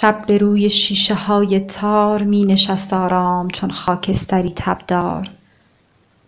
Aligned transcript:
شب 0.00 0.22
به 0.26 0.38
روی 0.38 0.70
شیشه 0.70 1.14
های 1.14 1.60
تار 1.60 2.22
می 2.22 2.44
نشست 2.44 2.92
آرام 2.92 3.48
چون 3.48 3.70
خاکستری 3.70 4.52
تبدار. 4.56 5.30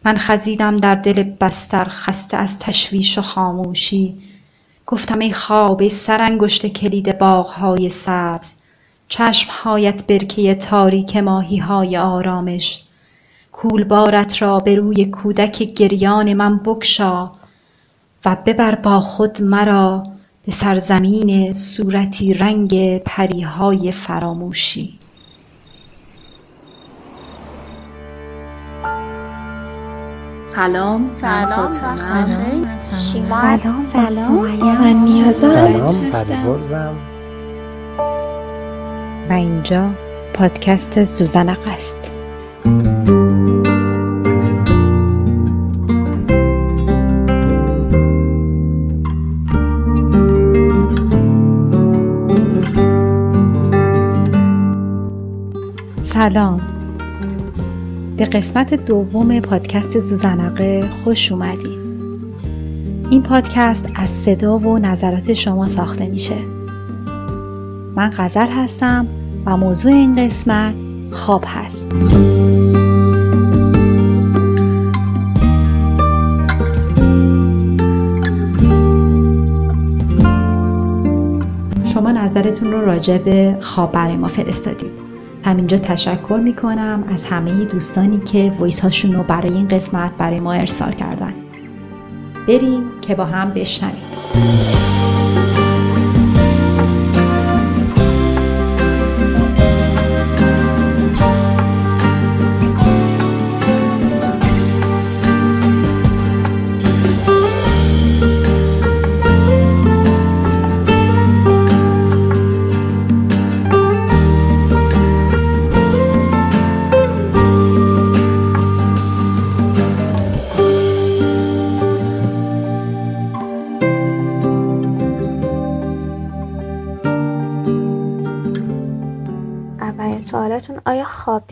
من 0.05 0.19
خزیدم 0.19 0.77
در 0.77 0.95
دل 0.95 1.23
بستر 1.23 1.85
خسته 1.85 2.37
از 2.37 2.59
تشویش 2.59 3.19
و 3.19 3.23
خاموشی. 3.23 4.19
گفتم 4.87 5.19
ای 5.19 5.33
خواب 5.33 5.81
ای 5.81 5.89
سرانگشت 5.89 6.67
کلید 6.67 7.19
باغهای 7.19 7.89
سبز. 7.89 8.55
چشمهایت 9.09 10.07
برکه 10.07 10.55
تاریک 10.55 11.17
های 11.17 11.97
آرامش. 11.97 12.83
کولبارت 13.53 14.43
را 14.43 14.59
به 14.59 14.75
روی 14.75 15.05
کودک 15.05 15.63
گریان 15.63 16.35
من 16.35 16.59
بگشا 16.59 17.33
و 18.25 18.37
ببر 18.47 18.75
با 18.75 19.01
خود 19.01 19.43
مرا 19.43 20.03
به 20.51 20.57
سرزمین 20.57 21.53
صورتی 21.53 22.35
رنگ 22.35 22.99
پریهای 22.99 23.93
فراموشی. 23.93 24.99
سلام 30.45 31.11
سلام 31.15 31.73
سلام. 31.73 32.67
سلام 32.79 33.83
سلام. 33.87 34.35
من 34.79 35.05
نیازم 35.05 35.57
سلام 35.57 36.97
و 39.31 39.33
اینجا 39.33 39.91
پادکست 40.35 41.05
زوزنق 41.05 41.59
است. 41.67 42.11
سلام. 56.31 56.61
به 58.17 58.25
قسمت 58.25 58.75
دوم 58.75 59.41
پادکست 59.41 59.99
زوزنقه 59.99 60.91
خوش 61.05 61.33
اومدید 61.33 61.81
این 63.11 63.23
پادکست 63.23 63.89
از 63.95 64.11
صدا 64.11 64.59
و 64.59 64.79
نظرات 64.79 65.35
شما 65.35 65.67
ساخته 65.67 66.07
میشه. 66.07 66.35
من 67.97 68.11
غزل 68.19 68.47
هستم 68.47 69.07
و 69.47 69.57
موضوع 69.57 69.93
این 69.93 70.27
قسمت 70.27 70.75
خواب 71.11 71.45
هست. 71.47 71.85
شما 81.85 82.13
نظرتون 82.13 82.73
رو 82.73 82.85
راجع 82.85 83.19
به 83.19 83.57
خواب 83.61 83.93
برای 83.93 84.17
ما 84.17 84.29
فرستادید 84.29 85.10
همینجا 85.45 85.79
تشکر 85.79 86.41
می‌کنم 86.45 87.05
از 87.13 87.25
همه 87.25 87.65
دوستانی 87.65 88.19
که 88.19 88.53
ویس 88.61 88.81
هاشون 88.81 89.13
رو 89.13 89.23
برای 89.23 89.53
این 89.53 89.69
قسمت 89.69 90.13
برای 90.19 90.41
ما 90.41 90.53
ارسال 90.53 90.93
کردن. 90.93 91.35
بریم 92.49 92.83
که 93.01 93.15
با 93.15 93.25
هم 93.25 93.51
بشنویم. 93.51 95.00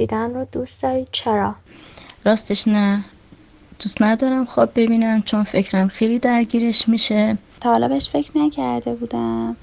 دیدن 0.09 0.35
رو 0.35 0.47
دوست 0.53 0.83
دارید 0.83 1.09
چرا؟ 1.13 1.55
راستش 2.25 2.69
نه. 2.69 3.05
دوست 3.79 4.03
ندارم 4.03 4.45
خواب 4.45 4.71
ببینم 4.75 5.23
چون 5.23 5.43
فکرم 5.43 5.89
خیلی 5.89 6.19
درگیرش 6.19 6.89
میشه. 6.89 7.39
تا 7.61 7.71
حالا 7.73 7.89
بهش 7.89 8.09
فکر 8.09 8.39
نکرده 8.39 8.95
بودم. 8.95 9.57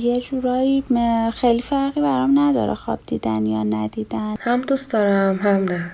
یه 0.00 0.20
جورایی 0.20 0.84
خیلی 1.34 1.62
فرقی 1.62 2.00
برام 2.00 2.38
نداره 2.38 2.74
خواب 2.74 2.98
دیدن 3.06 3.46
یا 3.46 3.62
ندیدن. 3.62 4.34
هم 4.40 4.60
دوست 4.60 4.92
دارم 4.92 5.36
هم 5.36 5.64
نه. 5.64 5.90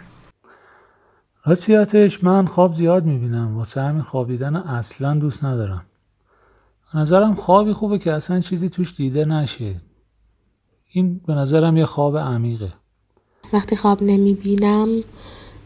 راستیاتش 1.45 2.25
من 2.25 2.47
خواب 2.47 2.73
زیاد 2.73 3.05
می‌بینم. 3.05 3.57
واسه 3.57 3.81
همین 3.81 4.03
خواب 4.03 4.29
دیدن 4.29 4.57
اصلا 4.57 5.15
دوست 5.15 5.45
ندارم. 5.45 5.87
به 6.93 6.99
نظرم 6.99 7.35
خوابی 7.35 7.73
خوبه 7.73 7.99
که 7.99 8.13
اصلا 8.13 8.41
چیزی 8.41 8.69
توش 8.69 8.95
دیده 8.95 9.25
نشه. 9.25 9.81
این 10.93 11.21
به 11.27 11.35
نظرم 11.35 11.77
یه 11.77 11.87
خواب 11.87 12.19
عمیقه. 12.19 12.73
وقتی 13.53 13.77
خواب 13.77 14.03
نمی 14.03 14.35
بینم 14.35 15.03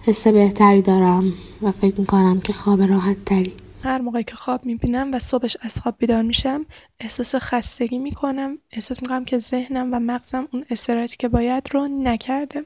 حس 0.03 0.27
بهتری 0.27 0.83
دارم 0.83 1.33
و 1.63 1.73
فکر 1.73 2.01
می‌کنم 2.01 2.41
که 2.41 2.53
خواب 2.53 2.83
راحت 2.83 3.25
تری. 3.25 3.55
هر 3.83 4.01
موقع 4.01 4.23
که 4.23 4.35
خواب 4.35 4.67
می‌بینم 4.67 5.13
و 5.13 5.19
صبحش 5.19 5.57
از 5.61 5.81
خواب 5.81 5.95
بیدار 5.99 6.23
میشم 6.23 6.67
احساس 7.01 7.35
خستگی 7.35 7.99
می‌کنم. 7.99 8.59
احساس 8.73 9.03
می‌کنم 9.03 9.25
که 9.25 9.39
ذهنم 9.39 9.95
و 9.95 10.01
مغزم 10.01 10.49
اون 10.53 10.65
استراحتی 10.71 11.17
که 11.17 11.29
باید 11.29 11.69
رو 11.73 11.89
نکرده. 11.89 12.63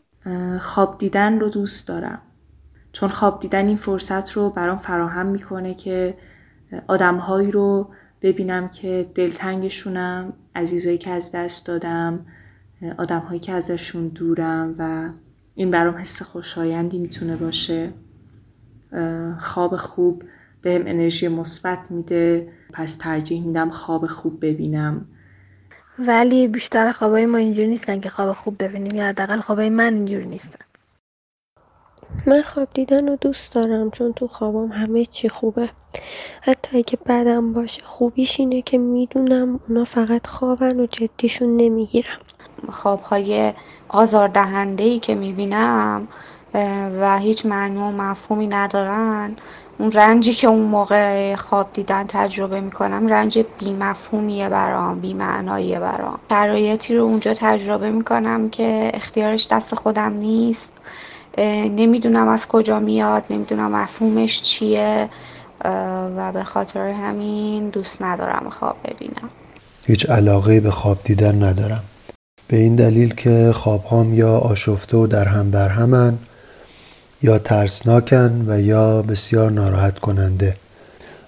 خواب 0.61 0.99
دیدن 0.99 1.41
رو 1.41 1.49
دوست 1.49 1.89
دارم. 1.89 2.23
چون 2.93 3.09
خواب 3.09 3.41
دیدن 3.41 3.69
این 3.69 3.77
فرصت 3.77 4.33
رو 4.33 4.51
برام 4.51 4.79
فراهم 4.79 5.27
می‌کنه 5.27 5.75
که 5.75 6.17
آدمهایی 6.89 7.51
رو 7.51 7.91
ببینم 8.23 8.69
که 8.69 9.11
دلتنگشونم 9.15 10.33
عزیزایی 10.57 10.99
که 10.99 11.11
از 11.11 11.33
دست 11.33 11.67
دادم 11.67 12.27
آدمهایی 12.99 13.41
که 13.41 13.53
ازشون 13.53 14.09
دورم 14.09 14.75
و 14.79 15.11
این 15.55 15.71
برام 15.71 15.95
حس 15.95 16.23
خوشایندی 16.23 16.99
می‌تونه 16.99 17.37
باشه. 17.37 17.93
خواب 19.41 19.77
خوب 19.77 20.23
بهم 20.63 20.83
انرژی 20.87 21.29
مثبت 21.29 21.79
میده. 21.91 22.53
پس 22.73 22.97
ترجیح 22.97 23.47
میدم 23.47 23.71
خواب 23.71 24.07
خوب 24.07 24.47
ببینم. 24.47 25.07
ولی 25.99 26.49
بیشتر 26.49 26.93
خوابای 26.93 27.27
ما 27.27 27.39
اینجوری 27.39 27.69
نیستن 27.69 28.01
که 28.01 28.11
خواب 28.11 28.33
خوب 28.33 28.63
ببینیم 28.63 28.95
یا 28.95 29.07
حداقل 29.07 29.41
خوابای 29.41 29.69
من 29.69 29.95
اینجوری 29.95 30.27
نیستن. 30.27 30.65
من 32.27 32.43
خواب 32.43 32.69
دیدن 32.75 33.09
رو 33.09 33.17
دوست 33.17 33.55
دارم 33.55 33.91
چون 33.91 34.13
تو 34.13 34.27
خوابم 34.27 34.73
همه 34.73 35.05
چی 35.05 35.29
خوبه. 35.29 35.71
حتی 36.41 36.79
اگه 36.79 36.99
بدم 37.07 37.53
باشه 37.53 37.83
خوبیش 37.85 38.41
اینه 38.41 38.63
که 38.63 38.79
می‌دونم 38.79 39.61
اونا 39.69 39.85
فقط 39.85 40.27
خوابن 40.27 40.81
و 40.81 40.87
جدیشون 40.87 41.57
نمی‌گیرم 41.57 42.19
خوابهای 42.73 43.53
آزاردهندهی 43.89 44.99
که 44.99 45.15
می‌بینم 45.15 46.09
و 47.01 47.19
هیچ 47.19 47.47
معنی 47.47 47.77
و 47.77 47.91
مفهومی 47.91 48.47
ندارن. 48.47 49.37
اون 49.79 49.93
رنجی 49.93 50.35
که 50.35 50.47
اون 50.47 50.63
موقع 50.63 51.37
خواب 51.37 51.73
دیدن 51.73 52.05
تجربه 52.09 52.61
می‌کنم 52.61 53.07
رنج 53.07 53.45
بیمفهومیه 53.59 54.49
برام 54.49 55.01
بیمعناییه 55.01 55.81
برام. 55.81 56.19
شرایطی 56.31 56.97
رو 56.97 57.05
اونجا 57.05 57.35
تجربه 57.35 57.91
می‌کنم 57.91 58.51
که 58.51 58.91
اختیارش 58.95 59.49
دست 59.51 59.75
خودم 59.75 60.13
نیست. 60.13 60.73
نمی‌دونم 61.39 62.29
از 62.29 62.49
کجا 62.49 62.81
میاد 62.81 63.25
نمی‌دونم 63.31 63.71
مفهومش 63.71 64.43
چیه 64.43 65.09
و 66.17 66.33
به 66.33 66.45
خاطر 66.45 66.89
همین 66.89 67.69
دوست 67.69 68.03
ندارم 68.03 68.51
خواب 68.51 68.77
ببینم. 68.85 69.31
هیچ 69.87 70.11
علاقه 70.11 70.61
به 70.61 70.71
خواب 70.71 70.99
دیدن 71.05 71.43
ندارم. 71.43 71.83
به 72.49 72.57
این 72.57 72.77
دلیل 72.77 73.15
که 73.15 73.53
خوابهام 73.55 74.15
یا 74.15 74.39
آشفته 74.39 74.97
و 74.97 75.07
در 75.07 75.25
هم 75.25 75.51
بر 75.51 75.69
همن 75.69 76.19
یا 77.23 77.39
ترسناکن 77.39 78.45
و 78.49 78.61
یا 78.61 79.03
بسیار 79.03 79.51
ناراحت 79.51 79.99
کننده. 79.99 80.57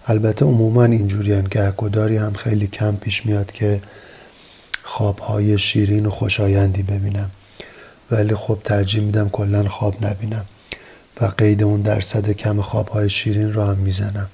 البته 0.06 0.44
عموما 0.44 0.84
اینجوریان 0.84 1.46
که 1.46 1.68
اکوداری 1.68 2.16
هم 2.16 2.32
خیلی 2.32 2.66
کم 2.66 2.96
پیش 2.96 3.26
میاد 3.26 3.52
که 3.52 3.80
خوابهای 4.82 5.58
شیرین 5.58 6.06
و 6.06 6.10
خوشایندی 6.10 6.82
ببینم. 6.82 7.30
ولی 8.10 8.34
خب 8.34 8.58
ترجیح 8.64 9.02
میدم 9.02 9.28
کلا 9.28 9.68
خواب 9.68 9.94
نبینم 10.04 10.44
و 11.20 11.24
قید 11.24 11.62
اون 11.62 11.80
درصد 11.80 12.30
کم 12.30 12.60
خوابهای 12.60 13.10
شیرین 13.10 13.52
رو 13.52 13.62
هم 13.62 13.76
می‌زنم. 13.76 14.28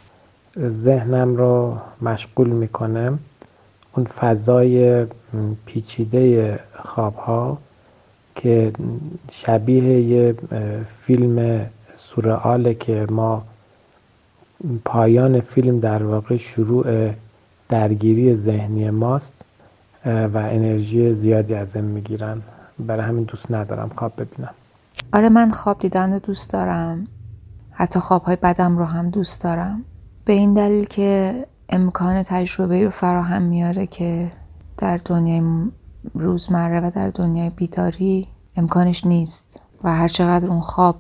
ذهنم 0.69 1.37
رو 1.37 1.79
مشغول 2.03 2.49
می‌کنه 2.49 3.13
اون 3.97 4.07
فضای 4.07 5.07
پیچیده 5.67 6.59
خوابها 6.85 7.59
که 8.35 8.73
شبیه 9.31 10.01
یه 10.01 10.35
فیلم 11.01 11.67
سورئاله 11.93 12.75
که 12.75 13.07
ما 13.11 13.43
پایان 14.85 15.41
فیلم 15.41 15.81
در 15.81 16.03
واقع 16.03 16.37
شروع 16.37 17.11
درگیری 17.69 18.35
ذهنی 18.35 18.91
ماست 18.91 19.35
و 20.07 20.37
انرژی 20.37 21.13
زیادی 21.13 21.55
ازم 21.55 21.85
می‌گیرن. 21.85 22.43
برای 22.79 23.03
همین 23.03 23.25
دوست 23.25 23.51
ندارم 23.51 23.91
خواب 23.97 24.13
ببینم. 24.17 24.55
آره 25.13 25.29
من 25.29 25.51
خواب 25.51 25.79
دیدن 25.79 26.13
رو 26.13 26.19
دوست 26.19 26.53
دارم. 26.53 27.07
حتی 27.71 28.01
خوابهای 28.01 28.37
بدم 28.37 28.79
رو 28.79 28.85
هم 28.85 29.11
دوست 29.11 29.45
دارم. 29.45 29.85
به 30.25 30.33
این 30.33 30.55
دلیل 30.55 30.85
که 30.85 31.45
امکان 31.69 32.23
تجربه 32.23 32.85
رو 32.85 32.91
فراهم 32.91 33.43
میاره 33.43 33.87
که 33.87 34.33
در 34.79 34.97
دنیای 35.05 35.41
روزمره 36.15 36.81
و 36.81 36.91
در 36.95 37.09
دنیای 37.09 37.51
بیداری 37.51 38.29
امکانش 38.57 39.07
نیست 39.07 39.61
و 39.85 39.95
هر 39.95 40.09
چقدر 40.09 40.49
اون 40.49 40.61
خواب 40.61 40.97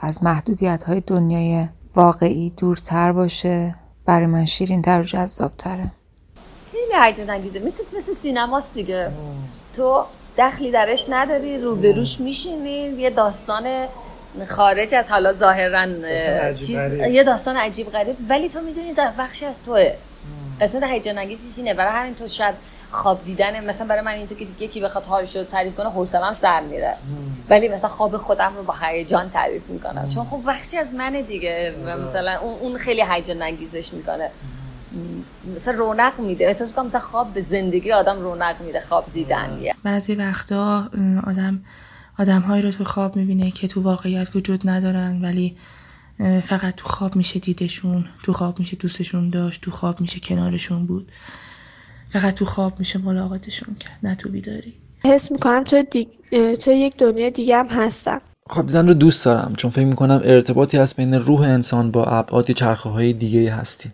از 0.00 0.24
محدودیت 0.24 0.82
های 0.82 1.00
دنیای 1.06 1.66
واقعی 1.94 2.50
دورتر 2.50 3.12
باشه 3.12 3.74
برای 4.06 4.26
من 4.26 4.44
شیرین 4.44 4.82
تر 4.82 5.00
و 5.00 5.04
جذاب 5.04 5.52
تره 5.58 5.92
خیلی 6.72 7.04
هیجان 7.04 7.30
انگیزه. 7.30 7.60
مثل 7.60 7.84
مثل 7.96 8.12
سینماست 8.12 8.74
دیگه. 8.74 9.10
تو 9.72 10.04
دخلی 10.38 10.70
درش 10.70 11.06
نداری 11.10 11.58
روبروش 11.58 12.20
میشینی 12.20 12.70
یه 12.70 13.10
داستان 13.10 13.86
خارج 14.48 14.94
از 14.94 15.10
حالا 15.10 15.32
ظاهرا 15.32 15.86
چیز 16.52 16.78
یه 17.10 17.24
داستان 17.24 17.56
عجیب 17.56 17.90
غریب. 17.90 18.16
ولی 18.28 18.48
تو 18.48 18.60
می‌دونی 18.60 18.94
بخشی 19.18 19.46
از 19.46 19.62
توه. 19.62 19.92
قسمت 20.60 20.82
هیجان 20.82 21.18
انگیزش 21.18 21.58
اینه. 21.58 21.74
برای 21.74 21.92
همین 21.92 22.14
تو 22.14 22.26
شاید 22.26 22.54
خواب 22.92 23.24
دیدن 23.24 23.64
مثلا 23.64 23.86
برای 23.86 24.00
من 24.00 24.12
اینطور 24.12 24.38
که 24.38 24.44
دیگه 24.44 24.66
کی 24.66 24.80
بخواد 24.80 25.04
حالش 25.04 25.36
رو 25.36 25.44
تعریف 25.44 25.74
کنه 25.74 25.90
حوصله‌ام 25.90 26.34
سر 26.34 26.60
میره. 26.60 26.96
ولی 27.50 27.68
مثلا 27.68 27.88
خواب 27.88 28.16
خودم 28.16 28.52
رو 28.56 28.62
با 28.62 28.74
هیجان 28.80 29.30
تعریف 29.30 29.66
می‌کنم. 29.66 30.08
چون 30.08 30.24
خب 30.24 30.40
بخشی 30.46 30.78
از 30.78 30.86
منه 30.94 31.22
دیگه. 31.22 31.74
و 31.86 31.96
مثلا 31.96 32.38
اون 32.40 32.76
خیلی 32.76 33.02
هیجان 33.10 33.42
انگیزش 33.42 33.94
می‌کنه. 33.94 34.30
مثلا 35.54 35.74
رونق 35.74 36.20
میده. 36.20 36.46
احساس 36.46 36.72
کنم 36.72 36.86
مثلا 36.86 37.00
خواب 37.00 37.32
به 37.32 37.40
زندگی 37.40 37.92
آدم 37.92 38.20
رونق 38.20 38.60
میده 38.60 38.80
خواب 38.80 39.12
دیدن 39.12 39.58
بعضی 39.82 40.14
وقتا 40.14 40.90
آدم 41.26 41.60
آدمهایی 42.18 42.62
رو 42.62 42.70
تو 42.70 42.84
خواب 42.84 43.16
می‌بینه 43.16 43.50
که 43.50 43.68
تو 43.68 43.82
واقعیت 43.82 44.36
وجود 44.36 44.68
ندارن 44.68 45.22
ولی 45.22 45.56
فقط 46.42 46.74
تو 46.74 46.88
خواب 46.88 47.16
میشه 47.16 47.40
دیدشون 47.40 48.04
تو 48.22 48.32
خواب 48.32 48.58
میشه 48.58 48.76
دوستشون 48.76 49.30
داشت 49.30 49.60
تو 49.60 49.70
خواب 49.70 50.00
میشه 50.00 50.20
کنارشون 50.20 50.86
بود. 50.86 51.12
فقط 52.12 52.34
تو 52.34 52.44
خواب 52.44 52.78
میشه 52.78 52.98
ملاقاتشون 52.98 53.74
کرد 53.74 53.98
نه 54.02 54.14
تو 54.14 54.28
بیداری. 54.28 54.74
حس 55.04 55.32
می‌کنم 55.32 55.64
تو, 55.64 55.82
دیگ... 55.82 56.08
تو 56.54 56.70
یک 56.70 56.96
دنیا 56.96 57.30
دیگه 57.30 57.56
هم 57.56 57.66
هستم. 57.66 58.20
خواب 58.50 58.66
دیدن 58.66 58.88
رو 58.88 58.94
دوست 58.94 59.24
دارم 59.24 59.54
چون 59.56 59.70
فکر 59.70 59.84
می‌کنم 59.84 60.20
ارتباطی 60.24 60.78
هست 60.78 60.96
بین 60.96 61.14
روح 61.14 61.40
انسان 61.40 61.90
با 61.90 62.04
ابعاد 62.04 62.50
چرخه 62.50 62.88
های 62.88 63.12
دیگه 63.12 63.52
هستی. 63.52 63.90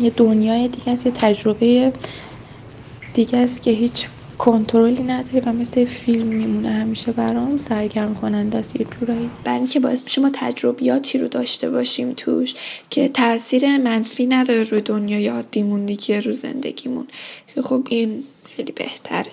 یه 0.00 0.10
دنیای 0.10 0.68
دیگه 0.68 0.92
است 0.92 1.06
یه 1.06 1.12
تجربه 1.12 1.92
دیگه 3.14 3.38
است 3.38 3.62
که 3.62 3.70
هیچ 3.70 4.08
کنترلی 4.42 5.02
نداری 5.02 5.40
و 5.40 5.52
مثل 5.52 5.84
فیلم 5.84 6.26
میمونه 6.26 6.70
همیشه 6.70 7.12
برام 7.12 7.58
سرگرم 7.58 8.14
کننده 8.14 8.58
است 8.58 8.80
یه 8.80 8.86
جورایی. 9.00 9.30
برای 9.44 9.58
اینکه 9.58 9.80
باعث 9.80 10.04
میشه 10.04 10.20
ما 10.20 10.30
تجربیاتی 10.32 11.18
رو 11.18 11.28
داشته 11.28 11.70
باشیم 11.70 12.12
توش 12.12 12.54
که 12.90 13.08
تاثیر 13.08 13.78
منفی 13.78 14.26
نداره 14.26 14.62
روی 14.62 14.80
دنیای 14.80 15.28
عادیمون 15.28 15.86
دیگه 15.86 16.20
رو 16.20 16.32
زندگیمون. 16.32 17.06
که 17.54 17.62
خب 17.62 17.86
این 17.90 18.24
خیلی 18.56 18.72
بهتره. 18.72 19.30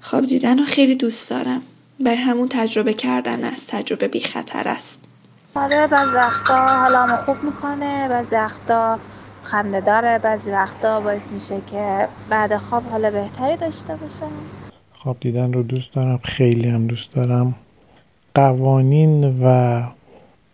خواب 0.00 0.26
دیدن 0.26 0.58
رو 0.58 0.64
خیلی 0.64 0.94
دوست 0.94 1.30
دارم. 1.30 1.62
برای 2.00 2.16
همون 2.16 2.48
تجربه 2.48 2.92
کردن 2.94 3.44
است 3.44 3.70
تجربه 3.70 4.08
بی 4.08 4.20
خطر 4.20 4.68
است. 4.68 5.04
آره 5.54 5.86
بعضی 5.86 6.14
وقتا 6.14 6.56
حالمو 6.56 7.16
خوب 7.16 7.42
می‌کنه 7.42 8.08
بعضی 8.08 8.34
وقتا 8.34 8.98
خنده 9.44 9.80
داره. 9.80 10.18
بعضی 10.18 10.50
وقتا 10.50 11.00
باعث 11.00 11.32
میشه 11.32 11.60
که 11.70 12.08
بعد 12.30 12.56
خواب 12.56 12.82
حال 12.82 13.10
بهتری 13.10 13.56
داشته 13.56 13.96
باشم 13.96 14.32
خواب 14.92 15.16
دیدن 15.20 15.52
رو 15.52 15.62
دوست 15.62 15.92
دارم 15.92 16.20
خیلی 16.22 16.68
هم 16.68 16.86
دوست 16.86 17.12
دارم. 17.12 17.54
قوانین 18.34 19.38
و 19.42 19.82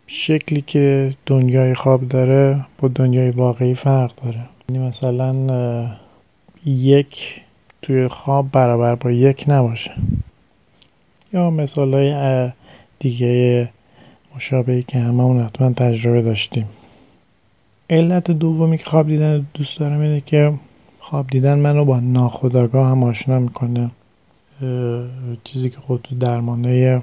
شکلی 0.07 0.61
که 0.61 1.15
دنیای 1.27 1.75
خواب 1.75 2.09
داره 2.09 2.67
با 2.79 2.89
دنیای 2.89 3.31
واقعی 3.31 3.75
فرق 3.75 4.13
داره. 4.25 4.41
یعنی 4.69 4.89
مثلا 4.89 5.97
یک 6.65 7.43
توی 7.83 8.09
خواب 8.09 8.51
برابر 8.53 8.95
با 8.95 9.11
یک 9.11 9.45
نباشه. 9.49 9.93
یا 11.33 11.51
مثال 11.51 11.95
های 11.95 12.51
دیگه 12.99 13.69
مشابهی 14.37 14.83
که 14.83 14.99
هممون 14.99 15.45
حتما 15.45 15.73
تجربه 15.73 16.23
داشتیم. 16.23 16.69
علت 17.91 18.31
دومی 18.31 18.79
که 18.79 18.85
خواب 18.85 19.07
دیدن 19.07 19.47
دوست 19.55 19.79
دارم 19.79 20.01
اینه 20.01 20.21
که 20.21 20.53
خواب 20.99 21.27
دیدن 21.27 21.59
منو 21.59 21.85
با 21.85 22.01
ناخودآگاه 22.01 22.91
هم 22.91 23.05
آشنا 23.05 23.39
می‌کنه. 23.39 23.91
چیزی 25.45 25.71
که 25.71 25.79
خود 25.79 26.01
تو 26.03 26.15
درمانه 26.15 27.03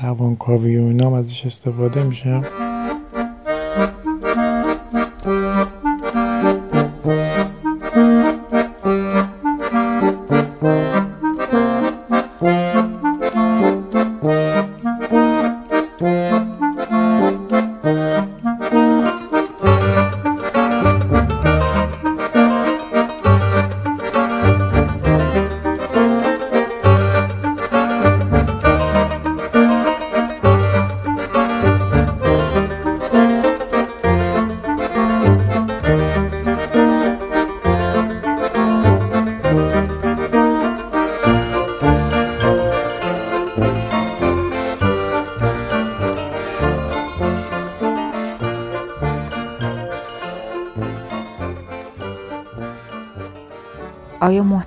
روانکاوی 0.00 0.78
و 0.78 0.86
اینا 0.86 1.18
ازش 1.18 1.46
استفاده 1.46 2.04
میشه. 2.04 2.40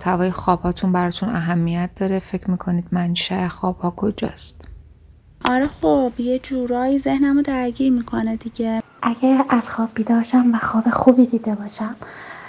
محتوای 0.05 0.31
خواباتون 0.31 0.91
براتون 0.91 1.29
اهمیت 1.29 1.89
داره. 1.95 2.19
فکر 2.19 2.51
می‌کنید 2.51 2.87
منشأ 2.91 3.47
خوابها 3.47 3.93
کجاست؟ 3.97 4.67
آره 5.45 5.67
خب 5.67 6.11
یه 6.17 6.39
جورایی 6.39 6.99
ذهنمو 6.99 7.41
درگیر 7.41 7.91
می‌کنه 7.91 8.35
دیگه. 8.35 8.81
اگه 9.01 9.45
از 9.49 9.69
خواب 9.69 9.89
بیدارشم 9.95 10.55
و 10.55 10.57
خواب 10.57 10.89
خوبی 10.89 11.25
دیده 11.25 11.55
باشم 11.55 11.95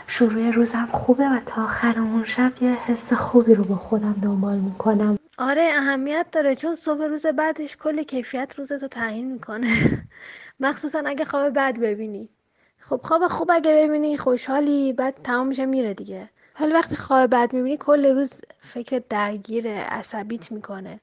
شروع 0.07 0.51
روزم 0.51 0.89
خوبه 0.93 1.29
و 1.29 1.41
تا 1.47 1.65
آخر 1.65 1.99
اون 1.99 2.25
شب 2.25 2.53
یه 2.61 2.75
حس 2.75 3.13
خوبی 3.13 3.55
رو 3.55 3.65
با 3.65 3.77
خودم 3.77 4.17
دنبال 4.23 4.59
می‌کنم. 4.59 5.19
آره 5.39 5.71
اهمیت 5.75 6.27
داره 6.33 6.55
چون 6.55 6.75
صبح 6.75 7.05
روز 7.05 7.27
بعدش 7.27 7.77
کل 7.77 8.03
کیفیت 8.03 8.55
روزتو 8.59 8.89
تعیین 8.89 9.33
می‌کنه. 9.33 9.69
مخصوصا 10.61 11.03
اگه 11.07 11.25
خواب 11.25 11.55
بد 11.55 11.79
ببینی. 11.81 12.31
خب 12.79 13.01
خواب 13.05 13.29
خوب 13.29 13.51
اگه 13.51 13.75
ببینی 13.75 14.19
خوشحالی 14.19 14.93
بعد 14.93 15.15
تمام 15.25 15.47
میشه 15.47 15.67
میره 15.67 15.95
دیگه. 15.95 16.31
حالا 16.57 16.75
وقتی 16.75 16.97
خواب 16.97 17.31
بد 17.31 17.53
می‌بینی 17.53 17.77
کل 17.77 18.15
روز 18.15 18.31
فکر 18.61 19.03
درگیر 19.11 19.69
عصبیت 19.69 20.53
می‌کنه. 20.53 21.01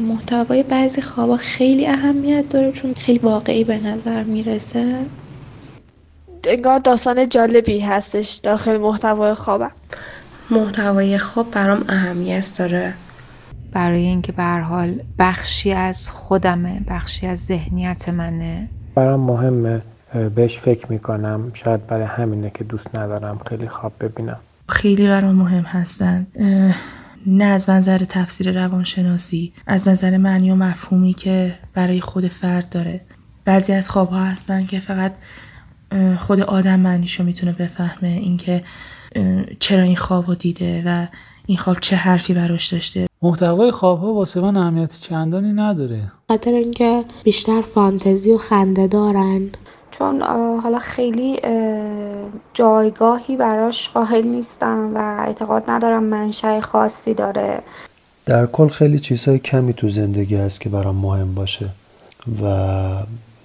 محتوای 0.00 0.62
بعضی 0.62 1.02
خوابا 1.02 1.36
خیلی 1.36 1.86
اهمیت 1.86 2.48
داره 2.48 2.72
چون 2.72 2.94
خیلی 2.94 3.18
واقعی 3.18 3.64
به 3.64 3.80
نظر 3.80 4.22
می‌رسه. 4.22 5.04
انگار 6.44 6.78
داستان 6.78 7.28
جالبی 7.28 7.80
هستش 7.80 8.34
داخل 8.34 8.76
محتوای 8.76 9.34
خوابم. 9.34 9.70
محتوای 10.50 11.18
خواب 11.18 11.50
برام 11.50 11.84
اهمیت 11.88 12.54
داره. 12.58 12.94
برای 13.72 14.02
اینکه 14.02 14.32
به 14.32 14.42
حال 14.42 15.02
بخشی 15.18 15.72
از 15.72 16.10
خودمه 16.10 16.80
بخشی 16.88 17.26
از 17.26 17.38
ذهنیت 17.38 18.08
منه. 18.08 18.68
برام 18.94 19.20
مهمه. 19.20 19.82
بهش 20.34 20.58
فکر 20.58 20.86
می‌کنم. 20.92 21.50
شاید 21.54 21.86
برای 21.86 22.04
همینه 22.04 22.50
که 22.54 22.64
دوست 22.64 22.96
ندارم 22.96 23.40
خیلی 23.48 23.68
خواب 23.68 23.92
ببینم. 24.00 24.38
خیلی 24.70 25.08
برام 25.08 25.34
مهم 25.34 25.62
هستن. 25.62 26.26
نه 27.26 27.44
از 27.44 27.68
منظر 27.68 27.98
تفسیر 27.98 28.64
روانشناسی 28.64 29.52
از 29.66 29.88
نظر 29.88 30.16
معنی 30.16 30.50
و 30.50 30.54
مفهومی 30.54 31.12
که 31.12 31.58
برای 31.74 32.00
خود 32.00 32.28
فرد 32.28 32.68
داره. 32.68 33.00
بعضی 33.44 33.72
از 33.72 33.90
خوابها 33.90 34.24
هستن 34.24 34.64
که 34.64 34.80
فقط 34.80 35.14
خود 36.18 36.40
آدم 36.40 36.80
معنیشو 36.80 37.24
می‌تونه 37.24 37.52
بفهمه 37.52 38.08
اینکه 38.08 38.62
چرا 39.58 39.82
این 39.82 39.96
خواب 39.96 40.34
دیده 40.34 40.82
و 40.86 41.06
این 41.46 41.58
خواب 41.58 41.80
چه 41.80 41.96
حرفی 41.96 42.34
براش 42.34 42.72
داشته. 42.72 43.06
محتوای 43.22 43.70
خوابها 43.70 44.14
واسه 44.14 44.40
من 44.40 44.56
اهمیت 44.56 45.00
چندانی 45.00 45.52
نداره. 45.52 46.12
خاطر 46.28 46.50
اینکه 46.50 47.04
بیشتر 47.24 47.62
فانتزی 47.62 48.32
و 48.32 48.38
خنده 48.38 48.86
دارن. 48.86 49.50
چون 50.00 50.22
حالا 50.62 50.78
خیلی 50.78 51.40
جایگاهی 52.54 53.36
براش 53.36 53.88
قائل 53.88 54.26
نیستم 54.26 54.90
و 54.94 54.98
اعتقاد 55.26 55.62
ندارم 55.68 56.02
منشأ 56.02 56.60
خاصی 56.60 57.14
داره. 57.14 57.58
در 58.26 58.46
کل 58.46 58.68
خیلی 58.68 58.98
چیزهای 58.98 59.38
کمی 59.38 59.72
تو 59.72 59.88
زندگی 59.88 60.36
هست 60.36 60.60
که 60.60 60.68
برام 60.68 60.96
مهم 60.96 61.34
باشه 61.34 61.66
و 62.42 62.46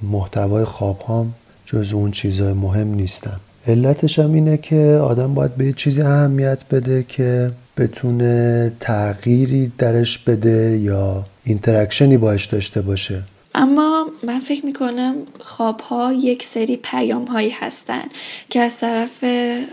محتوای 0.02 0.66
خواب 0.66 1.04
هم 1.08 1.34
جز 1.66 1.94
اون 1.94 2.12
چیزهای 2.12 2.54
مهم 2.54 2.88
نیستن. 2.88 3.38
علتش 3.68 4.20
هم 4.20 4.34
اینه 4.34 4.58
که 4.58 5.00
آدم 5.04 5.34
باید 5.34 5.56
به 5.56 5.66
یه 5.66 5.74
چیزی 5.74 6.02
اهمیت 6.02 6.60
بده 6.72 7.04
که 7.04 7.52
بتونه 7.78 8.72
تغییری 8.80 9.72
درش 9.78 10.18
بده 10.18 10.78
یا 10.78 11.24
interaction 11.44 12.11
ی 12.11 12.18
باش 12.18 12.46
داشته 12.46 12.82
باشه. 12.82 13.24
اما 13.58 14.08
من 14.24 14.40
فکر 14.40 14.66
می‌کنم 14.66 15.16
خواب 15.40 15.82
ها 15.82 16.14
یک 16.14 16.44
سری 16.44 16.78
پیام 16.78 17.26
هایی 17.26 17.50
هستن 17.50 18.04
که 18.50 18.62
از 18.62 18.80
طرف 18.80 19.26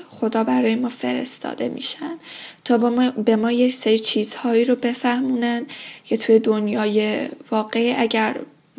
خدا 0.09 0.45
برای 0.45 0.75
ما 0.75 0.89
فرستاده 0.89 1.69
میشن 1.69 2.15
تا 2.65 2.79
با 2.79 2.91
ما 2.91 3.11
به 3.11 3.37
ما 3.37 3.53
یک 3.53 3.75
سری 3.75 3.99
چیزهایی 3.99 4.65
رو 4.65 4.77
بفهمونن 4.77 5.67
که 6.05 6.17
توی 6.17 6.39
دنیای 6.39 7.29
واقعی 7.51 7.93
اگر 7.93 8.37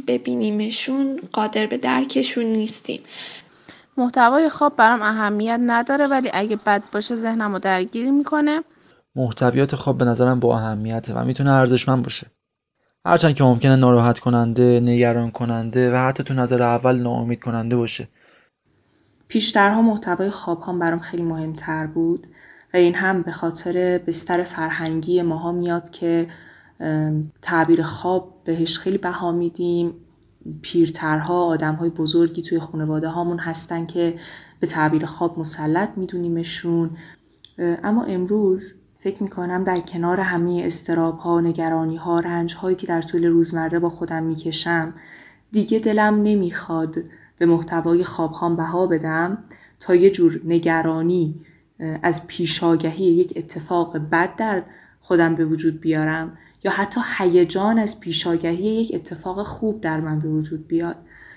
ببینیمشون 0.08 1.20
قادر 1.32 1.66
به 1.66 1.78
درکشون 1.78 2.46
نیستیم. 2.46 3.02
محتوای 3.98 4.50
خواب 4.50 4.76
برام 4.76 5.02
اهمیت 5.02 5.60
نداره 5.66 6.08
ولی 6.08 6.30
اگه 6.34 6.56
بد 6.56 6.84
باشه 6.92 7.16
ذهنم 7.16 7.54
رو 7.54 7.60
درگیری 7.60 8.12
می‌کنه. 8.12 8.64
محتویات 9.16 9.76
خواب 9.76 9.98
به 9.98 10.06
نظرم 10.06 10.40
با 10.40 10.58
اهمیته 10.58 11.14
و 11.14 11.26
می‌تونه 11.26 11.52
ارزشمند 11.52 12.04
باشه. 12.04 12.28
هرچند 13.06 13.36
که 13.36 13.44
ممکنه 13.44 13.76
ناراحت 13.76 14.20
کننده، 14.20 14.80
نگران 14.80 15.32
کننده 15.32 15.94
و 15.94 16.08
حتی 16.08 16.24
تو 16.24 16.34
نظر 16.34 16.62
اول 16.62 17.00
ناامید 17.00 17.40
کننده 17.40 17.76
باشه. 17.76 18.08
پیشترها 19.28 19.82
محتوای 19.82 20.30
خواب 20.30 20.64
هم 20.64 20.80
برام 20.80 21.00
خیلی 21.00 21.24
مهمتر 21.24 21.88
بود 21.88 22.28
و 22.74 22.78
این 22.78 22.96
هم 22.96 23.22
به 23.22 23.32
خاطر 23.32 23.98
بستر 24.08 24.44
فرهنگی 24.44 25.22
ماها 25.22 25.52
میاد 25.52 25.90
که 25.90 26.28
تعبیر 27.42 27.84
خواب 27.84 28.42
بهش 28.44 28.78
خیلی 28.78 28.98
بها 28.98 29.32
میدیم 29.32 29.94
پیرترها 30.62 31.46
آدم 31.46 31.76
های 31.76 31.90
بزرگی 31.90 32.42
توی 32.42 32.60
خانواده 32.60 33.10
هامون 33.10 33.40
هستن 33.40 33.86
که 33.86 34.16
به 34.60 34.68
تعبیر 34.68 35.06
خواب 35.06 35.40
مسلط 35.40 35.90
میدونیمشون 35.98 36.98
اما 37.58 38.04
امروز 38.04 38.83
فکر 39.04 39.24
می‌کنم 39.24 39.64
در 39.64 39.80
کنار 39.80 40.20
همه 40.20 40.62
استراب 40.66 41.18
ها، 41.18 41.42
نگرانی 41.42 41.96
ها، 41.96 42.20
رنج 42.20 42.56
هایی 42.56 42.76
که 42.76 42.88
در 42.88 43.02
طول 43.02 43.26
روزمره 43.26 43.80
با 43.80 43.90
خودم 43.90 44.24
می‌کشم 44.24 44.94
دیگه 45.52 45.80
دلم 45.80 46.24
نمی‌خواد 46.24 46.96
به 47.38 47.46
محتوای 47.46 48.04
خواب 48.04 48.34
هم 48.34 48.56
بها 48.56 48.88
بدم 48.88 49.38
تا 49.80 49.96
یه 49.96 50.10
جور 50.10 50.42
نگرانی 50.46 51.36
از 52.04 52.28
پیشاگهی 52.28 53.06
یک 53.06 53.34
اتفاق 53.36 53.98
بد 53.98 54.36
در 54.36 54.64
خودم 55.00 55.36
به 55.36 55.46
وجود 55.46 55.80
بیارم 55.80 56.38
یا 56.64 56.72
حتی 56.72 57.02
هیجان 57.18 57.80
از 57.80 58.00
پیشاگهی 58.00 58.82
یک 58.82 58.92
اتفاق 58.96 59.44
خوب 59.44 59.82
در 59.82 60.00
من 60.00 60.20
به 60.20 60.28
وجود 60.28 60.68
بیاد. 60.68 60.96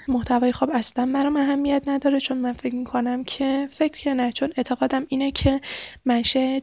محتوای 0.08 0.52
خواب 0.52 0.70
اصلا 0.75 1.11
برام 1.14 1.37
اهمیت 1.37 1.82
نداره 1.87 2.20
چون 2.20 2.38
من 2.38 2.52
فکر 2.52 2.75
می‌کنم 2.75 3.25
که 3.25 3.66
فکر 3.70 4.14
نه 4.14 4.32
چون 4.32 4.52
اعتقادم 4.56 5.06
اینه 5.08 5.30
که 5.30 5.61
منشه 6.04 6.62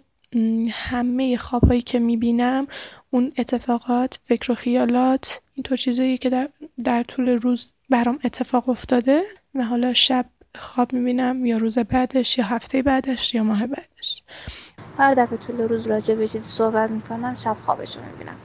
همه 0.72 1.38
خوابهایی 1.38 1.82
که 1.82 2.00
می‌بینم 2.00 2.68
اون 3.12 3.32
اتفاقات 3.38 4.20
فکر 4.24 4.52
و 4.52 4.56
خیالات 4.56 5.42
اینطور 5.56 5.78
چیزایی 5.78 6.18
که 6.18 6.30
در, 6.30 6.50
در 6.84 7.04
طول 7.04 7.30
روز 7.30 7.72
برام 7.90 8.20
اتفاق 8.24 8.70
افتاده 8.70 9.24
و 9.56 9.64
حالا 9.64 9.94
شب 9.94 10.26
خواب 10.58 10.94
می‌بینم 10.94 11.46
یا 11.46 11.58
روز 11.58 11.78
بعدش 11.78 12.38
یا 12.38 12.46
هفته 12.46 12.82
بعدش 12.82 13.36
یا 13.36 13.44
ماه 13.44 13.68
بعدش. 13.68 14.24
هر 14.98 15.14
دفعه 15.14 15.38
طول 15.38 15.62
روز 15.62 15.88
راجع 15.88 16.16
به 16.16 16.28
چیزی 16.28 16.50
صحبت 16.50 16.92
می‌کنم 16.92 17.36
شب 17.44 17.58
خوابش 17.60 17.96
رو 17.96 18.02
می‌بینم 18.12 18.36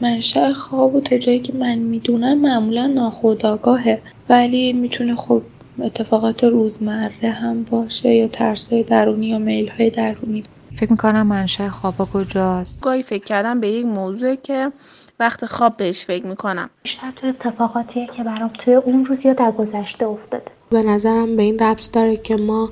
منشأ 0.00 0.52
خواب 0.52 0.94
و 0.94 1.00
تا 1.00 1.18
جایی 1.18 1.40
که 1.40 1.52
من 1.52 1.78
می‌دونم 1.78 2.38
معمولا 2.38 2.86
ناخودآگاهه. 2.86 4.02
ولی 4.28 4.72
می‌تونه 4.72 5.16
خب 5.16 5.42
اتفاقات 5.80 6.44
روزمره 6.44 7.30
هم 7.30 7.62
باشه 7.62 8.14
یا 8.14 8.28
ترسای 8.28 8.82
درونی 8.82 9.26
یا 9.26 9.38
میل 9.38 9.68
های 9.68 9.90
درونی. 9.90 10.44
فکر 10.76 10.90
می‌کنم 10.90 11.26
منشأ 11.26 11.68
خوابا 11.68 12.04
کجاست؟ 12.04 12.84
گاهی 12.84 13.02
فکر 13.02 13.24
کردم 13.24 13.60
به 13.60 13.68
یک 13.68 13.86
موضوع 13.86 14.34
که 14.34 14.72
وقت 15.20 15.46
خواب 15.46 15.76
بهش 15.76 16.04
فکر 16.04 16.26
می‌کنم. 16.26 16.70
بیشتر 16.82 17.10
توی 17.16 17.28
اتفاقاتیه 17.28 18.06
که 18.06 18.22
برام 18.22 18.50
توی 18.58 18.74
اون 18.74 19.04
روز 19.04 19.24
یا 19.26 19.32
در 19.32 19.50
گذشته 19.50 20.06
افتاده. 20.06 20.44
به 20.70 20.82
نظرم 20.82 21.36
به 21.36 21.42
این 21.42 21.58
ربط 21.58 21.90
داره 21.90 22.16
که 22.16 22.36
ما 22.36 22.70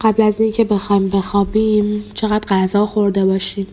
قبل 0.00 0.22
از 0.22 0.40
اینکه 0.40 0.64
بخوایم 0.64 1.08
بخوابیم 1.08 2.04
چقدر 2.14 2.56
غذا 2.56 2.86
خورده 2.86 3.24
باشیم. 3.24 3.66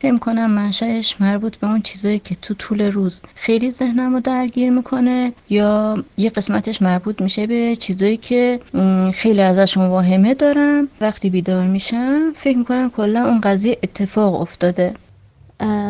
فکر 0.00 0.18
کنم 0.18 0.50
منشأش 0.50 1.20
مربوط 1.20 1.56
به 1.56 1.66
اون 1.66 1.82
چیزایی 1.82 2.18
که 2.18 2.34
تو 2.34 2.54
طول 2.54 2.82
روز 2.82 3.22
خیلی 3.34 3.70
ذهنم 3.70 4.14
رو 4.14 4.20
درگیر 4.20 4.70
می‌کنه 4.70 5.32
یا 5.50 6.04
یه 6.16 6.30
قسمتش 6.30 6.82
مربوط 6.82 7.22
میشه 7.22 7.46
به 7.46 7.76
چیزایی 7.76 8.16
که 8.16 8.60
خیلی 9.14 9.42
ازش 9.42 9.76
مواهمه 9.76 10.34
دارم. 10.34 10.88
وقتی 11.00 11.30
بیدار 11.30 11.66
میشم 11.66 12.32
فکر 12.34 12.58
می‌کنم 12.58 12.90
کلا 12.90 13.26
اون 13.26 13.40
قضیه 13.40 13.78
اتفاق 13.82 14.40
افتاده. 14.40 14.94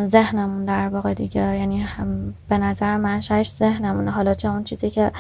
ذهنمون 0.05 0.65
در 0.65 0.89
واقع 0.89 1.15
دیگه 1.15 1.41
یعنی 1.41 1.81
هم 1.81 2.35
به 2.49 2.59
نظر 2.59 2.97
منشأش 2.97 3.51
ذهنمونه. 3.51 4.11
حالا 4.11 4.35
چه 4.35 4.49
اون 4.49 4.65
چیزی 4.65 4.91
که 4.91 5.13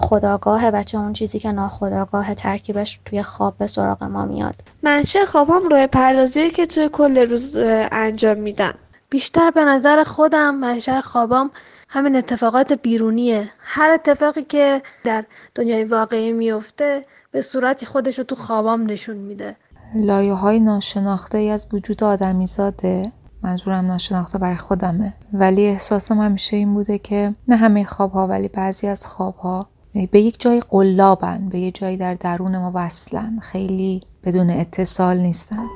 خداگاهه 0.00 0.70
و 0.74 0.82
چه 0.82 0.98
اون 0.98 1.12
چیزی 1.12 1.38
که 1.38 1.52
ناخداگاه 1.52 2.34
ترکیبش 2.34 3.00
توی 3.04 3.22
خواب 3.22 3.58
به 3.58 3.66
سراغ 3.66 4.04
ما 4.04 4.24
میاد. 4.24 4.54
منشه 4.82 5.26
خوابم 5.26 5.68
روی 5.68 5.86
پردازی 5.86 6.50
که 6.50 6.66
توی 6.66 6.88
کل 6.92 7.18
روز 7.18 7.56
انجام 7.92 8.38
میدم. 8.38 8.74
بیشتر 9.10 9.50
به 9.50 9.64
نظر 9.64 10.04
خودم 10.04 10.54
منشه 10.54 11.00
خوابم 11.00 11.50
همین 11.88 12.16
اتفاقات 12.16 12.72
بیرونیه. 12.72 13.50
هر 13.58 13.90
اتفاقی 13.90 14.42
که 14.42 14.82
در 15.04 15.24
دنیای 15.54 15.84
واقعی 15.84 16.32
میفته 16.32 17.02
به 17.30 17.40
صورتی 17.40 17.86
خودش 17.86 18.18
رو 18.18 18.24
تو 18.24 18.34
خوابام 18.34 18.82
نشون 18.82 19.16
میده. 19.16 19.56
لایه 19.94 20.32
های 20.32 20.60
ناشناخته 20.60 21.38
ای 21.38 21.50
از 21.50 21.66
وجود 21.72 22.04
آدمی 22.04 22.46
زاده 22.46 23.12
منظورم 23.42 23.86
ناشناخته 23.86 24.38
برای 24.38 24.56
خودمه. 24.56 25.14
ولی 25.32 25.66
احساسم 25.66 26.18
همیشه 26.18 26.56
این 26.56 26.74
بوده 26.74 26.98
که 26.98 27.34
نه 27.48 27.56
همه 27.56 27.84
خواب 27.84 28.12
ها 28.12 28.26
ولی 28.26 28.48
بعضی 28.48 28.86
از 28.86 29.06
خواب 29.06 29.36
ها 29.36 29.68
به 30.10 30.20
یک 30.20 30.40
جای 30.40 30.62
قلابن 30.70 31.48
به 31.48 31.58
یک 31.58 31.74
جایی 31.80 31.96
در 31.96 32.14
درون 32.14 32.58
ما 32.58 32.72
وصلن. 32.74 33.38
خیلی 33.40 34.02
بدون 34.24 34.50
اتصال 34.50 35.18
نیستن. 35.18 35.66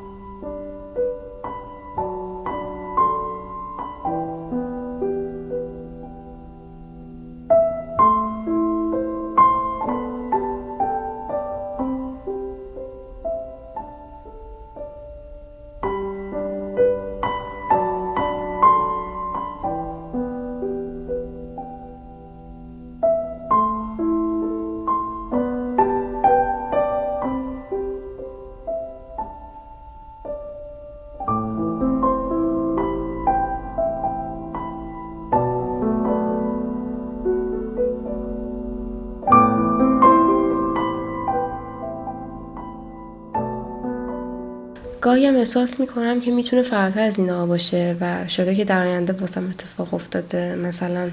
گاهی 45.22 45.36
احساس 45.36 45.80
می‌کنم 45.80 46.20
که 46.20 46.30
می‌تونه 46.30 46.62
فراتر 46.62 47.00
از 47.00 47.18
اینا 47.18 47.46
باشه 47.46 47.96
و 48.00 48.28
شده 48.28 48.54
که 48.54 48.64
در 48.64 48.86
آینده 48.86 49.12
واسم 49.12 49.50
اتفاق 49.50 49.94
افتاده. 49.94 50.56
مثلا 50.56 51.10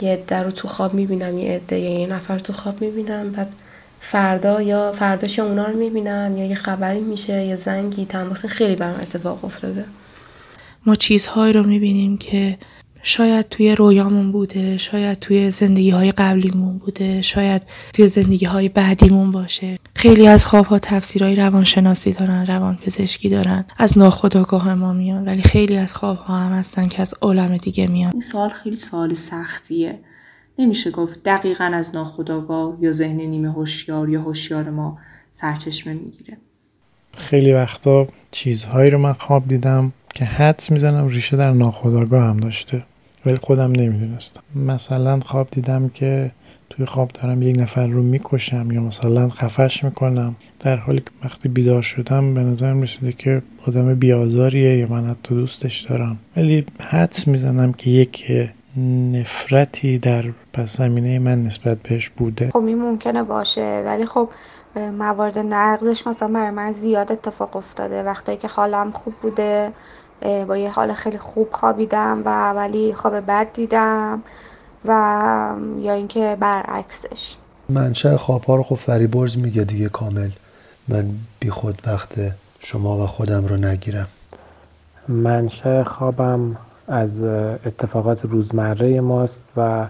یه 0.00 0.12
عده 0.12 0.42
رو 0.42 0.50
تو 0.50 0.68
خواب 0.68 0.94
می‌بینم 0.94 1.38
یه 1.38 1.52
عده 1.52 1.78
یا 1.78 2.00
یه 2.00 2.06
نفر 2.06 2.38
تو 2.38 2.52
خواب 2.52 2.80
می‌بینم 2.80 3.32
بعد 3.32 3.54
فردا 4.00 4.62
یا 4.62 4.92
فرداش 4.92 5.38
یا 5.38 5.46
اونا 5.46 5.66
رو 5.66 5.78
می‌بینم 5.78 6.36
یا 6.36 6.44
یه 6.44 6.54
خبری 6.54 7.00
میشه 7.00 7.44
یا 7.44 7.56
زنگی 7.56 8.06
تماس 8.06 8.46
خیلی 8.46 8.76
برام 8.76 9.00
اتفاق 9.00 9.44
افتاده. 9.44 9.84
ما 10.86 10.94
چیزهایی 10.94 11.52
رو 11.52 11.66
می‌بینیم 11.66 12.18
که 12.18 12.58
شاید 13.06 13.48
توی 13.48 13.74
رویامون 13.74 14.32
بوده 14.32 14.78
شاید 14.78 15.18
توی 15.18 15.50
زندگی 15.50 15.90
های 15.90 16.12
قبلیمون 16.12 16.78
بوده 16.78 17.22
شاید 17.22 17.62
توی 17.92 18.06
زندگی 18.06 18.46
های 18.46 18.68
بعدیمون 18.68 19.32
باشه. 19.32 19.78
خیلی 19.94 20.28
از 20.28 20.46
خوابها 20.46 20.78
تفسیرهای 20.78 21.36
روانشناسی 21.36 22.12
دارن 22.12 22.46
روان 22.46 22.76
پزشکی 22.76 23.28
دارن 23.28 23.64
از 23.78 23.98
ناخودآگاه 23.98 24.74
ما 24.74 24.92
میان 24.92 25.24
ولی 25.24 25.42
خیلی 25.42 25.76
از 25.76 25.94
خوابها 25.94 26.36
هم 26.36 26.52
هستن 26.52 26.86
که 26.86 27.00
از 27.00 27.14
عالم 27.20 27.56
دیگه 27.56 27.86
میان. 27.86 28.12
این 28.12 28.20
سوال 28.20 28.48
خیلی 28.48 28.76
سوال 28.76 29.14
سختیه. 29.14 29.98
نمیشه 30.58 30.90
گفت 30.90 31.22
دقیقا 31.22 31.64
از 31.64 31.94
ناخودآگاه 31.94 32.76
یا 32.80 32.92
ذهن 32.92 33.16
نیمه 33.16 33.52
هوشیار 33.52 34.08
یا 34.08 34.20
هوشیار 34.20 34.70
ما 34.70 34.98
سرچشمه 35.30 35.92
می‌گیره. 35.92 36.36
خیلی 37.16 37.52
وقتا 37.52 38.08
چیزهایی 38.30 38.90
رو 38.90 38.98
من 38.98 39.12
خواب 39.12 39.48
دیدم 39.48 39.92
که 40.14 40.24
حدس 40.24 40.70
می‌زنم 40.70 41.08
ریشه 41.08 41.36
در 41.36 41.52
ناخودآگاه 41.52 42.22
هم 42.22 42.36
داشته. 42.36 42.84
ولی 43.26 43.36
خودم 43.36 43.72
نمی‌دونستم. 43.72 44.40
مثلا 44.54 45.20
خواب 45.20 45.48
دیدم 45.50 45.88
که 45.88 46.30
توی 46.70 46.86
خواب 46.86 47.10
دارم 47.14 47.42
یک 47.42 47.58
نفر 47.58 47.86
رو 47.86 48.02
می‌کشم 48.02 48.70
یا 48.70 48.80
مثلا 48.80 49.28
خفش 49.28 49.84
می‌کنم. 49.84 50.36
در 50.60 50.76
حالی 50.76 50.98
که 50.98 51.10
وقتی 51.24 51.48
بیدار 51.48 51.82
شدم 51.82 52.34
به 52.34 52.40
نظرم 52.40 52.82
رسیده 52.82 53.12
که 53.12 53.42
آدم 53.66 53.94
بیازاریه 53.94 54.78
یا 54.78 54.86
من 54.86 55.10
حتی 55.10 55.34
دوستش 55.34 55.80
دارم. 55.80 56.18
ولی 56.36 56.66
حدس 56.80 57.28
می‌زنم 57.28 57.72
که 57.72 57.90
یک 57.90 58.24
نفرتی 59.12 59.98
در 59.98 60.24
پس 60.52 60.76
زمینه 60.76 61.18
من 61.18 61.42
نسبت 61.42 61.78
بهش 61.82 62.08
بوده. 62.08 62.50
خب 62.50 62.64
این 62.64 62.78
ممکنه 62.78 63.22
باشه 63.22 63.82
ولی 63.86 64.06
خب 64.06 64.28
موارد 64.98 65.38
نقضش 65.38 66.06
مثلا 66.06 66.28
برای 66.28 66.50
من 66.50 66.72
زیاد 66.72 67.12
اتفاق 67.12 67.56
افتاده. 67.56 68.02
وقتی 68.02 68.36
که 68.36 68.48
حالم 68.48 68.90
خوب 68.90 69.14
بوده 69.22 69.72
با 70.24 70.56
یه 70.56 70.70
حال 70.70 70.92
خیلی 70.92 71.18
خوب 71.18 71.48
خوابیدم 71.52 72.22
و 72.24 72.52
ولی 72.52 72.94
خواب 72.94 73.20
بد 73.20 73.52
دیدم 73.52 74.22
و 74.84 74.90
یا 75.80 75.92
اینکه 75.92 76.36
برعکسش. 76.40 77.36
منشه 77.68 78.16
خواب 78.16 78.44
ها 78.44 78.56
رو 78.56 78.62
خب 78.62 78.74
فریبرز 78.74 79.38
میگه 79.38 79.64
دیگه 79.64 79.88
کامل. 79.88 80.30
من 80.88 81.10
بی 81.40 81.50
خود 81.50 81.82
وقت 81.86 82.14
شما 82.58 83.04
و 83.04 83.06
خودم 83.06 83.46
رو 83.46 83.56
نگیرم. 83.56 84.08
منشه 85.08 85.84
خوابم 85.84 86.56
از 86.88 87.22
اتفاقات 87.66 88.24
روزمره 88.24 89.00
ماست 89.00 89.42
و 89.56 89.86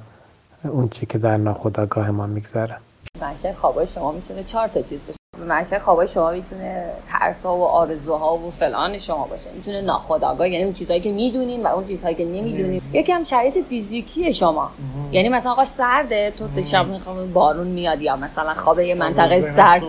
اون 0.62 0.88
چی 0.88 1.06
که 1.06 1.18
در 1.18 1.36
ناخودآگاه 1.36 2.10
ما 2.10 2.26
میگذره. 2.26 2.76
منشه 3.20 3.52
خواب 3.52 3.84
شما 3.84 4.12
می‌تونه 4.12 4.42
چهار 4.42 4.68
تا 4.68 4.82
چیز 4.82 5.02
باشه. 5.06 5.23
منشه 5.38 5.78
خواب 5.78 6.04
شما 6.04 6.30
می‌تونه 6.30 6.90
ترس 7.08 7.46
ها 7.46 7.56
و 7.56 7.64
آرزوها 7.64 8.36
و 8.36 8.50
فلان 8.50 8.98
شما 8.98 9.26
باشه. 9.26 9.50
می‌تونه 9.54 9.80
ناخودآگاه 9.80 10.48
یعنی 10.48 10.64
اون 10.64 10.72
چیزهایی 10.72 11.02
که 11.02 11.12
می‌دونین 11.12 11.62
و 11.62 11.66
اون 11.66 11.86
چیزهایی 11.86 12.14
که 12.14 12.24
نمی‌دونین. 12.24 12.82
یکی 12.92 13.12
هم 13.12 13.22
شرایط 13.22 13.58
فیزیکی 13.68 14.32
شما. 14.32 14.70
یعنی 15.12 15.28
مثلا 15.28 15.52
آقا 15.52 15.64
سرده 15.64 16.32
تو 16.38 16.62
شب 16.62 16.88
می‌خوام 16.88 17.32
بارون 17.32 17.66
میاد 17.66 18.02
یا 18.02 18.16
مثلا 18.16 18.54
خواب 18.54 18.80
یه 18.80 18.94
منطقه 18.94 19.40
سرد. 19.40 19.82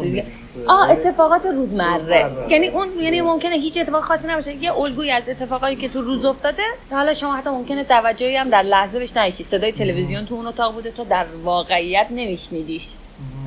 آه 0.68 0.92
اتفاقات 0.92 1.46
روزمره. 1.46 2.32
یعنی 2.50 2.68
اون 2.68 2.88
یعنی 3.02 3.22
ممکنه 3.22 3.56
هیچ 3.56 3.78
اتفاق 3.78 4.04
خاصی 4.04 4.28
نباشه. 4.28 4.56
یه 4.56 4.80
الگویی 4.80 5.12
از 5.12 5.30
اتفاقایی 5.30 5.75
که 5.75 5.90
تو 5.90 6.02
روز 6.02 6.25
افتاده 6.25 6.64
حالا 6.92 7.14
شما 7.14 7.36
حتی 7.36 7.50
ممکنه 7.50 7.84
توجهی 7.84 8.36
هم 8.36 8.50
در 8.50 8.62
لحظه 8.62 9.00
بهش 9.00 9.18
نشی 9.18 9.44
صدای 9.44 9.72
تلویزیون 9.72 10.25
تو 10.25 10.36
اون 10.36 10.48
اتاق 10.48 10.74
بوده 10.74 10.92
تو 10.92 11.04
در 11.04 11.25
واقعیت 11.44 12.08
نمیشنیدیش. 12.10 12.92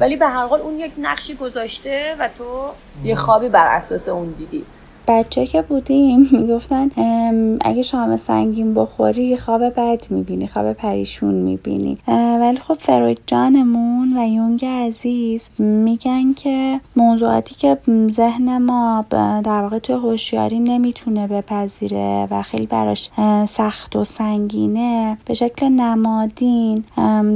ولی 0.00 0.16
به 0.16 0.26
هر 0.26 0.46
حال 0.46 0.60
اون 0.60 0.78
یک 0.78 0.92
نقشی 0.98 1.34
گذاشته 1.34 2.16
و 2.18 2.28
تو 2.28 2.70
یه 3.04 3.14
خوابی 3.14 3.48
بر 3.48 3.76
اساس 3.76 4.08
اون 4.08 4.28
دیدی. 4.30 4.64
بچه 5.08 5.46
که 5.46 5.62
بودیم 5.62 6.28
می‌گفتن 6.32 6.90
اگه 7.60 7.82
شام 7.82 8.16
سنگین 8.16 8.74
بخوری 8.74 9.36
خواب 9.36 9.64
بد 9.64 10.06
می‌بینی 10.10 10.46
خواب 10.46 10.72
پریشون 10.72 11.34
می‌بینی. 11.34 11.98
ولی 12.40 12.58
خب 12.58 12.74
فروید 12.74 13.20
جانمون 13.26 14.18
و 14.18 14.26
یونگ 14.28 14.64
عزیز 14.64 15.44
میگن 15.58 16.32
که 16.32 16.80
موضوعاتی 16.96 17.54
که 17.54 17.78
ذهن 18.10 18.58
ما 18.58 19.04
در 19.44 19.62
واقع 19.62 19.78
توی 19.78 19.94
هوشیاری 19.94 20.60
نمی‌تونه 20.60 21.26
بپذیره 21.26 22.28
و 22.30 22.42
خیلی 22.42 22.66
براش 22.66 23.10
سخت 23.48 23.96
و 23.96 24.04
سنگینه 24.04 25.18
به 25.24 25.34
شکل 25.34 25.68
نمادین 25.68 26.84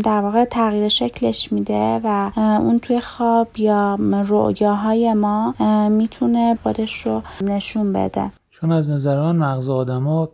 در 0.05 0.21
واقع 0.21 0.45
تغییر 0.45 0.89
شکلش 0.89 1.53
میده 1.53 2.01
و 2.05 2.31
اون 2.37 2.79
توی 2.79 3.01
خواب 3.01 3.49
یا 3.59 3.99
رویاهای 4.29 5.15
ما 5.15 5.55
می‌تونه 5.89 6.59
خودش 6.63 7.07
رو 7.07 7.23
نشون 7.63 7.93
بده. 7.93 8.31
چون 8.51 8.73
از 8.73 8.91
نظر 8.91 9.21
من 9.21 9.37
مغز 9.37 9.69
آدما 9.69 10.29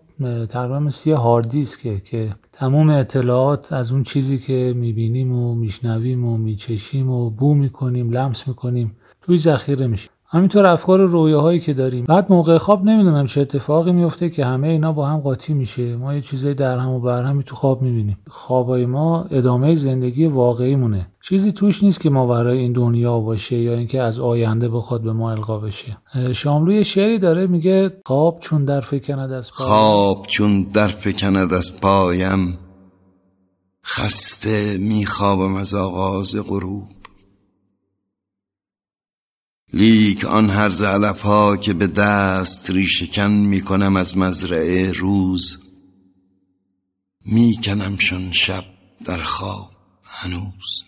تقریبا 0.49 0.79
مثل 0.79 1.11
یه 1.11 1.17
هارد 1.17 1.51
دیسکه 1.51 2.01
که 2.01 2.35
تمام 2.53 2.91
اطلاعات 2.91 3.73
از 3.73 3.93
اون 3.93 4.03
چیزی 4.03 4.39
که 4.39 4.73
می‌بینیم 4.77 5.33
و 5.33 5.55
میشنویم 5.55 6.25
و 6.25 6.37
میچشیم 6.37 7.11
و 7.11 7.31
بو 7.31 7.55
می‌کنیم 7.55 8.11
لمس 8.11 8.49
می‌کنیم 8.49 8.97
توی 9.23 9.39
ذخیره 9.39 9.87
میشه 9.87 10.11
همینطور 10.31 10.67
افکار 10.67 11.01
رویاهایی 11.01 11.61
که 11.61 11.73
داریم. 11.73 12.05
بعد 12.05 12.33
موقع 12.33 12.59
خواب 12.59 12.85
نمی‌دونم 12.85 13.27
چه 13.27 13.41
اتفاقی 13.41 13.93
میفته 13.93 14.31
که 14.31 14.45
همه 14.45 14.69
اینا 14.69 14.93
با 14.93 15.07
هم 15.07 15.21
قاطی 15.21 15.55
میشه. 15.55 15.97
ما 15.97 16.15
یه 16.15 16.21
چیزای 16.21 16.55
در 16.55 16.79
هم 16.79 16.91
و 16.91 17.01
بر 17.01 17.25
همی 17.25 17.43
تو 17.43 17.55
خواب 17.55 17.83
می‌بینیم. 17.83 18.19
خوابای 18.29 18.87
ما 18.87 19.25
ادامه 19.31 19.75
زندگی 19.75 20.27
واقعی 20.27 20.77
مونه 20.77 21.13
چیزی 21.23 21.53
توش 21.53 21.83
نیست 21.83 22.01
که 22.01 22.11
ما 22.11 22.27
برای 22.27 22.59
این 22.59 22.73
دنیا 22.73 23.21
باشه 23.21 23.57
یا 23.57 23.75
اینکه 23.75 24.03
از 24.03 24.21
آینده 24.21 24.69
بخواد 24.69 25.03
به 25.03 25.13
ما 25.13 25.31
القا 25.31 25.59
بشه. 25.59 25.97
شاملو 26.33 26.85
شعری 26.85 27.19
داره 27.19 27.47
میگه 27.47 27.91
خواب 28.07 28.39
چون 28.41 28.65
در 28.65 28.81
فکند 28.81 29.33
از 29.33 29.53
پایم. 29.53 29.71
خواب 29.71 30.27
چون 30.27 30.63
در 30.63 30.89
فکند 30.89 31.53
از 31.53 31.81
پایم 31.81 32.59
خسته 33.85 34.79
میخوابم 34.79 35.55
از 35.55 35.75
آغاز 35.75 36.37
غروب. 36.49 36.98
لیک 39.73 40.25
آن 40.25 40.51
هر 40.51 40.85
علف 40.85 41.21
ها 41.21 41.57
که 41.57 41.73
به 41.73 41.87
دست 41.87 42.71
ریشکن 42.71 43.31
می 43.31 43.61
کنم 43.61 43.97
از 43.97 44.17
مزرعه 44.17 44.93
روز. 44.93 45.59
می 47.25 47.57
کنمشان 47.63 48.33
شب 48.33 48.65
در 49.05 49.23
خواب 49.23 49.71
هنوز. 50.05 50.85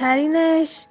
ترینش 0.00 0.86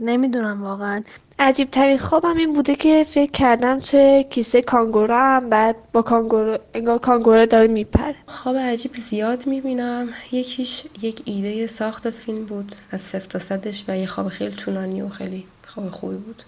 نمی‌دونم 0.00 0.62
واقعا. 0.62 1.02
عجیب 1.38 1.70
ترین 1.70 1.98
خوابم 1.98 2.36
این 2.36 2.52
بوده 2.54 2.74
که 2.74 3.04
فکر 3.06 3.30
کردم 3.30 3.80
توی 3.80 4.24
کیسه 4.30 4.62
کانگورو 4.62 5.14
هم 5.14 5.50
بعد 5.50 5.76
با 5.92 6.02
کانگورو 6.02 6.58
انگار 6.74 6.98
کانگورو 6.98 7.46
داره 7.46 7.66
میپره. 7.66 8.16
خواب 8.26 8.56
عجیب 8.56 8.94
زیاد 8.94 9.46
می‌بینم. 9.46 10.08
یکیش 10.32 10.86
یک 11.02 11.22
ایده 11.24 11.66
ساخت 11.66 12.10
فیلم 12.10 12.44
بود. 12.44 12.72
از 12.90 13.02
صفر 13.02 13.28
تا 13.28 13.38
صدش 13.38 13.84
و 13.88 13.96
یه 13.96 14.06
خواب 14.06 14.28
خیلی 14.28 14.54
طولانی 14.54 15.02
و 15.02 15.08
خیلی 15.08 15.44
خواب 15.66 15.90
خوبی 15.90 16.16
بود. 16.16 16.42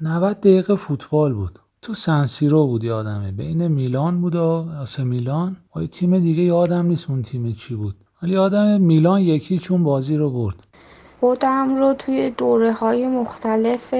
90 0.00 0.40
دقیقه 0.40 0.76
فوتبال 0.76 1.34
بود. 1.34 1.58
تو 1.82 1.94
سنسیرو 1.94 2.66
بود 2.66 2.84
یادمه. 2.84 3.32
بین 3.32 3.68
میلان 3.68 4.20
بود 4.20 4.34
و 4.34 4.68
آسه 4.80 5.04
میلان. 5.04 5.56
با 5.74 5.86
تیم 5.86 6.18
دیگه 6.18 6.42
یادم 6.42 6.86
نیست 6.86 7.10
اون 7.10 7.22
تیم 7.22 7.52
چی 7.52 7.74
بود. 7.74 7.96
ولی 8.24 8.36
آدم 8.36 8.80
میلان 8.80 9.20
یکی 9.20 9.58
چون 9.58 9.84
بازی 9.84 10.16
رو 10.16 10.30
برد. 10.30 10.54
خودم 11.20 11.76
رو 11.76 11.94
توی 11.94 12.30
دوره 12.30 12.72
های 12.72 13.06
مختلف 13.06 13.94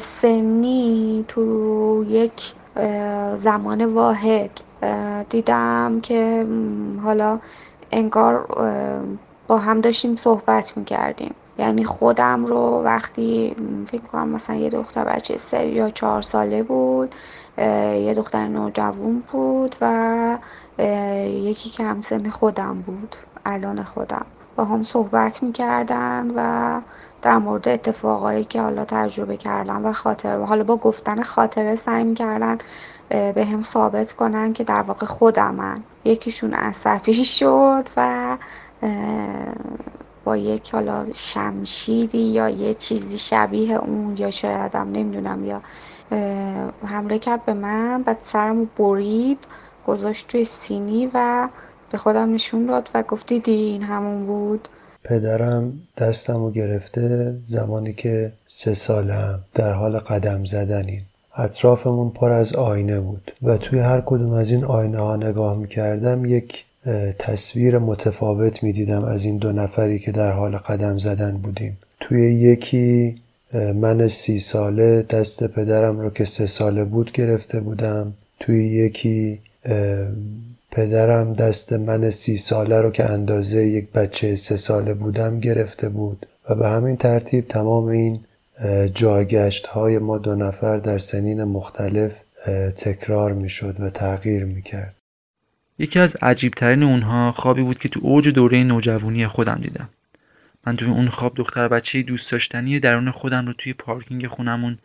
سنی 0.00 1.24
تو 1.28 2.04
یک 2.08 2.52
زمان 3.38 3.84
واحد 3.84 4.50
دیدم 5.30 6.00
که 6.02 6.46
حالا 7.02 7.38
انگار 7.90 8.46
با 9.48 9.58
هم 9.58 9.80
داشتیم 9.80 10.16
صحبت 10.16 10.76
می‌کردیم. 10.76 11.34
یعنی 11.58 11.84
خودم 11.84 12.46
رو 12.46 12.82
وقتی 12.84 13.56
فکر 13.86 14.02
کنم 14.02 14.28
مثلا 14.28 14.56
یه 14.56 14.70
دختر 14.70 15.04
بچه 15.04 15.38
سه 15.38 15.66
یا 15.66 15.90
چهار 15.90 16.22
ساله 16.22 16.62
بود 16.62 17.14
یه 17.58 18.14
دختر 18.16 18.48
نوجوان 18.48 19.22
بود 19.32 19.76
و 19.80 20.38
یکی 20.78 21.70
که 21.70 21.84
همسن 21.84 22.30
خودم 22.30 22.82
بود 22.82 23.16
الان 23.44 23.82
خودم. 23.82 24.26
با 24.56 24.64
هم 24.64 24.82
صحبت 24.82 25.42
می‌کردن 25.42 26.30
و 26.36 26.80
در 27.22 27.38
مورد 27.38 27.68
اتفاقایی 27.68 28.44
که 28.44 28.60
حالا 28.62 28.84
تجربه 28.84 29.36
کردن 29.36 29.82
و 29.82 29.92
خاطر 29.92 30.38
و 30.38 30.44
حالا 30.44 30.64
با 30.64 30.76
گفتن 30.76 31.22
خاطره 31.22 31.76
سعی 31.76 32.04
می‌کردن 32.04 32.58
به 33.08 33.46
هم 33.52 33.62
ثابت 33.62 34.12
کنن 34.12 34.52
که 34.52 34.64
در 34.64 34.82
واقع 34.82 35.06
خودمن. 35.06 35.84
یکیشون 36.04 36.54
عصبی 36.54 37.24
شد 37.38 37.88
و 37.96 38.38
با 40.24 40.36
یک 40.36 40.70
حالا 40.74 41.06
شمشیری 41.14 42.18
یا 42.18 42.48
یه 42.48 42.74
چیزی 42.74 43.18
شبیه 43.18 43.76
اون 43.76 44.16
یا 44.16 44.30
شاید 44.30 44.74
هم 44.74 44.92
نمی‌دونم 44.92 45.44
یا 45.44 45.62
حمله 46.86 47.18
کرد 47.18 47.44
به 47.44 47.54
من 47.54 48.02
بعد 48.02 48.18
سرمو 48.24 48.64
برید. 48.64 49.38
گذاشت 49.86 50.28
توی 50.28 50.44
سینی 50.44 51.10
و 51.14 51.48
به 51.92 51.98
خودم 51.98 52.34
نشون 52.34 52.66
داد 52.66 52.88
و 52.94 53.02
گفت 53.02 53.26
دیدی 53.26 53.52
این 53.52 53.82
همون 53.82 54.26
بود. 54.26 54.68
پدرم 55.04 55.72
دستمو 55.98 56.50
گرفته 56.50 57.34
زمانی 57.46 57.92
که 57.92 58.32
سه 58.46 58.74
سالم 58.74 59.40
در 59.54 59.72
حال 59.72 59.98
قدم 59.98 60.44
زدنیم 60.44 61.06
اطرافمون 61.36 62.10
پر 62.10 62.30
از 62.30 62.52
آینه 62.52 63.00
بود 63.00 63.32
و 63.42 63.56
توی 63.56 63.78
هر 63.78 64.00
کدوم 64.00 64.32
از 64.32 64.50
این 64.50 64.64
آینه 64.64 64.98
ها 64.98 65.16
نگاه 65.16 65.56
می‌کردم 65.56 66.24
یک 66.24 66.64
تصویر 67.18 67.78
متفاوت 67.78 68.62
می‌دیدم 68.62 69.04
از 69.04 69.24
این 69.24 69.38
دو 69.38 69.52
نفری 69.52 69.98
که 69.98 70.12
در 70.12 70.32
حال 70.32 70.56
قدم 70.56 70.98
زدن 70.98 71.32
بودیم. 71.32 71.78
توی 72.00 72.34
یکی 72.34 73.16
من 73.74 74.08
سی 74.08 74.40
ساله 74.40 75.02
دست 75.02 75.46
پدرم 75.46 76.00
رو 76.00 76.10
که 76.10 76.24
سه 76.24 76.46
ساله 76.46 76.84
بود 76.84 77.12
گرفته 77.12 77.60
بودم. 77.60 78.12
توی 78.40 78.64
یکی 78.66 79.38
پدرم 80.70 81.34
دست 81.34 81.72
من 81.72 82.10
سی 82.10 82.38
ساله 82.38 82.80
رو 82.80 82.90
که 82.90 83.10
اندازه 83.10 83.66
یک 83.66 83.92
بچه 83.92 84.36
سه 84.36 84.56
ساله 84.56 84.94
بودم 84.94 85.40
گرفته 85.40 85.88
بود 85.88 86.26
و 86.48 86.54
به 86.54 86.68
همین 86.68 86.96
ترتیب 86.96 87.48
تمام 87.48 87.86
این 87.86 88.20
جاگشت 88.94 89.66
های 89.66 89.98
ما 89.98 90.18
دو 90.18 90.34
نفر 90.34 90.76
در 90.76 90.98
سنین 90.98 91.44
مختلف 91.44 92.12
تکرار 92.76 93.32
می 93.32 93.48
شد 93.48 93.76
و 93.80 93.90
تغییر 93.90 94.44
می 94.44 94.62
کرد. 94.62 94.94
یکی 95.78 95.98
از 95.98 96.16
عجیبترین 96.22 96.82
اونها 96.82 97.32
خوابی 97.32 97.62
بود 97.62 97.78
که 97.78 97.88
تو 97.88 98.00
اوج 98.02 98.28
دوره 98.28 98.64
نوجوانی 98.64 99.26
خودم 99.26 99.60
دیدم. 99.62 99.88
من 100.66 100.76
توی 100.76 100.88
اون 100.88 101.08
خواب 101.08 101.32
دختر 101.36 101.68
بچه 101.68 102.02
دوست 102.02 102.32
داشتنی 102.32 102.80
درون 102.80 103.10
خودم 103.10 103.46
رو 103.46 103.52
توی 103.52 103.72
پارکینگ 103.72 104.26
خونمون 104.26 104.78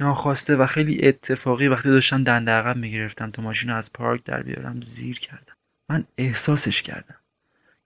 ناخواسته 0.00 0.56
و 0.56 0.66
خیلی 0.66 1.08
اتفاقی 1.08 1.68
وقتی 1.68 1.88
داشتم 1.88 2.24
دنده 2.24 2.50
عقب 2.50 2.76
می‌گرفتم 2.76 3.30
تا 3.30 3.42
ماشین 3.42 3.70
از 3.70 3.92
پارک 3.92 4.24
در 4.24 4.42
بیارم 4.42 4.80
زیر 4.82 5.18
کردم. 5.18 5.54
من 5.88 6.04
احساسش 6.18 6.82
کردم. 6.82 7.16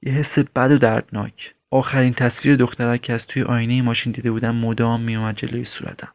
یه 0.03 0.12
حس 0.12 0.38
بد 0.38 0.70
و 0.72 0.79
دردناک. 0.79 1.55
آخرین 1.70 2.14
تصویر 2.14 2.57
دخترک 2.57 3.03
که 3.03 3.12
از 3.12 3.27
توی 3.27 3.42
آینه 3.42 3.83
ماشین 3.83 4.12
دیده 4.12 4.31
بودم 4.31 4.55
مدام 4.55 5.00
میومد 5.00 5.37
جلوی 5.37 5.64
صورتم. 5.64 6.12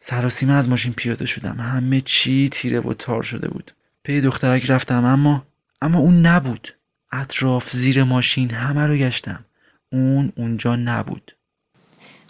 سراسیمه 0.00 0.52
از 0.52 0.68
ماشین 0.68 0.92
پیاده 0.92 1.26
شدم. 1.26 1.60
همه 1.60 2.00
چی 2.00 2.48
تیره 2.48 2.80
و 2.80 2.94
تار 2.94 3.22
شده 3.22 3.48
بود. 3.48 3.74
پی 4.02 4.20
دخترک 4.20 4.70
رفتم 4.70 5.04
اما 5.04 5.46
اما 5.82 5.98
اون 5.98 6.26
نبود. 6.26 6.74
اطراف 7.12 7.70
زیر 7.70 8.04
ماشین 8.04 8.50
همه 8.50 8.86
رو 8.86 8.96
گشتم. 8.96 9.44
اون 9.92 10.32
اونجا 10.36 10.76
نبود. 10.76 11.36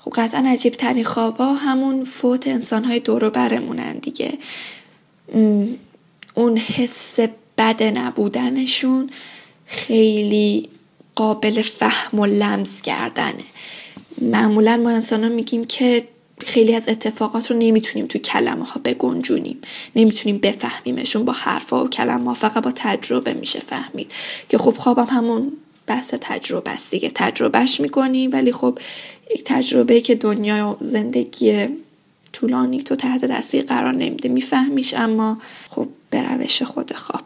خب 0.04 0.10
قطعا 0.14 0.44
عجیب 0.46 0.72
ترین 0.72 1.04
خوابا 1.04 1.54
همون 1.54 2.04
فوت 2.04 2.48
انسان 2.48 2.84
های 2.84 3.00
دورو 3.00 3.30
برمونن 3.30 3.92
دیگه. 3.92 4.38
اون 6.34 6.56
حس 6.56 7.20
بد 7.58 7.82
نبودنشون 7.82 9.10
خیلی 9.66 10.68
قابل 11.14 11.62
فهم 11.62 12.18
و 12.18 12.26
لمس 12.26 12.82
کردنه. 12.82 13.44
معمولا 14.20 14.76
ما 14.76 14.90
انسان 14.90 15.22
ها 15.24 15.28
میگیم 15.28 15.64
که 15.64 16.04
خیلی 16.38 16.74
از 16.74 16.88
اتفاقات 16.88 17.50
رو 17.50 17.56
نمی‌تونیم 17.56 18.06
تو 18.06 18.18
کلمه 18.18 18.64
ها 18.64 18.80
بگنجونیم. 18.84 19.58
نمی‌تونیم 19.96 20.38
بفهمیمشون 20.38 21.24
با 21.24 21.32
حرفا 21.32 21.84
و 21.84 21.88
کلمه 21.88 22.24
ها 22.24 22.34
فقط 22.34 22.62
با 22.62 22.72
تجربه 22.74 23.32
میشه 23.32 23.60
فهمید. 23.60 24.12
که 24.48 24.58
خب 24.58 24.74
خوابم 24.76 25.06
همون 25.10 25.52
بحث 25.86 26.14
تجربه 26.20 26.70
است 26.70 26.90
دیگه. 26.90 27.10
تجربهش 27.14 27.80
می‌کنی 27.80 28.28
ولی 28.28 28.52
خب 28.52 28.78
یک 29.30 29.44
تجربه 29.44 30.00
که 30.00 30.14
دنیا 30.14 30.68
و 30.68 30.76
زندگی 30.80 31.68
طولانی 32.32 32.82
تو 32.82 32.96
تحت 32.96 33.24
تاثیر 33.24 33.64
قرار 33.64 33.92
نمیده. 33.92 34.28
میفهمیش 34.28 34.94
اما 34.94 35.38
خب 35.70 35.88
به 36.10 36.22
روش 36.22 36.62
خود 36.62 36.92
خواب. 36.92 37.22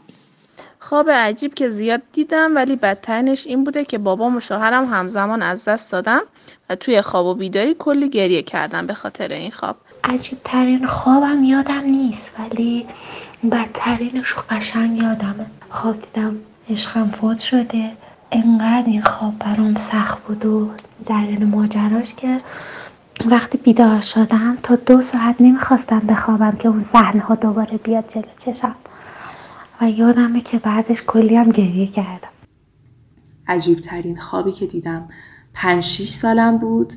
خواب 0.79 1.11
عجیب 1.11 1.55
که 1.55 1.71
زیاد 1.71 2.03
دیدم 2.13 2.57
ولی 2.57 2.77
بدترینش 2.77 3.47
این 3.47 3.65
بوده 3.65 3.85
که 3.85 3.99
بابام 3.99 4.37
و 4.37 4.41
شوهرم 4.41 4.85
همزمان 4.85 5.43
از 5.43 5.65
دست 5.65 5.93
دادم 5.93 6.23
و 6.71 6.75
توی 6.77 7.03
خواب 7.03 7.27
و 7.27 7.35
بیداری 7.35 7.75
کلی 7.79 8.09
گریه 8.09 8.43
کردم 8.43 8.87
به 8.87 8.95
خاطر 8.95 9.33
این 9.33 9.51
خواب. 9.51 9.77
عجیب 10.05 10.39
ترین 10.45 10.87
خوابم 10.87 11.45
یادم 11.45 11.81
نیست 11.81 12.31
ولی 12.39 12.87
بدترینش 13.53 14.35
قشنگ 14.51 15.03
یادمه. 15.03 15.47
خواب 15.71 15.97
دیدم 16.03 16.37
عشقم 16.71 17.11
فوت 17.21 17.39
شده. 17.39 17.91
انقدر 18.37 18.87
این 18.87 19.03
خواب 19.03 19.39
برام 19.39 19.75
سخت 19.75 20.23
بود 20.23 20.47
و 20.47 20.71
جریان 21.09 21.45
ماجراش 21.45 22.15
که 22.15 22.41
وقتی 23.27 23.59
بیدار 23.59 24.01
شدم 24.01 24.59
تا 24.63 24.77
دو 24.77 25.03
ساعت 25.03 25.37
نمی‌خواستم 25.41 26.01
بخوابم 26.01 26.57
که 26.57 26.69
اون 26.69 26.83
صحنه 26.83 27.21
ها 27.21 27.35
دوباره 27.35 27.77
بیاد 27.77 28.05
جلو 28.09 28.25
چشم. 28.39 28.75
و 29.81 29.91
یادمه 29.91 30.41
که 30.41 30.59
بعدش 30.59 31.03
کلی 31.07 31.37
هم 31.37 31.51
گریه 31.51 31.87
کردم. 31.87 32.29
عجیب 33.49 33.81
ترین 33.81 34.17
خوابی 34.17 34.53
که 34.53 34.67
دیدم 34.67 35.09
پنج 35.55 35.83
شیش 35.83 36.11
سالم 36.11 36.59
بود 36.59 36.93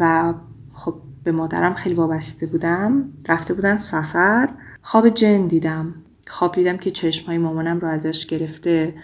و 0.00 0.34
خب 0.74 0.94
به 1.24 1.32
مادرم 1.32 1.74
خیلی 1.74 1.94
وابسته 1.94 2.46
بودم. 2.46 3.04
رفته 3.28 3.54
بودن 3.54 3.76
سفر. 3.76 4.48
خواب 4.82 5.08
جن 5.08 5.46
دیدم. 5.46 5.94
خواب 6.26 6.54
دیدم 6.54 6.76
که 6.76 6.90
چشم 6.90 7.26
های 7.26 7.38
مامانم 7.38 7.78
رو 7.78 7.88
ازش 7.88 8.26
گرفته. 8.26 8.94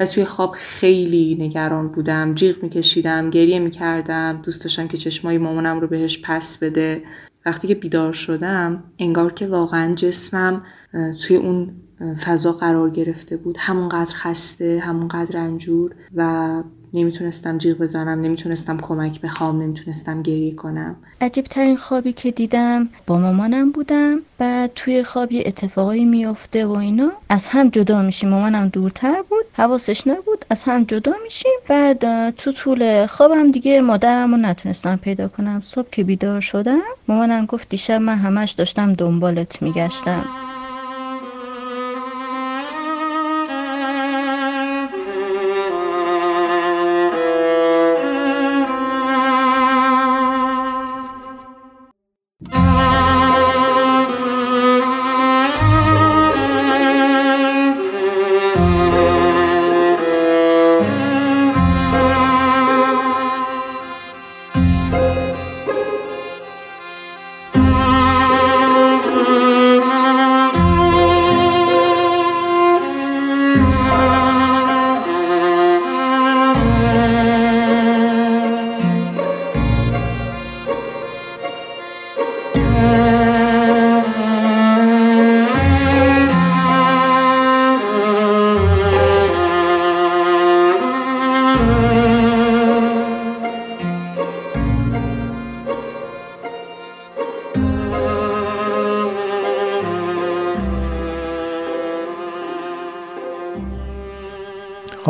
و 0.00 0.06
توی 0.06 0.24
خواب 0.24 0.50
خیلی 0.50 1.36
نگران 1.40 1.88
بودم 1.88 2.34
جیغ 2.34 2.62
میکشیدم 2.62 3.30
گریه 3.30 3.58
می‌کردم 3.58 4.40
دوست 4.42 4.62
داشتم 4.62 4.88
که 4.88 4.96
چشمای 4.96 5.38
مامانم 5.38 5.80
رو 5.80 5.86
بهش 5.86 6.22
پس 6.24 6.58
بده. 6.58 7.02
وقتی 7.46 7.68
که 7.68 7.74
بیدار 7.74 8.12
شدم 8.12 8.84
انگار 8.98 9.32
که 9.32 9.46
واقعا 9.46 9.94
جسمم 9.94 10.62
توی 11.22 11.36
اون 11.36 11.72
فضا 12.24 12.52
قرار 12.52 12.90
گرفته 12.90 13.36
بود. 13.36 13.56
همونقدر 13.58 14.14
خسته 14.14 14.82
همونقدر 14.84 15.38
رنجور 15.38 15.94
و 16.14 16.62
نمی‌تونستم 16.94 17.58
جیغ 17.58 17.78
بزنم 17.78 18.20
نمی‌تونستم 18.20 18.78
کمک 18.78 19.20
بخوام 19.20 19.62
نمی‌تونستم 19.62 20.22
گریه 20.22 20.54
کنم. 20.54 20.96
عجیب 21.20 21.44
ترین 21.44 21.76
خوابی 21.76 22.12
که 22.12 22.30
دیدم 22.30 22.88
با 23.06 23.18
مامانم 23.18 23.70
بودم. 23.70 24.18
بعد 24.38 24.70
توی 24.74 25.04
خواب 25.04 25.32
یه 25.32 25.42
اتفاقایی 25.46 26.04
میافته 26.04 26.66
و 26.66 26.72
اینا. 26.72 27.10
از 27.28 27.48
هم 27.48 27.68
جدا 27.68 28.02
میشیم. 28.02 28.28
مامانم 28.28 28.68
دورتر 28.68 29.22
بود 29.28 29.44
حواسش 29.52 30.06
نبود. 30.06 30.44
از 30.50 30.64
هم 30.64 30.84
جدا 30.84 31.12
میشیم. 31.24 31.52
بعد 31.68 32.30
تو 32.30 32.52
طول 32.52 33.06
خوابم 33.06 33.50
دیگه 33.50 33.80
مادرم 33.80 34.46
نتونستم 34.46 34.96
پیدا 34.96 35.28
کنم. 35.28 35.60
صبح 35.60 35.90
که 35.90 36.04
بیدار 36.04 36.40
شدم 36.40 36.80
مامانم 37.08 37.46
گفت 37.46 37.68
دیشب 37.68 38.00
من 38.00 38.18
همش 38.18 38.50
داشتم 38.50 38.92
دنبالت 38.92 39.62
میگشتم. 39.62 40.24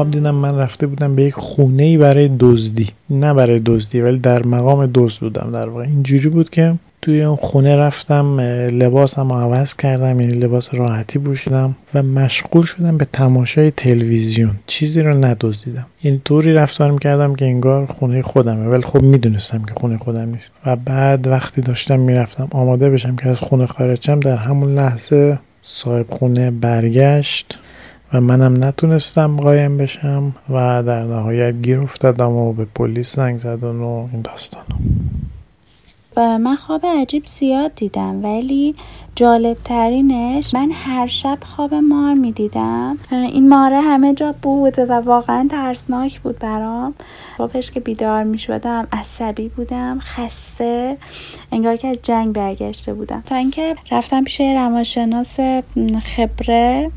خواب 0.00 0.10
دیدم 0.10 0.34
من 0.34 0.58
رفته 0.58 0.86
بودم 0.86 1.14
به 1.16 1.22
یک 1.22 1.34
خونه 1.34 1.98
برای 1.98 2.30
دزدی. 2.38 2.88
نه 3.10 3.34
برای 3.34 3.60
دزدی 3.66 4.00
ولی 4.00 4.18
در 4.18 4.46
مقام 4.46 4.90
دزد 4.94 5.20
بودم. 5.20 5.50
در 5.52 5.68
واقع 5.68 5.82
اینجوری 5.82 6.28
بود 6.28 6.50
که 6.50 6.74
توی 7.02 7.22
اون 7.22 7.36
خونه 7.36 7.76
رفتم 7.76 8.40
لباسم 8.70 9.32
عوض 9.32 9.76
کردم 9.76 10.20
یعنی 10.20 10.34
لباس 10.34 10.74
راحتی 10.74 11.18
پوشیدم 11.18 11.76
و 11.94 12.02
مشغول 12.02 12.64
شدم 12.64 12.96
به 12.96 13.06
تماشای 13.12 13.70
تلویزیون. 13.70 14.50
چیزی 14.66 15.02
رو 15.02 15.24
ندزدیدم. 15.24 15.86
یعنی 16.02 16.20
طوری 16.24 16.52
رفتار 16.52 16.90
می‌کردم 16.90 17.34
که 17.34 17.44
انگار 17.44 17.86
خونه 17.86 18.22
خودمه. 18.22 18.68
ولی 18.68 18.82
خب 18.82 19.02
می‌دونستم 19.02 19.62
که 19.62 19.74
خونه 19.74 19.96
خودم 19.96 20.28
نیست. 20.28 20.52
و 20.66 20.76
بعد 20.76 21.26
وقتی 21.26 21.60
داشتم 21.60 22.00
می‌رفتم 22.00 22.48
آماده 22.50 22.90
بشم 22.90 23.16
که 23.16 23.28
از 23.28 23.40
خونه 23.40 23.66
خارج 23.66 24.10
در 24.10 24.36
همون 24.36 24.74
لحظه 24.74 25.38
صاحب 25.62 26.06
خونه 26.10 26.50
برگشت. 26.50 27.58
و 28.12 28.20
منم 28.20 28.64
نتونستم 28.64 29.36
قایم 29.36 29.76
بشم 29.76 30.34
و 30.50 30.82
در 30.82 31.02
نهایت 31.02 31.54
گیر 31.62 31.80
افتادم 31.80 32.32
و 32.32 32.52
به 32.52 32.64
پلیس 32.64 33.16
زنگ 33.16 33.38
زدن 33.38 33.76
و 33.76 34.08
این 34.12 34.22
داستان. 34.22 34.64
من 36.16 36.56
خواب 36.56 36.86
عجیب 36.86 37.26
زیاد 37.26 37.74
دیدم 37.74 38.24
ولی 38.24 38.74
جالب 39.14 39.56
ترینش 39.64 40.54
من 40.54 40.70
هر 40.72 41.06
شب 41.06 41.38
خواب 41.42 41.74
مار 41.74 42.14
می 42.14 42.32
دیدم 42.32 42.98
این 43.10 43.48
ماره 43.48 43.80
همه 43.80 44.14
جا 44.14 44.34
بود 44.42 44.78
و 44.78 44.92
واقعا 44.92 45.48
ترسناک 45.50 46.20
بود 46.20 46.38
برام. 46.38 46.94
صبحش 47.38 47.70
که 47.70 47.80
بیدار 47.80 48.24
می 48.24 48.38
شدم 48.38 48.88
عصبی 48.92 49.48
بودم 49.48 49.98
خسته 50.00 50.96
انگار 51.52 51.76
که 51.76 51.88
از 51.88 51.98
جنگ 52.02 52.32
برگشته 52.32 52.94
بودم. 52.94 53.22
تا 53.26 53.36
اینکه 53.36 53.76
رفتم 53.90 54.24
پیش 54.24 54.40
روانشناس 54.40 55.36
خبره. 56.04 56.90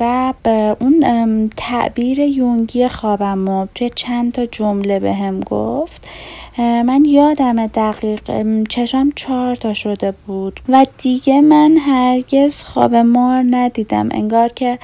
و 0.00 0.34
به 0.42 0.76
اون 0.80 1.50
تعبیر 1.56 2.18
یونگی 2.18 2.88
خوابم 2.88 3.48
و 3.48 3.66
توی 3.74 3.90
چند 3.94 4.32
تا 4.32 4.46
جمله 4.46 4.98
به 4.98 5.14
هم 5.14 5.40
گفت. 5.40 6.08
من 6.58 7.04
یادم 7.04 7.66
دقیق 7.66 8.20
چشم 8.68 9.10
چهار 9.16 9.56
تا 9.56 9.74
شده 9.74 10.14
بود 10.26 10.60
و 10.68 10.86
دیگه 10.98 11.40
من 11.40 11.76
هرگز 11.76 12.62
خواب 12.62 12.94
مار 12.94 13.44
ندیدم. 13.50 14.08
انگار 14.10 14.48
که 14.48 14.78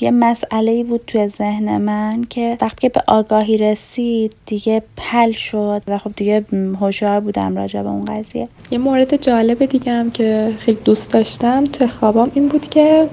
یه 0.00 0.10
مسئله 0.10 0.84
بود 0.84 1.00
توی 1.06 1.28
ذهن 1.28 1.76
من 1.76 2.24
که 2.30 2.58
وقتی 2.60 2.88
به 2.88 3.02
آگاهی 3.06 3.56
رسید 3.56 4.32
دیگه 4.46 4.82
حل 5.00 5.32
شد 5.32 5.82
و 5.88 5.98
خب 5.98 6.12
دیگه 6.16 6.44
هوشیار 6.80 7.20
بودم 7.20 7.56
راجع 7.56 7.82
به 7.82 7.88
اون 7.88 8.04
قضیه. 8.04 8.48
یه 8.70 8.78
مورد 8.78 9.16
جالب 9.16 9.64
دیگه 9.64 9.92
هم 9.92 10.10
که 10.10 10.54
خیلی 10.58 10.78
دوست 10.84 11.12
داشتم 11.12 11.64
توی 11.64 11.86
خوابام 11.86 12.32
این 12.34 12.48
بود 12.48 12.68
که 12.68 13.08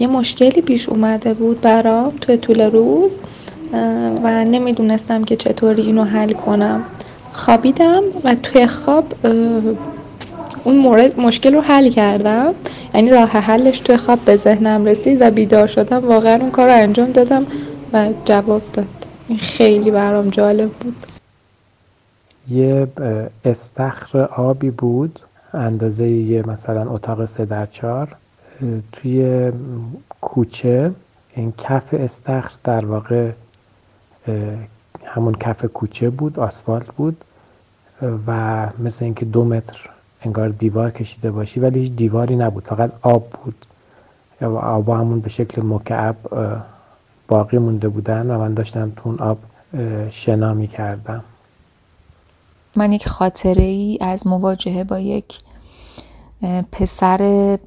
یه 0.00 0.06
مشکلی 0.06 0.62
پیش 0.62 0.88
اومده 0.88 1.34
بود 1.34 1.60
برام 1.60 2.12
توی 2.20 2.36
طول 2.36 2.60
روز 2.60 3.18
و 4.22 4.44
نمی‌دونستم 4.44 5.24
که 5.24 5.36
چطوری 5.36 5.82
اینو 5.82 6.04
حل 6.04 6.32
کنم. 6.32 6.82
خوابیدم 7.32 8.02
و 8.24 8.34
توی 8.34 8.66
خواب 8.66 9.14
اون 10.64 10.76
مورد 10.76 11.20
مشکل 11.20 11.54
رو 11.54 11.60
حل 11.60 11.88
کردم. 11.88 12.54
یعنی 12.94 13.10
راه 13.10 13.28
حلش 13.28 13.80
توی 13.80 13.96
خواب 13.96 14.18
به 14.24 14.36
ذهنم 14.36 14.84
رسید 14.84 15.22
و 15.22 15.30
بیدار 15.30 15.66
شدم. 15.66 16.08
واقعا 16.08 16.36
اون 16.36 16.50
کار 16.50 16.66
رو 16.66 16.74
انجام 16.74 17.12
دادم 17.12 17.46
و 17.92 18.08
جواب 18.24 18.62
داد. 18.72 18.86
این 19.28 19.38
خیلی 19.38 19.90
برام 19.90 20.30
جالب 20.30 20.70
بود. 20.70 20.96
یه 22.50 22.86
استخر 23.44 24.18
آبی 24.20 24.70
بود 24.70 25.18
اندازه 25.54 26.08
یه 26.08 26.48
مثلا 26.48 26.90
اتاق 26.90 27.24
سه 27.24 27.44
در 27.44 27.66
چار 27.66 28.16
توی 28.92 29.52
کوچه 30.20 30.94
این 31.34 31.52
کف 31.58 31.94
استخر 31.94 32.52
در 32.64 32.84
واقع 32.84 33.30
همون 35.04 35.34
کف 35.34 35.64
کوچه 35.64 36.10
بود 36.10 36.38
آسفالت 36.38 36.86
بود 36.86 37.24
و 38.26 38.66
مثل 38.78 39.04
اینکه 39.04 39.24
دو 39.24 39.44
متر 39.44 39.90
انگار 40.22 40.48
دیوار 40.48 40.90
کشیده 40.90 41.30
باشی 41.30 41.60
ولی 41.60 41.80
هیچ 41.80 41.92
دیواری 41.92 42.36
نبود 42.36 42.64
فقط 42.64 42.92
آب 43.02 43.30
بود. 43.30 43.66
و 44.40 44.56
آب 44.56 44.88
همون 44.88 45.20
به 45.20 45.28
شکل 45.28 45.62
مکعب 45.64 46.16
باقی 47.28 47.58
مونده 47.58 47.88
بودن 47.88 48.30
و 48.30 48.38
من 48.38 48.54
داشتم 48.54 48.92
تو 48.96 49.08
اون 49.08 49.18
آب 49.18 49.38
شنا 50.10 50.54
می 50.54 50.66
کردم 50.68 51.24
من 52.76 52.92
یک 52.92 53.08
خاطره 53.08 53.62
ای 53.62 53.98
از 54.00 54.26
مواجهه 54.26 54.84
با 54.84 54.98
یک 55.00 55.38
پسر 56.72 57.58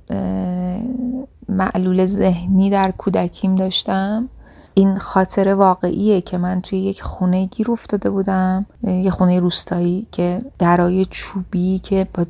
معلول 1.50 2.06
ذهنی 2.06 2.70
در 2.70 2.92
کودکیم 2.92 3.56
داشتم. 3.56 4.30
این 4.78 4.98
خاطره 4.98 5.56
واقعیه 5.56 6.22
که 6.22 6.38
من 6.38 6.62
توی 6.62 6.80
یک 6.80 7.02
خونه 7.02 7.46
گیر 7.46 7.72
افتاده 7.72 8.10
بودم 8.10 8.66
یه 8.84 9.10
خونه 9.10 9.40
روستایی 9.40 10.08
که 10.12 10.42
درای 10.60 11.06
چوبی 11.06 11.80
که 11.80 12.08
با 12.14 12.26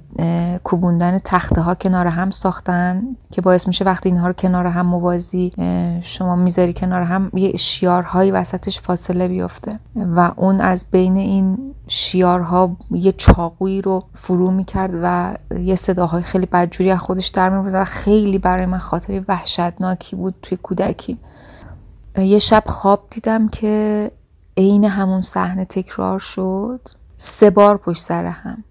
کوبوندن 0.63 1.19
تخته 1.23 1.61
ها 1.61 1.75
کنار 1.75 2.07
هم 2.07 2.31
ساختن 2.31 3.03
که 3.31 3.41
باعث 3.41 3.67
میشه 3.67 3.85
وقتی 3.85 4.09
اینها 4.09 4.27
رو 4.27 4.33
کنار 4.33 4.67
هم 4.67 4.85
موازی 4.85 5.51
شما 6.01 6.35
می‌ذاری 6.35 6.73
کنار 6.73 7.01
هم 7.01 7.31
یه 7.33 7.57
شیارهایی 7.57 8.31
وسطش 8.31 8.81
فاصله 8.81 9.27
بیفته 9.27 9.79
و 9.95 10.31
اون 10.35 10.61
از 10.61 10.85
بین 10.91 11.17
این 11.17 11.75
شیارها 11.87 12.77
یه 12.91 13.11
چاقویی 13.11 13.81
رو 13.81 14.03
فرو 14.13 14.51
می‌کرد 14.51 14.99
و 15.03 15.35
یه 15.59 15.75
صداهای 15.75 16.23
خیلی 16.23 16.45
بدجوری 16.45 16.91
از 16.91 16.99
خودش 16.99 17.27
در 17.27 17.49
میورد 17.49 17.73
و 17.73 17.85
خیلی 17.85 18.39
برای 18.39 18.65
من 18.65 18.77
خاطری 18.77 19.19
وحشتناکی 19.19 20.15
بود 20.15 20.35
توی 20.41 20.57
کودکی. 20.63 21.17
یه 22.17 22.39
شب 22.39 22.63
خواب 22.65 23.07
دیدم 23.09 23.47
که 23.47 24.11
عین 24.57 24.83
همون 24.83 25.21
صحنه 25.21 25.65
تکرار 25.65 26.19
شد. 26.19 26.81
سه 27.17 27.49
بار 27.49 27.77
پشت 27.77 28.01
سر 28.01 28.25
هم. 28.25 28.63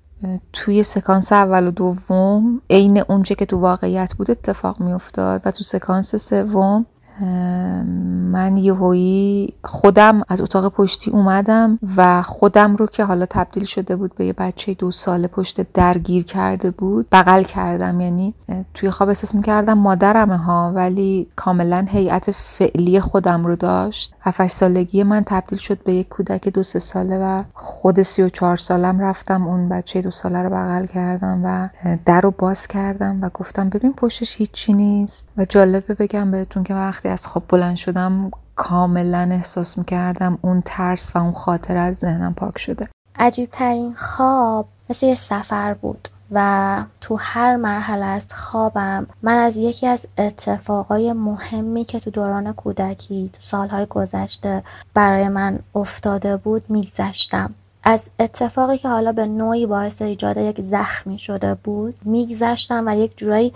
توی 0.53 0.83
سکانس 0.83 1.33
اول 1.33 1.67
و 1.67 1.71
دوم 1.71 2.63
عین 2.71 2.99
اونچه 3.09 3.35
که 3.35 3.47
تو 3.47 3.59
واقعیت 3.59 4.15
بود 4.15 4.31
اتفاق 4.31 4.81
میافتاد 4.81 5.43
و 5.45 5.51
تو 5.51 5.65
سکانس 5.65 6.15
سوم 6.17 6.87
من 7.21 8.57
یهویی 8.57 9.55
خودم 9.65 10.23
از 10.29 10.41
اتاق 10.41 10.73
پشتی 10.73 11.11
اومدم 11.11 11.79
و 11.97 12.23
خودم 12.23 12.77
رو 12.77 12.87
که 12.87 13.05
حالا 13.05 13.27
تبدیل 13.27 13.65
شده 13.65 13.97
بود 13.97 14.15
به 14.15 14.25
یه 14.25 14.33
بچه 14.33 14.75
دو 14.75 14.91
ساله 14.91 15.29
پشت 15.29 15.73
درگیر 15.73 16.25
کرده 16.25 16.71
بود 16.71 17.07
بغل 17.13 17.43
کردم. 17.43 18.01
یعنی 18.01 18.35
توی 18.75 18.91
خواب 18.91 19.09
احساس 19.09 19.35
می‌کردم 19.35 19.79
مادرمه 19.79 20.37
ها 20.37 20.73
ولی 20.75 21.29
کاملا 21.37 21.87
هیئت 21.89 22.31
فعلی 22.31 23.01
خودم 23.01 23.47
رو 23.47 23.57
داشت. 23.57 24.15
هفت 24.21 24.47
سالگی 24.47 25.03
من 25.03 25.25
تبدیل 25.27 25.59
شد 25.59 25.83
به 25.85 25.95
یک 25.95 26.09
کودک 26.09 26.49
دو 26.49 26.63
سه 26.63 26.79
ساله 26.79 27.19
و 27.19 27.43
خود 27.55 28.03
سی 28.03 28.23
و 28.23 28.29
چهار 28.29 28.57
سالم 28.57 29.01
رفتم 29.01 29.47
اون 29.47 29.69
بچه 29.69 30.03
دو 30.03 30.11
ساله 30.11 30.43
رو 30.43 30.51
بغل 30.51 30.87
کردم 30.87 31.41
و 31.45 31.69
در 32.07 32.21
رو 32.21 32.31
باز 32.39 32.67
کردم 32.67 33.19
و 33.23 33.31
گفتم 33.35 33.69
ببین 33.69 33.93
پشتش 33.93 34.37
هیچی 34.37 34.73
نیست 34.73 35.29
و 35.37 35.45
جالبه 35.45 35.95
بگم 35.95 36.31
بهتون 36.31 36.65
که 36.65 36.75
وقتی 37.05 37.13
از 37.13 37.27
خواب 37.27 37.45
بلند 37.49 37.77
شدم 37.77 38.31
کاملا 38.57 39.29
احساس 39.33 39.79
می‌کردم 39.79 40.39
اون 40.43 40.63
ترس 40.65 41.17
و 41.17 41.19
اون 41.19 41.33
خاطر 41.33 41.77
از 41.77 41.97
ذهنم 41.97 42.35
پاک 42.35 42.59
شده. 42.59 42.89
عجیب 43.19 43.51
ترین 43.51 43.95
خواب 43.95 44.69
مثل 44.91 45.07
یه 45.07 45.15
سفر 45.15 45.75
بود 45.75 46.09
و 46.31 46.85
تو 47.01 47.17
هر 47.21 47.57
مرحله 47.57 48.05
از 48.05 48.27
خوابم 48.35 49.07
من 49.23 49.37
از 49.37 49.57
یکی 49.57 49.87
از 49.87 50.07
اتفاقای 50.19 51.13
مهمی 51.13 51.85
که 51.85 52.01
تو 52.01 52.11
دوران 52.11 52.53
کودکی 52.53 53.31
تو 53.33 53.39
سالهای 53.41 53.87
گذشته 53.87 54.63
برای 54.95 55.29
من 55.29 55.59
افتاده 55.75 56.37
بود 56.37 56.65
میگذشتم. 56.71 57.51
از 57.85 58.11
اتفاقی 58.19 58.79
که 58.79 58.89
حالا 58.89 59.13
به 59.13 59.27
نوعی 59.27 59.67
باعث 59.67 60.03
ایجاد 60.03 60.37
یک 60.37 60.61
زخمی 60.61 61.19
شده 61.19 61.55
بود 61.55 61.95
میگذشتم 62.05 62.85
و 62.87 62.97
یک 62.97 63.19
جورایی 63.19 63.53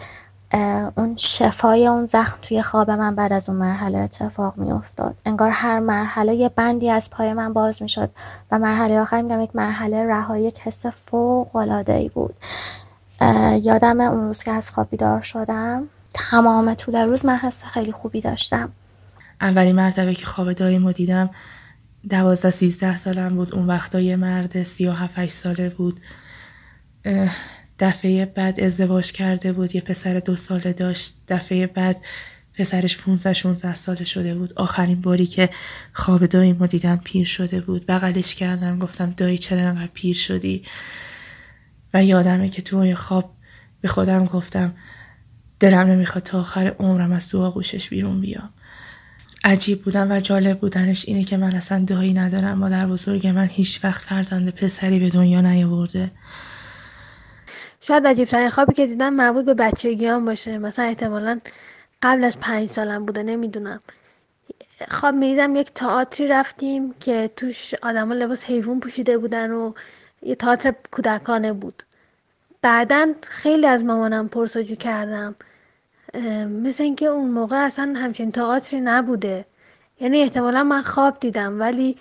اون 0.96 1.16
شفای 1.16 1.86
اون 1.86 2.06
زخم 2.06 2.38
توی 2.42 2.62
خواب 2.62 2.90
من 2.90 3.14
بعد 3.14 3.32
از 3.32 3.48
اون 3.48 3.58
مرحله 3.58 3.98
اتفاق 3.98 4.56
می 4.56 4.72
افتاد 4.72 5.14
انگار 5.24 5.50
هر 5.50 5.80
مرحله 5.80 6.34
یه 6.34 6.48
بندی 6.48 6.90
از 6.90 7.10
پای 7.10 7.32
من 7.32 7.52
باز 7.52 7.82
می 7.82 7.88
شد 7.88 8.10
و 8.50 8.58
مرحله 8.58 9.00
آخر 9.00 9.22
میگم 9.22 9.40
یک 9.40 9.56
مرحله 9.56 10.06
رهایی 10.06 10.44
یک 10.44 10.58
حس 10.60 10.86
فوق 10.86 11.56
العاده 11.56 11.92
ای 11.92 12.08
بود 12.08 12.34
یادم 13.62 14.00
اون 14.00 14.20
روز 14.20 14.42
که 14.42 14.50
از 14.50 14.70
خواب 14.70 14.90
بیدار 14.90 15.22
شدم 15.22 15.88
تمام 16.14 16.74
طول 16.74 16.96
روز 16.96 17.26
من 17.26 17.36
حس 17.36 17.64
خیلی 17.64 17.92
خوبی 17.92 18.20
داشتم. 18.20 18.72
اولین 19.40 19.76
مرتبه 19.76 20.14
که 20.14 20.26
خواب 20.26 20.52
داییمو 20.52 20.92
دیدم 20.92 21.30
دوازده 22.08 22.50
سیزده 22.50 22.96
سالم 22.96 23.28
بود. 23.28 23.54
اون 23.54 23.66
وقتا 23.66 24.00
یه 24.00 24.16
مرد 24.16 24.62
سی 24.62 24.86
و 24.86 24.92
هفت 24.92 25.26
ساله 25.26 25.68
بود. 25.68 26.00
دفعه 27.78 28.26
بعد 28.26 28.60
ازدواج 28.60 29.12
کرده 29.12 29.52
بود 29.52 29.74
یه 29.74 29.80
پسر 29.80 30.18
دو 30.18 30.36
ساله 30.36 30.72
داشت. 30.72 31.14
دفعه 31.28 31.66
بعد 31.66 32.04
پسرش 32.54 32.96
15 32.96 33.32
16 33.32 33.74
ساله 33.74 34.04
شده 34.04 34.34
بود. 34.34 34.52
آخرین 34.52 35.00
باری 35.00 35.26
که 35.26 35.50
خواب 35.92 36.26
داییمو 36.26 36.66
دیدم 36.66 37.00
پیر 37.04 37.26
شده 37.26 37.60
بود. 37.60 37.86
بغلش 37.86 38.34
کردم 38.34 38.78
گفتم 38.78 39.10
دایی 39.10 39.38
چرا 39.38 39.60
انقدر 39.60 39.90
پیر 39.94 40.16
شدی؟ 40.16 40.64
و 41.94 42.04
یادمه 42.04 42.48
که 42.48 42.62
توی 42.62 42.94
خواب 42.94 43.34
به 43.80 43.88
خودم 43.88 44.24
گفتم 44.24 44.74
دلم 45.60 45.86
نمی‌خواد 45.86 46.22
تا 46.24 46.40
آخر 46.40 46.74
عمرم 46.78 47.12
از 47.12 47.28
تو 47.28 47.42
آغوشش 47.42 47.88
بیرون 47.88 48.20
بیام. 48.20 48.50
عجیب 49.44 49.82
بودن 49.82 50.12
و 50.12 50.20
جالب 50.20 50.60
بودنش 50.60 51.04
اینه 51.08 51.24
که 51.24 51.36
من 51.36 51.54
اصلا 51.54 51.84
دایی 51.84 52.12
ندارم. 52.12 52.58
مادر 52.58 52.86
بزرگ 52.86 53.26
من 53.26 53.46
هیچ 53.46 53.84
وقت 53.84 54.02
فرزند 54.02 54.50
پسری 54.50 54.98
به 54.98 55.08
دنیا 55.08 55.40
نیاورده. 55.40 56.10
شاید 57.88 58.06
عجیب 58.06 58.28
ترین 58.28 58.50
خوابی 58.50 58.74
که 58.74 58.86
دیدم 58.86 59.12
مربوط 59.12 59.44
به 59.44 59.54
بچگیام 59.54 60.24
باشه. 60.24 60.58
مثلا 60.58 60.84
احتمالا 60.84 61.40
قبل 62.02 62.24
از 62.24 62.40
پنج 62.40 62.68
سالم 62.68 63.06
بوده 63.06 63.22
نمی‌دونم. 63.22 63.80
خواب 64.90 65.14
می‌دیدم 65.14 65.56
یک 65.56 65.72
تئاتری 65.74 66.26
رفتیم 66.26 66.92
که 66.92 67.30
توش 67.36 67.74
آدما 67.74 68.14
لباس 68.14 68.44
حیوان 68.44 68.80
پوشیده 68.80 69.18
بودن 69.18 69.52
و 69.52 69.72
یه 70.22 70.34
تئاتر 70.34 70.74
کودکانه 70.90 71.52
بود. 71.52 71.82
بعدا 72.62 73.12
خیلی 73.22 73.66
از 73.66 73.84
مامانم 73.84 74.28
پرسجو 74.28 74.74
کردم. 74.74 75.34
مثل 76.62 76.82
اینکه 76.82 77.06
اون 77.06 77.30
موقع 77.30 77.56
اصلا 77.56 77.94
همچین 77.96 78.32
تئاتری 78.32 78.80
نبوده. 78.80 79.44
یعنی 80.00 80.22
احتمالا 80.22 80.64
من 80.64 80.82
خواب 80.82 81.20
دیدم 81.20 81.60
ولی 81.60 81.96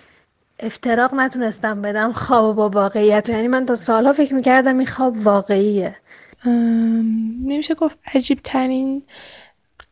افتراق 0.60 1.14
نتونستم 1.14 1.82
بدم 1.82 2.12
خواب 2.12 2.56
با 2.56 2.68
واقعیت. 2.68 3.28
یعنی 3.28 3.48
من 3.48 3.66
تا 3.66 3.76
سالها 3.76 4.12
فکر 4.12 4.34
می‌کردم 4.34 4.78
این 4.78 4.86
خواب 4.86 5.16
واقعیه. 5.16 5.96
نمیشه 7.44 7.74
گفت 7.74 7.98
عجیب 8.14 8.40
ترین 8.44 9.02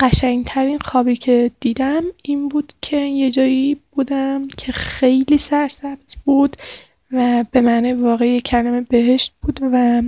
قشنگ 0.00 0.44
ترین 0.44 0.78
خوابی 0.78 1.16
که 1.16 1.50
دیدم 1.60 2.04
این 2.22 2.48
بود 2.48 2.72
که 2.80 2.96
یه 2.96 3.30
جایی 3.30 3.80
بودم 3.92 4.48
که 4.48 4.72
خیلی 4.72 5.38
سرسبز 5.38 6.16
بود 6.24 6.56
و 7.12 7.44
به 7.50 7.60
معنی 7.60 7.92
واقعی 7.92 8.40
کلمه 8.40 8.80
بهشت 8.80 9.34
بود 9.42 9.60
و 9.72 10.02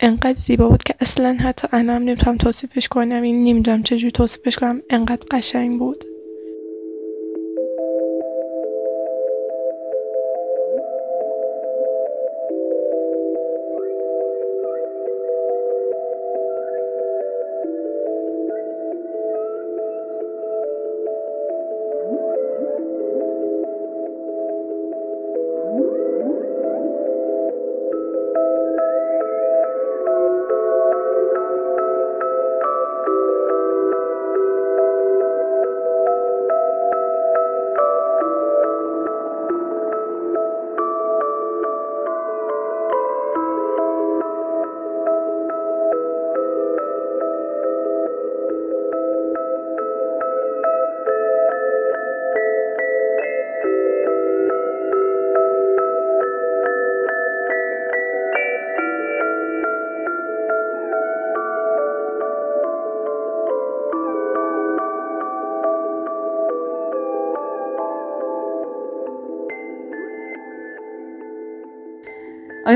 انقدر 0.00 0.38
زیبا 0.38 0.68
بود 0.68 0.82
که 0.82 0.94
اصلا 1.00 1.36
حتی 1.40 1.68
انا 1.72 1.94
هم 1.94 2.02
نمی‌تونم 2.02 2.36
توصیفش 2.36 2.88
کنم 2.88 3.22
این 3.22 3.42
نمی‌دونم 3.42 3.82
چجوری 3.82 4.12
توصیفش 4.12 4.56
کنم 4.56 4.82
انقدر 4.90 5.26
قشنگ 5.30 5.78
بود. 5.78 6.04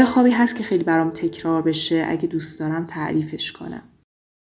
خوابی 0.07 0.31
هست 0.31 0.57
که 0.57 0.63
خیلی 0.63 0.85
برام 0.85 1.11
تکرار 1.11 1.63
بشه 1.63 2.07
اگه 2.09 2.27
دوست 2.27 2.61
دارم 2.61 2.87
تعریفش 2.87 3.53
کنم. 3.53 3.83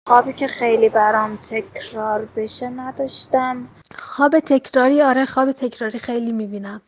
خوابی 0.07 0.33
که 0.33 0.47
خیلی 0.47 0.89
برام 0.89 1.37
تکرار 1.37 2.27
بشه 2.35 2.69
نداشتم. 2.69 3.67
خواب 3.97 4.39
تکراری 4.39 5.01
آره 5.01 5.25
خواب 5.25 5.51
تکراری 5.51 5.99
خیلی 5.99 6.31
می‌بینم. 6.31 6.81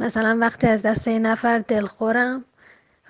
مثلا 0.00 0.38
وقتی 0.40 0.66
از 0.66 0.82
دست 0.82 1.08
یه 1.08 1.18
نفر 1.18 1.58
دلخورم 1.58 2.44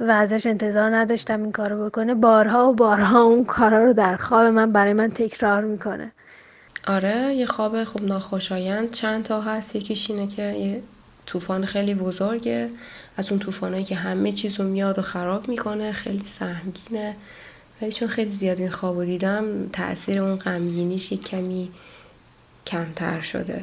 و 0.00 0.10
ازش 0.10 0.46
انتظار 0.46 0.96
نداشتم 0.96 1.42
این 1.42 1.52
کارو 1.52 1.84
بکنه 1.84 2.14
بارها 2.14 2.68
و 2.68 2.74
بارها 2.74 3.22
اون 3.22 3.44
کارا 3.44 3.84
رو 3.84 3.92
در 3.92 4.16
خواب 4.16 4.46
من 4.46 4.72
برای 4.72 4.92
من 4.92 5.10
تکرار 5.10 5.64
می‌کنه. 5.64 6.12
آره 6.88 7.34
یه 7.34 7.46
خواب 7.46 7.84
خوب 7.84 8.02
ناخوشایند 8.02 8.90
چند 8.90 9.22
تا 9.22 9.40
هست. 9.40 9.76
یکیش 9.76 10.10
اینه 10.10 10.26
که 10.26 10.42
یه 10.42 10.82
طوفان 11.26 11.64
خیلی 11.64 11.94
بزرگه. 11.94 12.70
از 13.16 13.30
اون 13.30 13.40
طوفانایی 13.40 13.84
که 13.84 13.94
همه 13.94 14.32
چیز 14.32 14.60
رو 14.60 14.68
میاد 14.68 14.98
و 14.98 15.02
خراب 15.02 15.48
می‌کنه 15.48 15.92
خیلی 15.92 16.24
سهمگینه. 16.24 17.16
ولی 17.82 17.92
چون 17.92 18.08
خیلی 18.08 18.30
زیاد 18.30 18.58
این 18.58 18.70
خواب 18.70 19.04
دیدم 19.04 19.68
تاثیر 19.68 20.18
اون 20.18 20.36
غمگینیش 20.36 21.12
یک 21.12 21.24
کمی 21.24 21.70
کمتر 22.66 23.20
شده. 23.20 23.62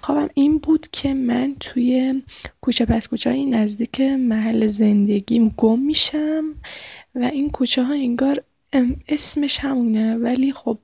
خوابم 0.00 0.28
این 0.34 0.58
بود 0.58 0.88
که 0.92 1.14
من 1.14 1.56
توی 1.60 2.22
کوچه 2.60 2.84
پس 2.84 3.08
کوچه 3.08 3.30
های 3.30 3.44
نزدیک 3.44 4.00
محل 4.00 4.66
زندگیم 4.66 5.54
گم 5.56 5.78
میشم 5.78 6.44
و 7.14 7.24
این 7.24 7.50
کوچه 7.50 7.84
ها 7.84 7.92
انگار 7.92 8.42
اسمش 9.08 9.58
همونه 9.58 10.16
ولی 10.16 10.52
خب 10.52 10.78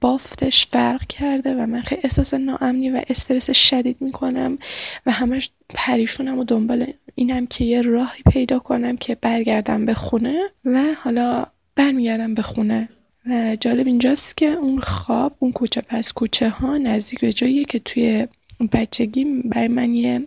بافتش 0.00 0.66
فرق 0.66 1.06
کرده 1.06 1.54
و 1.54 1.66
من 1.66 1.80
خیلی 1.80 2.00
احساس 2.04 2.34
ناامنی 2.34 2.90
و 2.90 3.02
استرس 3.08 3.50
شدید 3.50 3.96
می‌کنم 4.00 4.58
و 5.06 5.10
همش 5.10 5.50
پریشونم 5.68 6.38
و 6.38 6.44
دنبال 6.44 6.92
اینم 7.14 7.46
که 7.46 7.64
یه 7.64 7.82
راهی 7.82 8.22
پیدا 8.30 8.58
کنم 8.58 8.96
که 8.96 9.14
برگردم 9.14 9.86
به 9.86 9.94
خونه 9.94 10.50
و 10.64 10.84
حالا 10.96 11.46
برمیگردم 11.76 12.34
به 12.34 12.42
خونه. 12.42 12.88
و 13.26 13.56
جالب 13.60 13.86
اینجاست 13.86 14.36
که 14.36 14.46
اون 14.46 14.80
خواب 14.80 15.36
اون 15.38 15.52
کوچه 15.52 15.80
پس 15.80 16.12
کوچه 16.12 16.48
ها 16.48 16.78
نزدیک 16.78 17.20
به 17.20 17.32
جاییه 17.32 17.64
که 17.64 17.78
توی 17.78 18.28
بچگی 18.72 19.24
برای 19.24 19.68
من 19.68 19.94
یه 19.94 20.26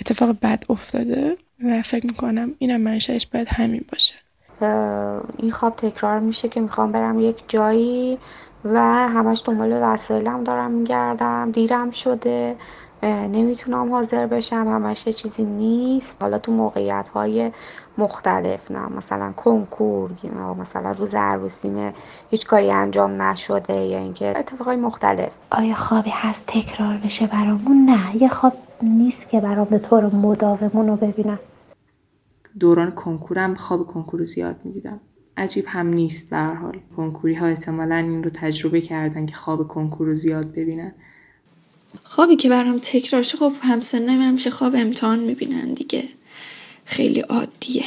اتفاق 0.00 0.40
بد 0.42 0.64
افتاده 0.68 1.36
و 1.64 1.82
فکر 1.82 2.06
می‌کنم 2.06 2.54
اینم 2.58 2.80
منشأش 2.80 3.26
باید 3.26 3.48
همین 3.48 3.84
باشه. 3.92 4.14
این 5.36 5.50
خواب 5.52 5.76
تکرار 5.76 6.18
میشه 6.18 6.48
که 6.48 6.60
می‌خوام 6.60 6.92
برم 6.92 7.20
یک 7.20 7.44
جایی 7.48 8.18
و 8.64 8.78
همش 9.08 9.42
دنبال 9.44 9.78
وسایلم 9.82 10.44
دارم 10.44 10.70
میگردم. 10.70 11.50
دیرم 11.50 11.90
شده. 11.90 12.56
نمی‌تونم 13.02 13.92
حاضر 13.92 14.26
بشم. 14.26 14.68
همش 14.68 15.04
چیزی 15.04 15.44
نیست. 15.44 16.16
حالا 16.20 16.38
تو 16.38 16.52
موقعیت 16.52 17.08
های 17.08 17.52
مختلف 17.98 18.70
نه 18.70 18.88
مثلا 18.96 19.32
کنکور 19.32 20.10
یا 20.22 20.54
مثلا 20.54 20.92
روز 20.92 21.14
عروسیمه 21.14 21.94
هیچ 22.30 22.46
کاری 22.46 22.70
انجام 22.70 23.22
نشده 23.22 23.74
یا 23.74 23.98
اینکه 23.98 24.38
اتفاقای 24.38 24.76
مختلف. 24.76 25.28
آیا 25.50 25.74
خوابی 25.74 26.10
هست 26.10 26.44
تکرار 26.46 27.00
بشه 27.04 27.26
برامون؟ 27.26 27.90
نه 27.90 28.22
یه 28.22 28.28
خواب 28.28 28.52
نیست 28.82 29.28
که 29.28 29.40
برام 29.40 29.64
به 29.64 29.78
طور 29.78 30.04
مداومون 30.04 30.86
رو 30.86 30.96
ببینم. 30.96 31.38
دوران 32.60 32.90
کنکورم 32.90 33.54
خواب 33.54 33.86
کنکور 33.86 34.24
زیاد 34.24 34.60
می‌دیدم. 34.64 35.00
عجیب 35.36 35.64
هم 35.68 35.86
نیست 35.86 36.30
به 36.30 36.36
هر 36.36 36.54
حال. 36.54 36.78
کنکوری 36.96 37.34
ها 37.34 37.46
احتمالا 37.46 37.96
این 37.96 38.22
رو 38.22 38.30
تجربه 38.30 38.80
کردن 38.80 39.26
که 39.26 39.34
خواب 39.34 39.68
کنکور 39.68 40.06
رو 40.06 40.14
زیاد 40.14 40.52
ببینن. 40.52 40.92
خوابی 42.02 42.36
که 42.36 42.48
برام 42.48 42.78
تکرار 42.78 43.22
شه 43.22 43.38
خب 43.38 43.52
همسنه 43.62 44.16
من 44.18 44.32
میشه 44.32 44.50
خواب 44.50 44.74
امتحان 44.76 45.20
می‌بینن 45.20 45.74
دیگه. 45.74 46.04
خیلی 46.84 47.20
عادیه. 47.20 47.84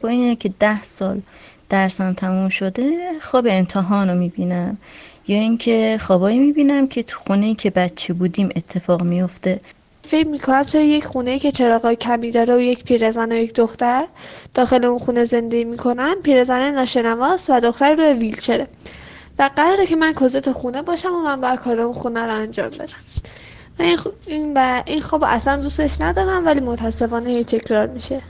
با 0.00 0.08
اینه 0.08 0.36
که 0.36 0.54
ده 0.58 0.82
سال 0.82 1.22
درسم 1.68 2.12
تموم 2.12 2.48
شده 2.48 3.10
خواب 3.20 3.46
امتحان 3.50 4.10
رو 4.10 4.18
می‌بینم. 4.18 4.78
یا 5.28 5.38
اینکه 5.38 5.98
خوابایی 6.00 6.38
می‌بینم 6.38 6.86
که 6.86 7.02
تو 7.02 7.18
خونه 7.18 7.54
که 7.54 7.70
بچه 7.70 8.14
بودیم 8.14 8.48
اتفاق 8.56 9.02
میفته 9.02 9.60
فکر 10.04 10.28
می‌کنم 10.28 10.62
توی 10.62 10.80
یک 10.80 11.04
خونه 11.04 11.38
که 11.38 11.52
چراغای 11.52 11.96
کمی 11.96 12.30
داره 12.30 12.56
و 12.56 12.60
یک 12.60 12.84
پیرزن 12.84 13.32
و 13.32 13.34
یک 13.34 13.54
دختر 13.54 14.06
داخل 14.54 14.84
اون 14.84 14.98
خونه 14.98 15.24
زندگی 15.24 15.64
می‌کنن 15.64 16.14
پیرزن 16.14 16.74
ناشنواست 16.74 17.50
و 17.50 17.60
دختر 17.60 17.94
روی 17.94 18.12
ویلچره 18.12 18.68
و 19.38 19.50
قراره 19.56 19.86
که 19.86 19.96
من 19.96 20.12
کزت 20.12 20.52
خونه 20.52 20.82
باشم 20.82 21.12
و 21.12 21.18
من 21.20 21.40
باید 21.40 21.58
کار 21.58 21.80
اون 21.80 21.92
خونه 21.92 22.24
رو 22.24 22.34
انجام 22.34 22.70
بدم. 22.70 22.86
این, 24.86 25.00
خواب 25.00 25.24
اصلا 25.26 25.56
دوستش 25.56 26.00
ندارم 26.00 26.46
ولی 26.46 26.60
متاسفانه 26.60 27.30
هی 27.30 27.44
تکرار 27.44 27.86
میشه. 27.86 28.22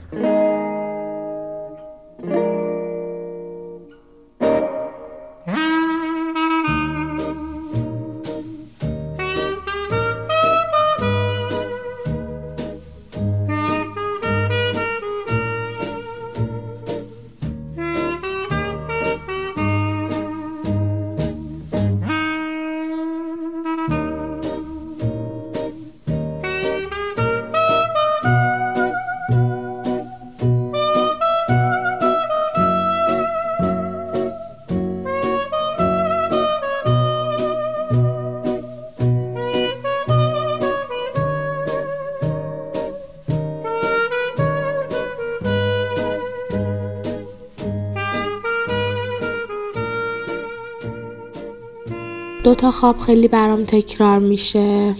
دو 52.45 52.55
تا 52.55 52.71
خواب 52.71 52.97
خیلی 52.97 53.27
برام 53.27 53.65
تکرار 53.65 54.19
میشه. 54.19 54.95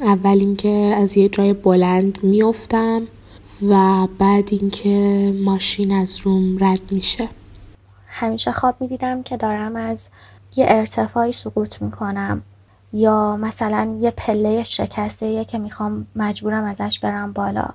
اول 0.00 0.38
اینکه 0.38 0.94
از 0.98 1.16
یه 1.16 1.28
جای 1.28 1.52
بلند 1.52 2.18
میافتم 2.22 3.02
و 3.68 4.06
بعد 4.18 4.48
اینکه 4.50 5.34
ماشین 5.44 5.92
از 5.92 6.18
روم 6.18 6.64
رد 6.64 6.80
میشه. 6.90 7.28
همیشه 8.06 8.52
خواب 8.52 8.74
می‌دیدم 8.80 9.22
که 9.22 9.36
دارم 9.36 9.76
از 9.76 10.08
یه 10.56 10.66
ارتفاعی 10.68 11.32
سقوط 11.32 11.82
می‌کنم 11.82 12.42
یا 12.92 13.36
مثلا 13.36 13.98
یه 14.00 14.10
پله 14.10 14.64
شکسته 14.64 15.44
که 15.44 15.58
می‌خوام 15.58 16.06
مجبورم 16.16 16.64
ازش 16.64 16.98
برم 16.98 17.32
بالا 17.32 17.68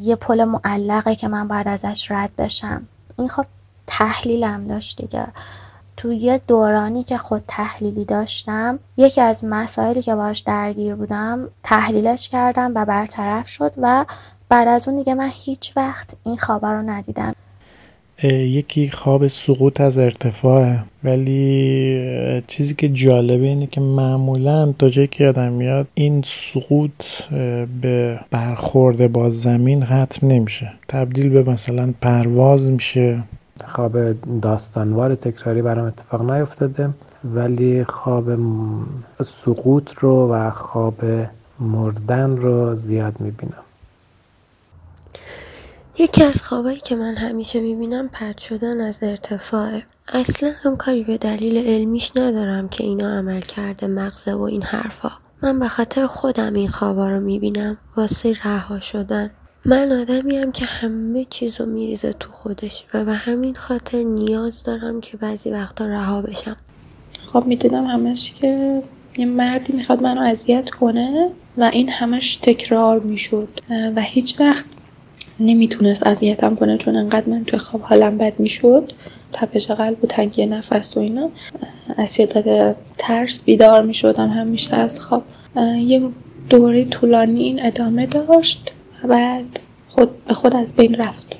یه 0.00 0.16
پل 0.16 0.44
معلقه 0.44 1.14
که 1.14 1.28
من 1.28 1.48
باید 1.48 1.68
ازش 1.68 2.10
رد 2.10 2.36
بشم. 2.38 2.82
این 3.18 3.28
خب 3.28 3.44
تحلیلم 3.86 4.64
داشت 4.64 5.00
دیگه. 5.00 5.26
تو 6.00 6.12
یه 6.12 6.40
دورانی 6.46 7.04
که 7.04 7.18
خود 7.18 7.42
تحلیلی 7.48 8.04
داشتم 8.04 8.78
یکی 8.96 9.20
از 9.20 9.44
مسائلی 9.48 10.02
که 10.02 10.14
باش 10.14 10.38
درگیر 10.38 10.94
بودم 10.94 11.48
تحلیلش 11.62 12.28
کردم 12.28 12.72
و 12.74 12.84
برطرف 12.84 13.48
شد 13.48 13.72
و 13.82 14.04
بعد 14.48 14.68
از 14.68 14.88
اون 14.88 14.98
دیگه 14.98 15.14
من 15.14 15.30
هیچ 15.32 15.72
وقت 15.76 16.16
این 16.24 16.36
خواب 16.36 16.64
رو 16.64 16.82
ندیدم. 16.82 17.34
یکی 18.24 18.90
خواب 18.90 19.26
سقوط 19.26 19.80
از 19.80 19.98
ارتفاعه. 19.98 20.78
ولی 21.04 22.42
چیزی 22.46 22.74
که 22.74 22.88
جالبه 22.88 23.46
اینه 23.46 23.66
که 23.66 23.80
معمولا 23.80 24.72
تا 24.78 24.88
جایی 24.88 25.08
که 25.08 25.24
یادم 25.24 25.52
میاد 25.52 25.86
این 25.94 26.22
سقوط 26.26 27.04
به 27.82 28.20
برخورده 28.30 29.08
با 29.08 29.30
زمین 29.30 29.84
ختم 29.84 30.26
نمیشه. 30.26 30.72
تبدیل 30.88 31.28
به 31.28 31.50
مثلا 31.50 31.94
پرواز 32.00 32.70
میشه. 32.70 33.22
خواب 33.68 34.12
داستانوار 34.40 35.14
تکراری 35.14 35.62
برام 35.62 35.86
اتفاق 35.86 36.30
نیفتاده 36.30 36.90
ولی 37.24 37.84
خواب 37.84 38.38
سقوط 39.24 39.90
رو 39.94 40.32
و 40.32 40.50
خواب 40.50 41.00
مردن 41.60 42.36
رو 42.36 42.74
زیاد 42.74 43.20
می‌بینم. 43.20 43.62
یکی 45.98 46.24
از 46.24 46.42
خوابایی 46.42 46.76
که 46.76 46.96
من 46.96 47.14
همیشه 47.14 47.60
می‌بینم 47.60 48.08
پرد 48.08 48.38
شدن 48.38 48.80
از 48.80 48.98
ارتفاعه 49.02 49.82
اصلا 50.08 50.52
هم 50.62 50.76
کاری 50.76 51.04
به 51.04 51.18
دلیل 51.18 51.66
علمیش 51.66 52.12
ندارم 52.16 52.68
که 52.68 52.84
اینا 52.84 53.18
عمل 53.18 53.40
کرده 53.40 53.86
مغزه 53.86 54.34
و 54.34 54.42
این 54.42 54.62
حرفا. 54.62 55.10
من 55.42 55.58
به 55.58 55.68
خاطر 55.68 56.06
خودم 56.06 56.54
این 56.54 56.68
خوابا 56.68 57.08
رو 57.08 57.20
می‌بینم 57.20 57.76
واسه 57.96 58.32
رها 58.44 58.80
شدن. 58.80 59.30
من 59.64 59.92
آدمیم 59.92 60.52
که 60.52 60.64
همه 60.68 61.26
چیزو 61.30 61.66
میریزه 61.66 62.12
تو 62.12 62.30
خودش 62.30 62.84
و 62.94 63.04
به 63.04 63.12
همین 63.12 63.54
خاطر 63.54 64.02
نیاز 64.02 64.62
دارم 64.62 65.00
که 65.00 65.16
بعضی 65.16 65.50
وقتا 65.50 65.84
رها 65.84 66.22
بشم. 66.22 66.56
خب 67.32 67.44
می‌دیدم 67.46 67.84
همش 67.84 68.32
که 68.32 68.82
یه 69.16 69.26
مردی 69.26 69.72
می‌خواد 69.72 70.02
منو 70.02 70.20
اذیت 70.20 70.70
کنه 70.70 71.30
و 71.58 71.64
این 71.64 71.88
همش 71.88 72.36
تکرار 72.36 73.00
می‌شد. 73.00 73.48
و 73.96 74.02
هیچ 74.02 74.40
وقت 74.40 74.64
نمی‌تونست 75.40 76.06
اذیتم 76.06 76.56
کنه 76.56 76.78
چون 76.78 76.96
انقدر 76.96 77.28
من 77.28 77.44
توی 77.44 77.58
خواب 77.58 77.82
حالم 77.82 78.18
بد 78.18 78.40
می‌شد. 78.40 78.92
تپش 79.32 79.70
قلب 79.70 80.04
و 80.04 80.06
تنگی 80.06 80.46
نفس 80.46 80.96
و 80.96 81.00
اینا. 81.00 81.30
از 81.96 82.14
شدت 82.14 82.76
ترس 82.98 83.42
بیدار 83.44 83.82
می‌شدم 83.82 84.28
همیشه 84.28 84.76
از 84.76 85.00
خواب. 85.00 85.24
یه 85.78 86.02
دوره 86.48 86.84
طولانی 86.84 87.42
این 87.42 87.66
ادامه 87.66 88.06
داشت. 88.06 88.72
بعد 89.08 89.60
خود 89.88 90.24
به 90.24 90.34
خود 90.34 90.56
از 90.56 90.72
بین 90.72 90.94
رفت. 90.94 91.36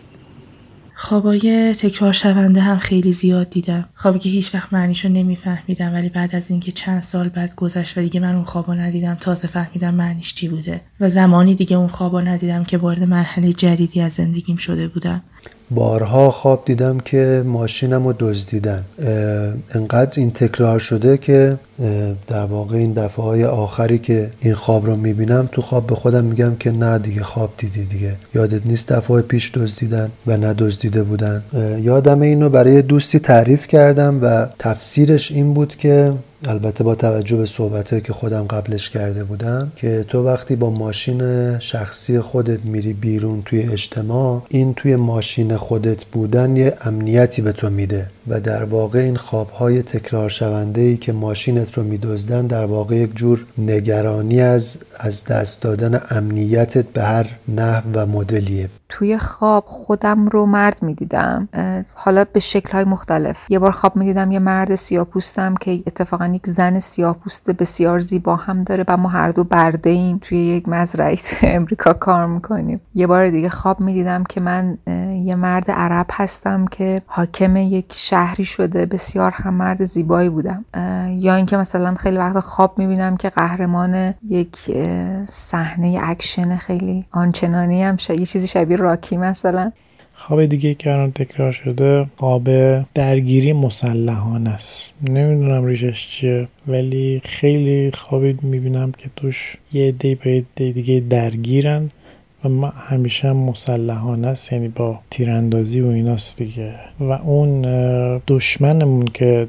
خوابای 0.95 1.75
تکرار 1.75 2.13
شونده 2.13 2.61
هم 2.61 2.79
خیلی 2.79 3.13
زیاد 3.13 3.51
دیدم. 3.51 3.89
خوابی 3.95 4.19
که 4.19 4.29
هیچ 4.29 4.55
وقت 4.55 4.73
معنیشو 4.73 5.09
نمیفهمیدم 5.09 5.95
ولی 5.95 6.09
بعد 6.09 6.37
از 6.37 6.51
اینکه 6.51 6.73
چند 6.73 7.03
سال 7.03 7.29
بعد 7.29 7.55
گذشت 7.55 7.99
و 7.99 8.01
دیگه 8.01 8.21
من 8.21 8.35
اون 8.35 8.45
خوابو 8.45 8.73
ندیدم 8.73 9.15
تازه 9.15 9.49
فهمیدم 9.49 9.95
معنیش 9.95 10.35
چی 10.35 10.49
بوده. 10.49 10.81
و 11.01 11.09
زمانی 11.09 11.55
دیگه 11.55 11.77
اون 11.77 11.89
خوابو 11.89 12.21
ندیدم 12.21 12.65
که 12.65 12.79
وارد 12.79 13.03
مرحله 13.03 13.53
جدیدی 13.53 14.01
از 14.01 14.13
زندگیم 14.13 14.57
شده 14.57 14.89
بودم. 14.89 15.23
بارها 15.71 16.31
خواب 16.31 16.63
دیدم 16.67 16.99
که 17.01 17.43
ماشینم 17.47 18.07
رو 18.07 18.15
دزدیدن. 18.19 18.85
انقدر 19.75 20.13
این 20.17 20.31
تکرار 20.31 20.79
شده 20.79 21.17
که 21.17 21.57
در 22.27 22.45
واقع 22.45 22.77
این 22.77 22.93
دفعه 22.93 23.25
های 23.25 23.45
آخری 23.45 23.99
که 23.99 24.31
این 24.41 24.55
خواب 24.55 24.87
رو 24.87 24.97
می‌بینم 24.97 25.49
تو 25.53 25.63
خواب 25.63 25.87
به 25.87 25.95
خودم 25.95 26.25
میگم 26.25 26.57
که 26.61 26.71
نه 26.71 26.99
دیگه 26.99 27.23
خواب 27.23 27.51
دیدی 27.59 27.85
دیگه. 27.85 28.13
یادت 28.35 28.67
نیست 28.67 28.93
دفعه 28.93 29.21
پیش 29.21 29.53
دزدیدن 29.55 30.11
و 30.27 30.37
ندزدیده 30.37 31.03
بودن. 31.03 31.43
یادم 31.83 32.21
اینو 32.21 32.49
برای 32.49 32.83
دوستی 32.83 33.19
تعریف 33.19 33.67
کردم 33.67 34.19
و 34.23 34.47
تفسیرش 34.59 35.33
این 35.33 35.55
بود 35.55 35.77
که 35.77 36.13
البته 36.47 36.85
با 36.85 36.95
توجه 36.95 37.37
به 37.37 37.47
صحبت 37.47 38.05
که 38.05 38.13
خودم 38.13 38.45
قبلش 38.45 38.91
کرده 38.91 39.25
بودم 39.25 39.73
که 39.77 40.05
تو 40.09 40.25
وقتی 40.25 40.57
با 40.57 40.71
ماشین 40.71 41.59
شخصی 41.59 42.21
خودت 42.21 42.65
میری 42.65 42.93
بیرون 42.93 43.43
توی 43.43 43.63
اجتماع 43.63 44.43
این 44.49 44.75
توی 44.75 44.97
ماشین 44.97 45.57
خودت 45.57 46.05
بودن 46.05 46.57
یه 46.57 46.75
امنیتی 46.85 47.43
به 47.43 47.53
تو 47.53 47.71
میده. 47.71 48.11
و 48.29 48.41
در 48.41 48.65
واقع 48.65 48.99
این 48.99 49.17
خوابهای 49.17 49.83
تکرار 49.83 50.31
شونده 50.31 50.81
ای 50.81 50.97
که 50.97 51.13
ماشینت 51.13 51.79
رو 51.79 51.83
میدزدن 51.83 52.47
در 52.47 52.65
واقع 52.65 52.97
یک 52.97 53.15
جور 53.15 53.47
نگرانی 53.59 54.41
از 54.41 54.77
از 55.01 55.25
دست 55.25 55.63
دادن 55.63 56.01
امنیتت 56.11 56.85
به 56.85 57.03
هر 57.03 57.27
نحو 57.49 57.83
و 57.95 58.07
مدلیه. 58.07 58.69
توی 58.89 59.19
خواب 59.19 59.65
خودم 59.67 60.29
رو 60.29 60.47
مرد 60.47 60.83
می‌دیدم. 60.83 61.49
حالا 61.95 62.25
به 62.33 62.41
شکل 62.41 62.73
های 62.73 62.85
مختلف. 62.85 63.51
یه 63.51 63.59
بار 63.59 63.71
خواب 63.71 63.97
می‌دیدم 63.97 64.31
یه 64.31 64.39
مرد 64.39 64.75
سیاپوستم 64.75 65.55
که 65.55 65.71
اتفاقا 65.87 66.27
یک 66.27 66.47
زن 66.47 66.79
سیاپوست 66.79 67.51
بسیار 67.51 67.99
زیبا 67.99 68.37
هم 68.37 68.61
داره 68.61 68.85
و 68.89 68.97
ما 68.97 69.09
هر 69.09 69.31
دو 69.31 69.45
برده 69.45 69.91
ایم 69.91 70.19
توی 70.23 70.39
یک 70.39 70.69
مزرعی 70.69 71.17
توی 71.17 71.49
امریکا 71.49 71.93
کار 71.93 72.27
می‌کنیم. 72.27 72.81
یه 72.95 73.07
بار 73.07 73.31
دیگه 73.31 73.49
خواب 73.49 73.81
می‌دیدم 73.81 74.25
که 74.25 74.41
من 74.41 74.79
یه 75.21 75.35
مرد 75.35 75.71
عرب 75.71 76.07
هستم 76.13 76.65
که 76.67 77.03
حاکم 77.07 77.57
یک 77.57 77.87
شهری 77.91 78.45
شده. 78.45 78.87
بسیار 78.87 79.31
هم 79.35 79.55
مرد 79.55 79.85
زیبایی 79.85 80.29
بودم. 80.29 80.65
یا 81.09 81.35
اینکه 81.35 81.57
مثلا 81.57 81.95
خیلی 81.95 82.17
وقت 82.17 82.41
خواب 82.41 82.79
می‌بینم 82.79 83.17
که 83.17 83.29
قهرمان 83.29 84.15
یک 84.29 84.57
صحنه 85.25 85.99
اکشن 86.03 86.57
خیلی 86.57 87.05
آنچنانی 87.11 87.83
هم 87.83 87.97
یه 88.09 88.27
چیزی 88.27 88.47
شبیه 88.49 88.77
راکی 88.77 89.17
مثلا. 89.17 89.73
خواب 90.15 90.47
دیگه 90.47 90.75
که 90.75 90.91
الان 90.93 91.13
تکرار 91.13 91.53
شده 91.53 92.07
خواب 92.17 92.49
درگیری 92.95 93.53
مسلحانه 93.53 94.47
است. 94.47 94.93
نمی‌دونم 95.09 95.65
ریشه‌ش 95.65 96.09
چیه 96.09 96.49
ولی 96.69 97.23
خیلی 97.25 97.91
خوابی 97.91 98.39
می‌بینم 98.43 98.93
که 98.93 99.11
توش 99.17 99.57
یه 99.73 99.89
عده 99.89 100.15
به 100.15 100.45
دیگه 100.57 101.03
درگیرن. 101.11 101.91
و 102.45 102.67
همیشه 102.67 103.33
مسلحانه 103.33 104.29
است 104.29 104.53
یعنی 104.53 104.69
با 104.69 104.99
تیراندازی 105.11 105.81
و 105.81 105.87
ایناست 105.87 106.39
دیگه. 106.39 106.75
و 107.01 107.11
اون 107.13 107.63
دشمنمون 108.27 109.05
که 109.05 109.49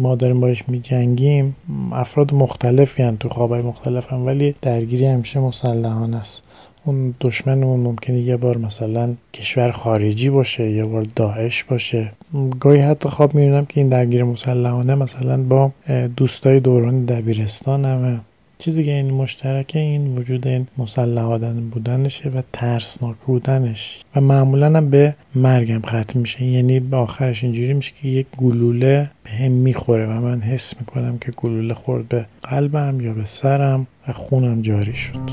ما 0.00 0.14
داریم 0.14 0.40
باش 0.40 0.68
میجنگیم 0.68 1.56
افراد 1.92 2.34
مختلفی 2.34 3.02
هن 3.02 3.16
تو 3.16 3.28
خوابای 3.28 3.62
مختلف 3.62 4.12
هم 4.12 4.26
ولی 4.26 4.54
درگیری 4.62 5.06
همیشه 5.06 5.40
مسلحانه 5.40 6.16
است. 6.16 6.42
اون 6.84 7.14
دشمنمون 7.20 7.80
ممکنه 7.80 8.20
یه 8.20 8.36
بار 8.36 8.58
مثلا 8.58 9.14
کشور 9.34 9.70
خارجی 9.70 10.30
باشه 10.30 10.70
یه 10.70 10.84
بار 10.84 11.06
داعش 11.16 11.64
باشه. 11.64 12.12
گاهی 12.60 12.80
حتی 12.80 13.08
خواب 13.08 13.34
می‌بینم 13.34 13.64
که 13.64 13.80
این 13.80 13.88
درگیر 13.88 14.24
مسلحانه 14.24 14.94
مثلا 14.94 15.42
با 15.42 15.70
دوستای 16.16 16.60
دوران 16.60 17.04
دبیرستان 17.04 17.84
همه 17.84 18.20
چیزی 18.64 18.84
که 18.84 18.90
این 18.90 19.10
مشترکه 19.10 19.78
این 19.78 20.18
وجود 20.18 20.46
این 20.46 20.66
مسلح 20.78 21.52
بودنشه 21.70 22.28
و 22.28 22.42
ترسناک 22.52 23.16
بودنش. 23.26 24.02
و 24.16 24.20
معمولا 24.20 24.66
هم 24.66 24.90
به 24.90 25.14
مرگم 25.34 25.82
ختم 25.86 26.20
میشه. 26.20 26.44
یعنی 26.44 26.80
به 26.80 26.96
آخرش 26.96 27.44
اینجوری 27.44 27.74
میشه 27.74 27.92
که 28.02 28.08
یک 28.08 28.26
گلوله 28.38 29.10
به 29.24 29.30
هم 29.30 29.52
می‌خوره 29.52 30.06
و 30.06 30.20
من 30.20 30.40
حس 30.40 30.80
می‌کنم 30.80 31.18
که 31.18 31.32
گلوله 31.32 31.74
خورد 31.74 32.08
به 32.08 32.26
قلبم 32.42 33.00
یا 33.00 33.12
به 33.12 33.24
سرم 33.24 33.86
و 34.08 34.12
خونم 34.12 34.62
جاری 34.62 34.96
شد. 34.96 35.30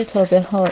آیا 0.00 0.06
تا 0.08 0.24
به 0.24 0.40
حال 0.40 0.70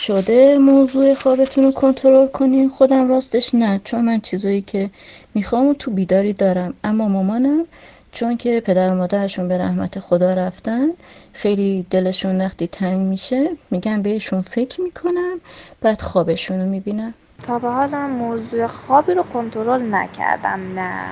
شده 0.00 0.58
موضوع 0.58 1.14
خوابتون 1.14 1.64
رو 1.64 1.72
کنترل 1.72 2.26
کنین. 2.26 2.68
خودم 2.68 3.08
راستش 3.08 3.54
نه 3.54 3.80
چون 3.84 4.04
من 4.04 4.20
چیزایی 4.20 4.62
که 4.62 4.90
می‌خوام 5.34 5.72
تو 5.78 5.90
بیداری 5.90 6.32
دارم. 6.32 6.74
اما 6.84 7.08
مامانم 7.08 7.64
چون 8.12 8.36
که 8.36 8.60
پدر 8.60 8.92
و 8.92 8.94
مادرشون 8.94 9.48
به 9.48 9.58
رحمت 9.58 9.98
خدا 9.98 10.34
رفتن 10.34 10.88
خیلی 11.32 11.86
دلشون 11.90 12.40
وقتی 12.40 12.66
تنگ 12.66 12.98
میشه 13.06 13.50
میگن 13.70 14.02
بهشون 14.02 14.40
فکر 14.40 14.80
می‌کنم 14.80 15.40
بعد 15.80 16.00
خوابشون 16.00 16.60
رو 16.60 16.66
می‌بینم. 16.66 17.14
تا 17.42 17.58
به 17.58 17.68
حالم 17.68 18.10
موضوع 18.10 18.66
خوابی 18.66 19.14
رو 19.14 19.22
کنترل 19.22 19.94
نکردم 19.94 20.60
نه. 20.80 21.04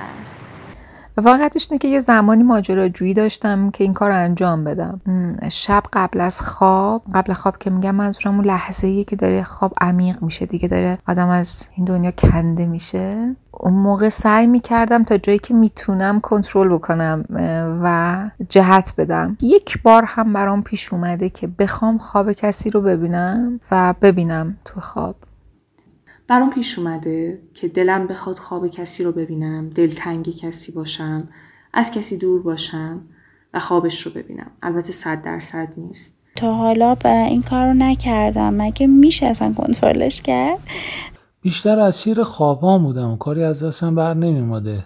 واقعتش 1.21 1.67
اینه 1.71 1.79
که 1.79 1.87
یه 1.87 1.99
زمانی 1.99 2.43
ماجراجویی 2.43 3.13
داشتم 3.13 3.71
که 3.71 3.83
این 3.83 3.93
کار 3.93 4.09
رو 4.09 4.15
انجام 4.15 4.63
بدم. 4.63 5.01
شب 5.51 5.83
قبل 5.93 6.21
از 6.21 6.41
خواب 6.41 7.03
قبل 7.13 7.33
خواب 7.33 7.57
که 7.57 7.69
میگم 7.69 7.95
منظورم 7.95 8.35
اون 8.35 8.45
لحظه 8.45 8.87
ای 8.87 9.03
که 9.03 9.15
داره 9.15 9.43
خواب 9.43 9.73
عمیق 9.81 10.23
میشه 10.23 10.45
دیگه 10.45 10.67
داره 10.67 10.97
آدم 11.07 11.27
از 11.27 11.67
این 11.75 11.85
دنیا 11.85 12.11
کنده 12.11 12.65
میشه. 12.65 13.35
اون 13.51 13.73
موقع 13.73 14.09
سعی 14.09 14.47
می‌کردم 14.47 15.03
تا 15.03 15.17
جایی 15.17 15.39
که 15.39 15.53
می‌تونم 15.53 16.19
کنترل 16.19 16.69
بکنم 16.69 17.25
و 17.83 18.29
جهت 18.49 18.93
بدم. 18.97 19.37
یک 19.41 19.81
بار 19.81 20.03
هم 20.07 20.33
برام 20.33 20.63
پیش 20.63 20.93
اومده 20.93 21.29
که 21.29 21.47
بخوام 21.47 21.97
خواب 21.97 22.31
کسی 22.31 22.69
رو 22.69 22.81
ببینم 22.81 23.59
و 23.71 23.93
ببینم 24.01 24.57
تو 24.65 24.81
خواب. 24.81 25.15
برام 26.29 26.49
پیش 26.49 26.79
اومده 26.79 27.39
که 27.53 27.67
دلم 27.67 28.07
بخواد 28.07 28.35
خواب 28.35 28.67
کسی 28.67 29.03
رو 29.03 29.11
ببینم 29.11 29.69
دلتنگ 29.69 30.35
کسی 30.35 30.71
باشم 30.71 31.27
از 31.73 31.91
کسی 31.91 32.17
دور 32.17 32.41
باشم 32.41 33.01
و 33.53 33.59
خوابش 33.59 34.01
رو 34.01 34.11
ببینم. 34.11 34.51
البته 34.61 34.91
صد 34.91 35.21
درصد 35.21 35.67
نیست. 35.77 36.15
تا 36.35 36.53
حالا 36.53 36.95
به 36.95 37.09
این 37.09 37.41
کار 37.41 37.67
رو 37.67 37.73
نکردم. 37.73 38.53
مگه 38.53 38.87
میشه 38.87 39.25
اصلا 39.25 39.53
کنترلش 39.53 40.21
کرد؟ 40.21 40.59
بیشتر 41.41 41.79
اسیر 41.79 42.23
خوابام 42.23 42.83
بودم 42.83 43.17
کاری 43.17 43.43
از 43.43 43.63
دستم 43.63 43.95
بر 43.95 44.13
نمیماده 44.13 44.83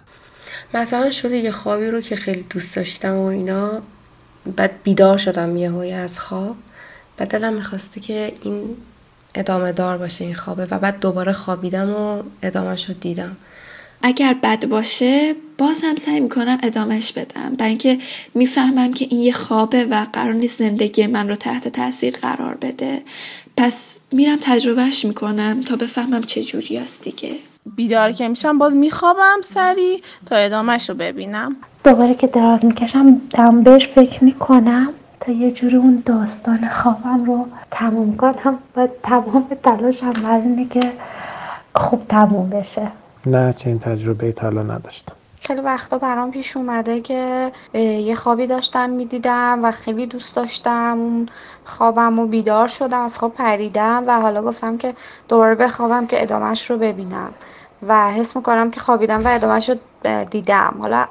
مثلا 0.74 1.10
شده 1.10 1.36
یه 1.36 1.50
خوابی 1.50 1.86
رو 1.86 2.00
که 2.00 2.16
خیلی 2.16 2.42
دوست 2.42 2.76
داشتم 2.76 3.16
و 3.16 3.24
اینا 3.24 3.70
بعد 4.56 4.70
بیدار 4.82 5.18
شدم 5.18 5.56
یه 5.56 5.94
از 5.94 6.20
خواب. 6.20 6.56
بعد 7.16 7.28
دلم 7.28 7.54
می‌خواسته 7.54 8.00
که 8.00 8.32
این 8.42 8.62
ادامه 9.34 9.72
دار 9.72 9.98
باشه 9.98 10.24
این 10.24 10.34
خوابه 10.34 10.66
و 10.70 10.78
بعد 10.78 11.00
دوباره 11.00 11.32
خوابیدم 11.32 11.90
و 11.90 12.22
ادامهش 12.42 12.88
رو 12.88 12.94
دیدم. 12.94 13.36
اگر 14.02 14.36
بد 14.42 14.66
باشه 14.66 15.34
باز 15.58 15.84
هم 15.84 15.96
سعی 15.96 16.20
می‌کنم 16.20 16.58
ادامهش 16.62 17.12
بدم. 17.12 17.54
برای 17.58 17.68
اینکه 17.68 17.98
می‌فهمم 18.34 18.92
که 18.92 19.06
این 19.10 19.20
یه 19.20 19.32
خوابه 19.32 19.84
و 19.84 20.06
قرار 20.12 20.32
نیست 20.32 20.58
زندگی 20.58 21.06
من 21.06 21.28
رو 21.28 21.34
تحت 21.34 21.68
تاثیر 21.68 22.16
قرار 22.16 22.54
بده. 22.54 23.02
پس 23.56 24.00
میرم 24.12 24.38
تجربهش 24.40 25.04
می‌کنم 25.04 25.62
تا 25.62 25.76
بفهمم 25.76 26.22
چه 26.22 26.42
جوری 26.42 26.78
است 26.78 27.02
دیگه. 27.02 27.34
بیدار 27.76 28.12
که 28.12 28.28
میشم 28.28 28.58
باز 28.58 28.76
میخوابم 28.76 29.40
سری 29.42 30.02
تا 30.26 30.36
ادامهش 30.36 30.88
رو 30.88 30.94
ببینم. 30.94 31.56
دوباره 31.84 32.14
که 32.14 32.26
دراز 32.26 32.64
می‌کشم 32.64 33.20
دم 33.30 33.62
بهش 33.62 33.88
فکر 33.88 34.24
می‌کنم. 34.24 34.92
تا 35.26 35.32
یه 35.32 35.52
جوری 35.52 35.76
اون 35.76 36.02
داستان 36.06 36.68
خوابم 36.68 37.24
رو 37.24 37.46
تموم 37.70 38.16
کنم. 38.16 38.58
و 38.76 38.88
تمام 39.02 39.46
تلاشم 39.62 40.12
بر 40.12 40.36
اینه 40.36 40.68
که 40.68 40.92
خوب 41.74 42.08
تموم 42.08 42.50
بشه. 42.50 42.88
نه 43.26 43.52
چنین 43.52 43.78
تجربه 43.78 44.32
تا 44.32 44.50
نداشتم. 44.50 45.12
خیلی 45.40 45.60
وقتا 45.60 45.98
برام 45.98 46.30
پیش 46.30 46.56
اومده 46.56 47.00
که 47.00 47.52
یه 47.74 48.14
خوابی 48.14 48.46
داشتم 48.46 48.90
می‌دیدم 48.90 49.60
و 49.62 49.70
خیلی 49.70 50.06
دوست 50.06 50.36
داشتم. 50.36 50.98
اون 50.98 51.28
خوابم 51.64 52.18
و 52.18 52.26
بیدار 52.26 52.68
شدم 52.68 53.04
از 53.04 53.18
خواب 53.18 53.34
پریدم 53.34 54.04
و 54.06 54.20
حالا 54.20 54.42
گفتم 54.42 54.76
که 54.76 54.94
دوباره 55.28 55.54
بخوابم 55.54 56.06
که 56.06 56.22
ادامهش 56.22 56.70
رو 56.70 56.78
ببینم. 56.78 57.30
و 57.88 58.10
حس 58.10 58.36
می‌کنم 58.36 58.70
که 58.70 58.80
خوابیدم 58.80 59.24
و 59.24 59.28
ادامهش 59.28 59.70
رو 59.70 59.76
دیدم. 60.30 60.74
حالا 60.80 61.06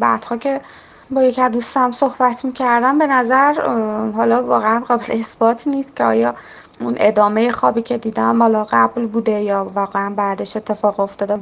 بعدها 0.00 0.36
که 0.36 0.60
با 1.10 1.22
یکی 1.22 1.40
از 1.40 1.52
دوستم 1.52 1.92
صحبت 1.92 2.44
می‌کردم. 2.44 2.98
به 2.98 3.06
نظر 3.06 3.52
حالا 4.14 4.42
واقعا 4.42 4.80
قابل 4.88 5.04
اثبات 5.08 5.66
نیست 5.66 5.96
که 5.96 6.04
آیا 6.04 6.34
اون 6.80 6.94
ادامه 6.96 7.52
خوابی 7.52 7.82
که 7.82 7.98
دیدم 7.98 8.42
حالا 8.42 8.66
قبل 8.70 9.06
بوده 9.06 9.40
یا 9.40 9.70
واقعا 9.74 10.14
بعدش 10.16 10.56
اتفاق 10.56 11.00
افتاده. 11.00 11.38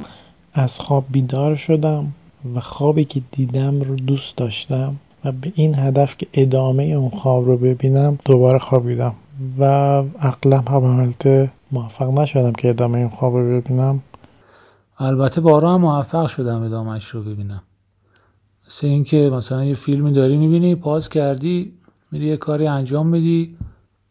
از 0.53 0.79
خواب 0.79 1.03
بیدار 1.09 1.55
شدم 1.55 2.13
و 2.55 2.59
خوابی 2.59 3.05
که 3.05 3.21
دیدم 3.31 3.81
رو 3.81 3.95
دوست 3.95 4.37
داشتم 4.37 4.95
و 5.25 5.31
به 5.31 5.51
این 5.55 5.79
هدف 5.79 6.17
که 6.17 6.27
ادامه 6.33 6.83
اون 6.83 7.09
خواب 7.09 7.45
رو 7.45 7.57
ببینم 7.57 8.19
دوباره 8.25 8.59
خوابیدم 8.59 9.13
و 9.59 9.63
عقلم 10.21 10.63
هم 10.67 10.95
حالت 10.95 11.49
موفق 11.71 12.19
نشدم 12.19 12.53
که 12.53 12.69
ادامه 12.69 12.97
این 12.97 13.09
خواب 13.09 13.35
رو 13.35 13.61
ببینم. 13.61 14.01
البته 14.99 15.41
بارا 15.41 15.73
هم 15.73 15.81
موفق 15.81 16.27
شدم 16.27 16.63
ادامهش 16.63 17.05
رو 17.05 17.21
ببینم. 17.21 17.61
مثل 18.71 18.87
اینکه 18.87 19.29
مثلا 19.33 19.65
یه 19.65 19.73
فیلمی 19.73 20.13
داری 20.13 20.37
می‌بینی 20.37 20.75
پاز 20.75 21.09
کردی 21.09 21.73
میری 22.11 22.25
یه 22.25 22.37
کاری 22.37 22.67
انجام 22.67 23.07
میدی 23.07 23.57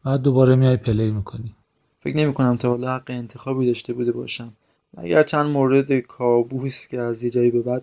بعد 0.04 0.22
دوباره 0.22 0.56
میای 0.56 0.76
پلی 0.76 1.10
می‌کنی. 1.10 1.54
فکر 2.00 2.16
نمی 2.16 2.34
کنم 2.34 2.56
تا 2.56 2.68
حالا 2.68 2.94
حق 2.94 3.02
انتخابی 3.08 3.66
داشته 3.66 3.92
بوده 3.92 4.12
باشم. 4.12 4.52
اگر 4.96 5.22
چند 5.22 5.46
مورد 5.46 6.00
کابوس 6.00 6.86
که 6.86 7.00
از 7.00 7.22
یه 7.22 7.30
جایی 7.30 7.50
به 7.50 7.62
بعد 7.62 7.82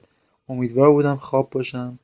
امیدوار 0.50 0.92
بودم 0.92 1.16
خواب 1.16 1.50
باشم 1.50 2.00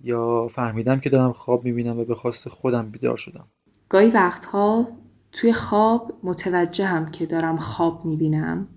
یا 0.00 0.48
فهمیدم 0.48 1.00
که 1.00 1.10
دارم 1.10 1.32
خواب 1.32 1.64
می‌بینم 1.64 1.98
و 1.98 2.04
به 2.04 2.14
خواست 2.14 2.48
خودم 2.48 2.90
بیدار 2.90 3.16
شدم. 3.16 3.44
گاهی 3.88 4.10
وقتها 4.10 4.88
توی 5.32 5.52
خواب 5.52 6.12
متوجه 6.22 6.86
هم 6.86 7.10
که 7.10 7.26
دارم 7.26 7.56
خواب 7.56 8.04
می‌بینم 8.04 8.68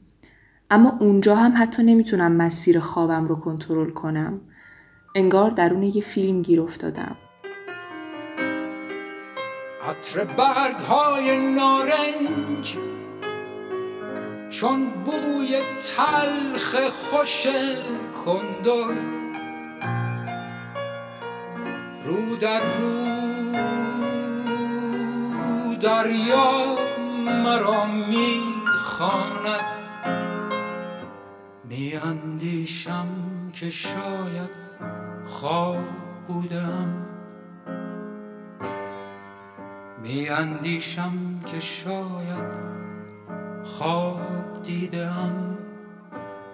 اما 0.72 0.98
اونجا 1.00 1.36
هم 1.36 1.54
حتی 1.58 1.84
نمی‌تونم 1.84 2.32
مسیر 2.32 2.80
خوابم 2.80 3.26
رو 3.26 3.36
کنترل 3.36 3.90
کنم. 3.90 4.42
انگار 5.18 5.52
درون 5.52 5.84
یه 5.84 6.02
فیلم 6.02 6.42
گیر 6.42 6.62
افتادم. 6.62 7.16
عطر 9.90 10.24
برگ 10.24 10.80
های 10.80 11.38
نارنج 11.38 12.78
چون 14.50 14.90
بوی 14.90 15.62
تلخ 15.96 16.76
خوش 16.90 17.48
کندر 18.26 18.94
رو 22.06 22.36
در 22.36 22.62
رو 22.80 23.06
دریا 25.82 26.78
مرا 27.44 27.86
می‌خواند. 27.86 29.66
میاندیشم 31.70 33.08
که 33.54 33.70
شاید 33.70 34.67
خواب 35.26 35.84
بودم. 36.28 37.06
می 40.02 40.30
اندیشم 40.30 41.40
که 41.46 41.60
شاید 41.60 42.68
خواب 43.64 44.20
دیدم. 44.64 45.58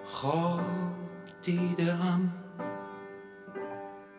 خواب 0.04 0.60
دیدم. 1.42 2.32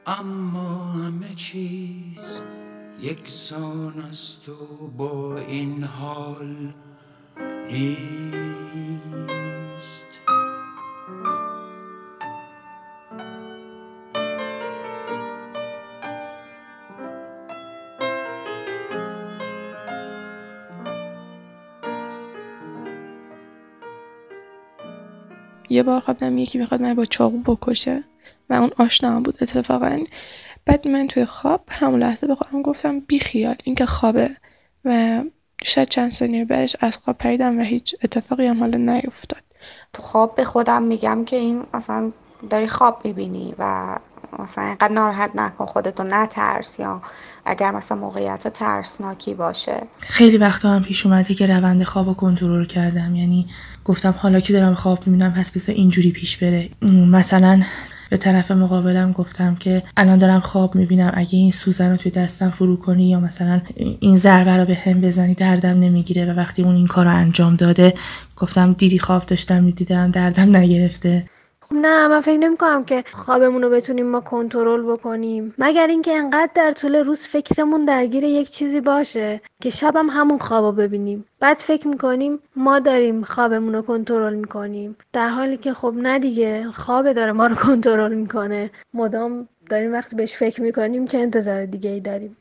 اما 0.07 0.85
همه 0.85 1.35
چیز 1.35 2.41
یکسان 2.99 3.99
است 3.99 4.49
و 4.49 4.87
با 4.97 5.37
این 5.37 5.83
حال 5.83 6.73
نیست. 7.67 9.44
یه 25.69 25.83
بار 25.83 25.99
خوابیدم 25.99 26.37
یکی 26.37 26.57
می‌خواد 26.57 26.81
من 26.81 26.93
با 26.93 27.05
چاقو 27.05 27.37
بکشه. 27.37 28.03
و 28.49 28.53
اون 28.53 28.71
آشنا 28.77 29.19
بود 29.19 29.37
اتفاقا. 29.41 29.99
بعد 30.65 30.87
من 30.87 31.07
توی 31.07 31.25
خواب 31.25 31.61
همون 31.69 31.99
لحظه 31.99 32.27
به 32.27 32.35
خودم 32.35 32.61
گفتم 32.61 32.99
بی 32.99 33.19
خیال 33.19 33.55
این 33.63 33.75
که 33.75 33.85
خوابه. 33.85 34.29
و 34.85 35.21
شاید 35.63 35.87
چند 35.89 36.11
ثانیه 36.11 36.45
بعدش 36.45 36.75
از 36.79 36.97
خواب 36.97 37.17
پریدم 37.17 37.59
و 37.59 37.61
هیچ 37.61 37.95
اتفاقی 38.03 38.47
هم 38.47 38.59
حالا 38.59 38.77
نیفتاد. 38.77 39.43
تو 39.93 40.01
خواب 40.01 40.35
به 40.35 40.45
خودم 40.45 40.83
میگم 40.83 41.25
که 41.25 41.35
این 41.35 41.63
مثلا 41.73 42.11
داری 42.49 42.67
خواب 42.67 43.01
می‌بینی 43.03 43.55
و 43.59 43.95
مثلا 44.39 44.63
اینقدر 44.63 44.93
ناراحت 44.93 45.31
نکن 45.35 45.65
خودتو 45.65 46.03
نترس 46.03 46.79
یا 46.79 47.01
اگر 47.45 47.71
مثلا 47.71 47.97
موقعیت 47.97 48.47
ترسناکی 48.47 49.33
باشه. 49.33 49.83
خیلی 49.99 50.37
وقتا 50.37 50.69
هم 50.69 50.83
پیش 50.83 51.05
اومده 51.05 51.33
که 51.33 51.47
روند 51.47 51.83
خواب 51.83 52.13
کنترل 52.13 52.65
کردم. 52.65 53.15
یعنی 53.15 53.47
گفتم 53.85 54.15
حالا 54.17 54.39
که 54.39 54.53
دارم 54.53 54.75
خواب 54.75 55.07
می‌بینم 55.07 55.33
پس 55.33 55.51
بذار 55.51 55.75
اینجوری 55.75 56.11
پیش 56.11 56.37
بره. 56.37 56.69
مثلا 57.11 57.61
به 58.09 58.17
طرف 58.17 58.51
مقابلم 58.51 59.11
گفتم 59.11 59.55
که 59.55 59.83
الان 59.97 60.17
دارم 60.17 60.39
خواب 60.39 60.75
می‌بینم 60.75 61.11
اگه 61.13 61.37
این 61.37 61.51
سوزن 61.51 61.89
رو 61.91 61.97
توی 61.97 62.11
دستم 62.11 62.49
فرو 62.49 62.77
کنی 62.77 63.09
یا 63.09 63.19
مثلا 63.19 63.61
این 63.99 64.17
ضربه 64.17 64.57
رو 64.57 64.65
به 64.65 64.75
هم 64.75 65.01
بزنی 65.01 65.33
دردم 65.33 65.79
نمی‌گیره 65.79 66.25
و 66.33 66.39
وقتی 66.39 66.63
اون 66.63 66.75
این 66.75 66.87
کار 66.87 67.05
رو 67.05 67.15
انجام 67.15 67.55
داده 67.55 67.93
گفتم 68.35 68.73
دیدی 68.73 68.99
خواب 68.99 69.25
داشتم 69.25 69.63
می‌دیدم 69.63 70.11
دردم 70.11 70.55
نگرفته. 70.55 71.29
نه 71.71 72.07
من 72.07 72.21
فکر 72.21 72.37
نمی 72.37 72.57
کنم 72.57 72.83
که 72.83 73.03
خوابمون 73.13 73.61
رو 73.61 73.69
بتونیم 73.69 74.07
ما 74.07 74.19
کنترل 74.19 74.83
بکنیم. 74.83 75.53
مگر 75.57 75.87
اینکه 75.87 76.17
انقدر 76.17 76.49
در 76.55 76.71
طول 76.71 76.95
روز 76.95 77.27
فکرمون 77.27 77.85
درگیر 77.85 78.23
یک 78.23 78.49
چیزی 78.49 78.81
باشه 78.81 79.41
که 79.61 79.69
شبم 79.69 80.09
همون 80.09 80.37
خوابو 80.37 80.71
ببینیم. 80.71 81.25
بعد 81.39 81.57
فکر 81.57 81.87
می‌کنیم 81.87 82.39
ما 82.55 82.79
داریم 82.79 83.23
خوابمون 83.23 83.75
رو 83.75 83.81
کنترل 83.81 84.33
می‌کنیم. 84.35 84.95
در 85.13 85.29
حالی 85.29 85.57
که 85.57 85.73
خب 85.73 85.93
نه 85.97 86.19
دیگه 86.19 86.65
خوابه 86.71 87.13
داره 87.13 87.31
ما 87.31 87.47
رو 87.47 87.55
کنترل 87.55 88.13
می‌کنه. 88.13 88.71
مدام 88.93 89.47
داریم 89.69 89.93
وقتی 89.93 90.15
بهش 90.15 90.35
فکر 90.35 90.61
می‌کنیم 90.61 91.07
چه 91.07 91.17
انتظار 91.17 91.65
دیگه 91.65 91.89
ای 91.89 91.99
داریم؟ 91.99 92.37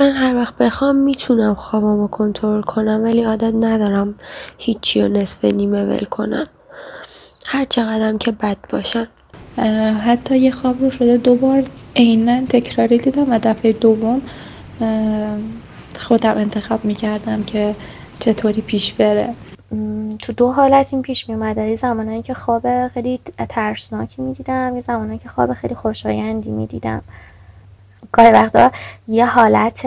من 0.00 0.12
هر 0.12 0.36
وقت 0.36 0.56
بخوام 0.56 0.96
می‌تونم 0.96 1.54
خوابم 1.54 2.00
رو 2.00 2.08
کنترل 2.08 2.62
کنم 2.62 3.00
ولی 3.04 3.24
عادت 3.24 3.54
ندارم 3.54 4.14
هیچی 4.58 5.02
رو 5.02 5.08
نصف 5.08 5.44
نیمه 5.44 5.84
ول 5.84 6.04
کنم. 6.04 6.44
هر 7.46 7.64
چقدرم 7.64 8.18
که 8.18 8.32
بد 8.32 8.56
باشن 8.70 9.06
حتی 10.04 10.38
یه 10.38 10.50
خواب 10.50 10.80
رو 10.80 10.90
شده 10.90 11.16
دو 11.16 11.34
بار 11.34 11.64
عینا 11.96 12.46
تکراری 12.46 12.98
دیدم 12.98 13.32
و 13.32 13.38
دفعه 13.38 13.72
دوم 13.72 14.22
خودم 15.98 16.38
انتخاب 16.38 16.84
می‌کردم 16.84 17.44
که 17.44 17.74
چطوری 18.20 18.60
پیش 18.60 18.92
بره. 18.92 19.34
تو 20.22 20.32
دو 20.32 20.52
حالت 20.52 20.92
این 20.92 21.02
پیش 21.02 21.28
میومده 21.28 21.62
یه 21.62 21.76
زمانایی 21.76 22.22
که 22.22 22.34
خواب 22.34 22.88
خیلی 22.88 23.20
ترسناکی 23.48 24.22
می‌دیدم 24.22 24.74
یه 24.74 24.80
زمانایی 24.80 25.18
که 25.18 25.28
خواب 25.28 25.54
خیلی 25.54 25.74
خوشایندی 25.74 26.50
می‌دیدم. 26.50 27.02
گاهی 28.12 28.32
وقتا 28.32 28.70
یه 29.08 29.26
حالت 29.26 29.86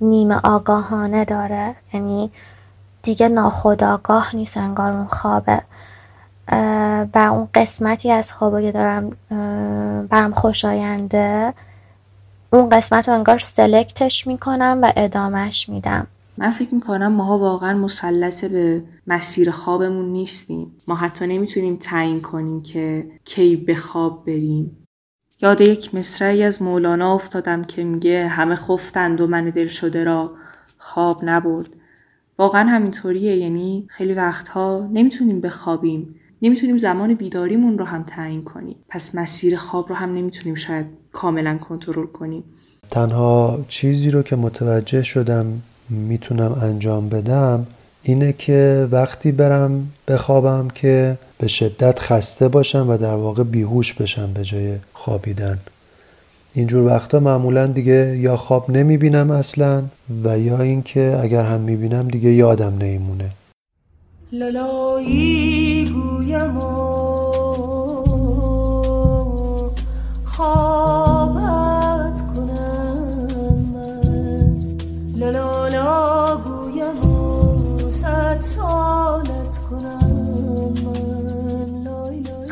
نیمه 0.00 0.40
آگاهانه 0.44 1.24
داره. 1.24 1.74
یعنی 1.92 2.30
دیگه 3.02 3.28
ناخداگاه 3.28 4.36
نیست 4.36 4.56
انگار 4.56 4.92
اون 4.92 5.06
خوابه. 5.06 5.62
و 7.14 7.28
اون 7.32 7.48
قسمتی 7.54 8.10
از 8.10 8.32
خوابو 8.32 8.60
که 8.60 8.72
دارم 8.72 9.16
برام 10.08 10.32
خوشاینده 10.32 11.54
اون 12.52 12.68
قسمت 12.68 13.08
رو 13.08 13.14
انگار 13.14 13.38
سلکتش 13.38 14.26
می‌کنم 14.26 14.78
و 14.82 14.92
ادامهش 14.96 15.68
میدم. 15.68 16.06
من 16.38 16.50
فکر 16.50 16.74
می‌کنم 16.74 17.12
ماها 17.12 17.38
واقعا 17.38 17.78
مسلط 17.78 18.44
به 18.44 18.82
مسیر 19.06 19.50
خوابمون 19.50 20.12
نیستیم. 20.12 20.72
ما 20.88 20.94
حتی 20.94 21.26
نمی‌تونیم 21.26 21.76
تعیین 21.76 22.20
کنیم 22.20 22.62
که 22.62 23.06
کی 23.24 23.56
به 23.56 23.74
خواب 23.74 24.24
بریم. 24.26 24.86
یاد 25.42 25.60
یک 25.60 25.94
مصرعی 25.94 26.42
از 26.42 26.62
مولانا 26.62 27.14
افتادم 27.14 27.64
که 27.64 27.84
میگه 27.84 28.28
همه 28.28 28.54
خفتند 28.54 29.20
و 29.20 29.26
من 29.26 29.50
دل 29.50 29.66
شده 29.66 30.04
را 30.04 30.32
خواب 30.78 31.20
نبرد. 31.22 31.68
واقعا 32.38 32.68
همینطوریه 32.68 33.36
یعنی 33.36 33.86
خیلی 33.88 34.14
وقتها 34.14 34.88
نمی‌تونیم 34.92 35.40
بخوابیم. 35.40 36.20
نمی‌تونیم 36.44 36.78
زمان 36.78 37.14
بیداریمون 37.14 37.78
رو 37.78 37.84
هم 37.84 38.02
تعیین 38.02 38.44
کنیم. 38.44 38.76
پس 38.88 39.14
مسیر 39.14 39.56
خواب 39.56 39.88
رو 39.88 39.94
هم 39.94 40.14
نمی‌تونیم 40.14 40.54
شاید 40.54 40.86
کاملا 41.12 41.58
کنترل 41.58 42.06
کنیم. 42.06 42.44
تنها 42.90 43.64
چیزی 43.68 44.10
رو 44.10 44.22
که 44.22 44.36
متوجه 44.36 45.02
شدم 45.02 45.46
می‌تونم 45.90 46.58
انجام 46.62 47.08
بدم 47.08 47.66
اینه 48.02 48.32
که 48.32 48.88
وقتی 48.90 49.32
برم 49.32 49.88
بخوابم 50.08 50.68
که 50.74 51.18
به 51.38 51.48
شدت 51.48 51.98
خسته 51.98 52.48
باشم 52.48 52.90
و 52.90 52.96
در 52.96 53.14
واقع 53.14 53.42
بیهوش 53.42 53.94
بشم 53.94 54.32
به 54.32 54.42
جای 54.42 54.76
خوابیدن. 54.92 55.58
اینجور 56.54 56.86
وقتا 56.86 57.20
معمولا 57.20 57.66
دیگه 57.66 58.16
یا 58.18 58.36
خواب 58.36 58.70
نمی‌بینم 58.70 59.30
اصلا 59.30 59.82
و 60.24 60.38
یا 60.38 60.60
اینکه 60.60 61.18
اگر 61.22 61.44
هم 61.44 61.60
می‌بینم 61.60 62.08
دیگه 62.08 62.32
یادم 62.32 62.74
نمیمونه. 62.78 63.30
لالایی 64.34 65.84
گویم 65.84 66.58
و 66.58 66.94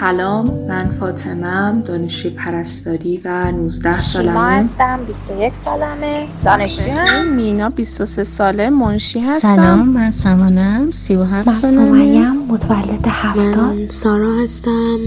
سلام 0.02 0.50
من 0.68 0.90
فاطمه 1.00 1.82
دانشجوی 1.82 2.30
پرستاری 2.30 3.20
و 3.24 3.52
19 3.52 4.00
سالمه. 4.00 4.32
شما 4.32 4.48
هستم 4.48 5.00
21 5.06 5.54
سالمه. 5.54 6.26
دانشجو 6.44 6.90
مینا 7.36 7.68
23 7.68 8.24
ساله. 8.24 8.70
منشی 8.70 9.20
هستم. 9.20 9.56
سلام 9.56 9.88
من 9.88 10.10
سمانم 10.10 10.90
37 10.90 11.48
من 11.48 11.54
سالمه. 11.54 11.86
سمیه 11.86 12.30
متولد 12.30 13.06
هفتاد. 13.06 13.58
من 13.58 13.88
سارا 13.88 14.42
هستم 14.42 14.98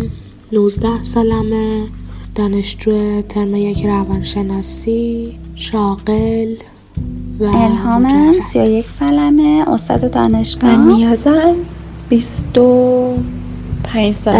19 0.52 1.04
سالمه. 1.04 1.84
دانشجو 2.36 3.22
ترم 3.22 3.56
یک 3.56 3.86
روانشناسی 3.86 5.40
شاغل 5.56 6.56
و 7.40 7.44
الهامم 7.44 8.34
31 8.54 8.86
سالمه. 9.00 9.66
استاد 9.68 10.12
دانشگاه؟ 10.12 10.78
من 10.78 10.88
نیازم 10.88 11.56
25 13.86 14.16
سال. 14.26 14.36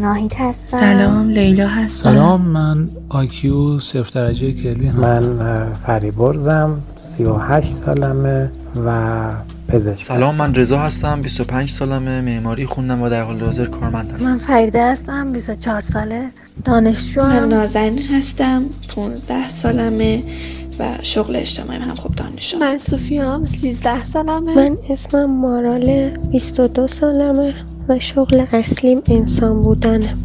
ناهید 0.00 0.34
هستم. 0.38 0.78
سلام 0.78 1.28
لیلا 1.28 1.68
هستم. 1.68 2.10
سلام 2.10 2.40
من 2.40 2.88
آیکیو 3.08 3.78
صفر 3.78 4.10
درجه 4.14 4.52
کلوین 4.52 4.90
هستم. 4.90 5.24
من 5.24 5.74
فریبرزم 5.74 6.78
38 6.96 7.74
سالمه 7.74 8.50
و 8.86 9.30
پزشک 9.68 10.04
سلام 10.04 10.34
من 10.34 10.54
رضا 10.54 10.78
هستم 10.78 11.20
25 11.22 11.70
سالمه 11.70 12.20
معماری 12.20 12.66
خوندم 12.66 13.02
و 13.02 13.08
در 13.08 13.22
حال 13.22 13.40
حاضر 13.40 13.66
کارمند 13.66 14.12
هستم. 14.12 14.30
من 14.30 14.38
فریده 14.38 14.92
هستم 14.92 15.32
24 15.32 15.80
ساله 15.80 16.28
دانشجو 16.64 17.22
من 17.22 17.48
نازنین 17.48 18.02
هستم 18.12 18.62
15 18.96 19.48
سالمه 19.48 20.22
و 20.78 20.84
شغل 21.02 21.36
اجتماعی 21.36 21.78
هم 21.78 21.94
خب 21.94 22.14
دانشجو. 22.14 22.58
من 22.58 22.78
صوفیام 22.78 23.46
13 23.46 24.04
سالمه. 24.04 24.56
من 24.56 24.76
اسمم 24.90 25.40
مارال 25.40 26.10
22 26.30 26.86
سالمه. 26.86 27.54
و 27.88 27.98
شغل 27.98 28.44
اصلیم 28.52 29.02
انسان 29.08 29.62
بودنه 29.62 30.16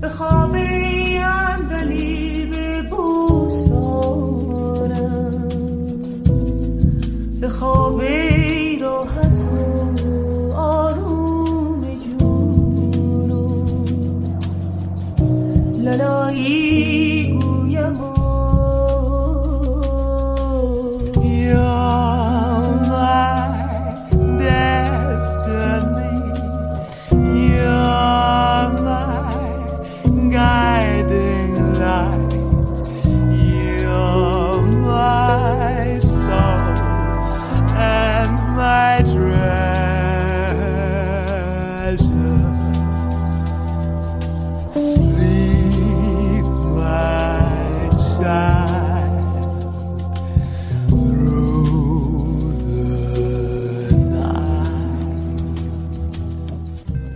به 0.00 0.08
خواب 0.08 0.54
اندلی 0.54 2.46
به 2.46 2.82
بوستانم. 2.90 3.88
به 7.40 7.48
خواب 7.48 8.02
راحت 8.80 9.38
و 9.38 10.52
آروم 10.52 11.80
جونو 11.94 13.64
لالایی 15.78 17.11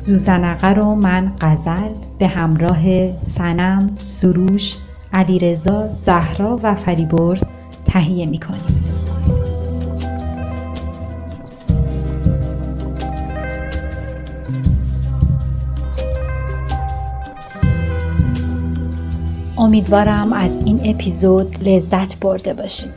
زوزنقه 0.07 0.69
رو 0.69 0.95
من 0.95 1.33
غزل 1.41 1.95
به 2.19 2.27
همراه 2.27 3.13
سنم، 3.23 3.91
سروش، 3.97 4.77
علیرضا، 5.13 5.89
زهرا 5.97 6.61
و 6.63 6.75
فریبرز 6.75 7.43
تهیه 7.85 8.27
می‌کنیم. 8.27 8.85
امیدوارم 19.59 20.33
از 20.33 20.59
این 20.65 20.81
اپیزود 20.85 21.69
لذت 21.69 22.21
برده 22.21 22.55
باشید. 22.55 22.93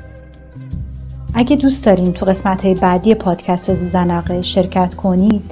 اگه 1.34 1.55
دوست 1.55 1.86
دارین 1.86 2.14
تو 2.14 2.26
قسمت 2.26 2.66
های 2.66 2.76
بعدی 2.76 3.16
پادکست 3.16 3.74
زوزنقه 3.74 4.41
شرکت 4.41 4.95
کنید 4.95 5.51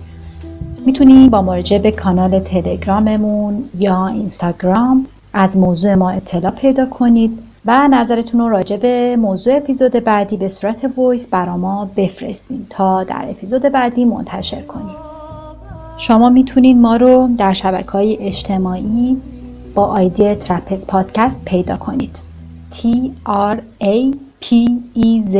می‌تونید 0.88 1.31
با 1.31 1.41
مراجعه 1.41 1.79
به 1.79 1.91
کانال 1.91 2.39
تلگراممون 2.39 3.69
یا 3.77 4.07
اینستاگرام 4.07 5.05
از 5.33 5.57
موضوع 5.57 5.95
ما 5.95 6.09
اطلاع 6.09 6.51
پیدا 6.51 6.85
کنید 6.85 7.39
و 7.65 7.88
نظرتون 7.88 8.41
رو 8.41 8.49
راجع 8.49 8.77
به 8.77 9.15
موضوع 9.19 9.55
اپیزود 9.55 9.91
بعدی 9.91 10.38
به 10.38 10.47
صورت 10.47 10.91
voice 10.97 11.28
برا 11.27 11.57
ما 11.57 11.89
بفرستین 11.95 12.67
تا 12.69 13.03
در 13.03 13.25
اپیزود 13.29 13.61
بعدی 13.61 14.05
منتشر 14.05 14.61
کنیم. 14.61 14.95
شما 15.97 16.29
می‌تونید 16.29 16.77
ما 16.77 16.95
رو 16.95 17.29
در 17.38 17.53
شبکه 17.53 17.91
های 17.91 18.17
اجتماعی 18.19 19.17
با 19.75 19.85
آیدی 19.85 20.35
Trapez 20.36 20.88
Podcast 20.88 21.45
پیدا 21.45 21.77
کنید. 21.77 22.15
T 22.73 22.85
R 23.53 23.57
A 23.83 24.15
P 24.41 24.55
E 24.97 25.33
Z 25.33 25.38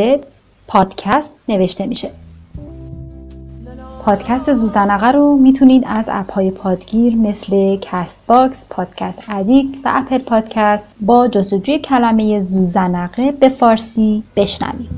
پادکست 0.68 1.30
نوشته 1.50 1.86
میشه. 1.86 2.10
پادکست 4.08 4.54
ذوزنقه 4.54 5.12
رو 5.12 5.38
می‌تونید 5.38 5.84
از 5.88 6.06
اپ 6.08 6.32
های 6.32 6.52
پادگیر 6.52 7.16
مثل 7.16 7.78
Castbox، 7.82 8.66
Podcast 8.70 9.20
Addict 9.30 9.78
و 9.86 9.92
Apple 9.96 10.18
Podcast 10.18 10.84
با 11.02 11.28
جستجوی 11.28 11.80
کلمه 11.80 12.42
ذوزنقه 12.42 13.32
به 13.32 13.50
فارسی 13.50 14.24
بشنوید. 14.36 14.90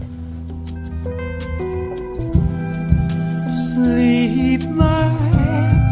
Sleep 3.69 4.61
my 4.61 5.11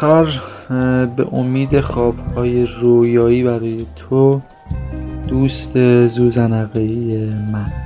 آخر 0.02 0.40
به 1.16 1.26
امید 1.32 1.80
خوابهای 1.80 2.66
رویایی 2.66 3.44
برای 3.44 3.86
تو 3.96 4.40
دوست 5.28 6.06
زوزنقه‌ای 6.08 7.28
من. 7.52 7.79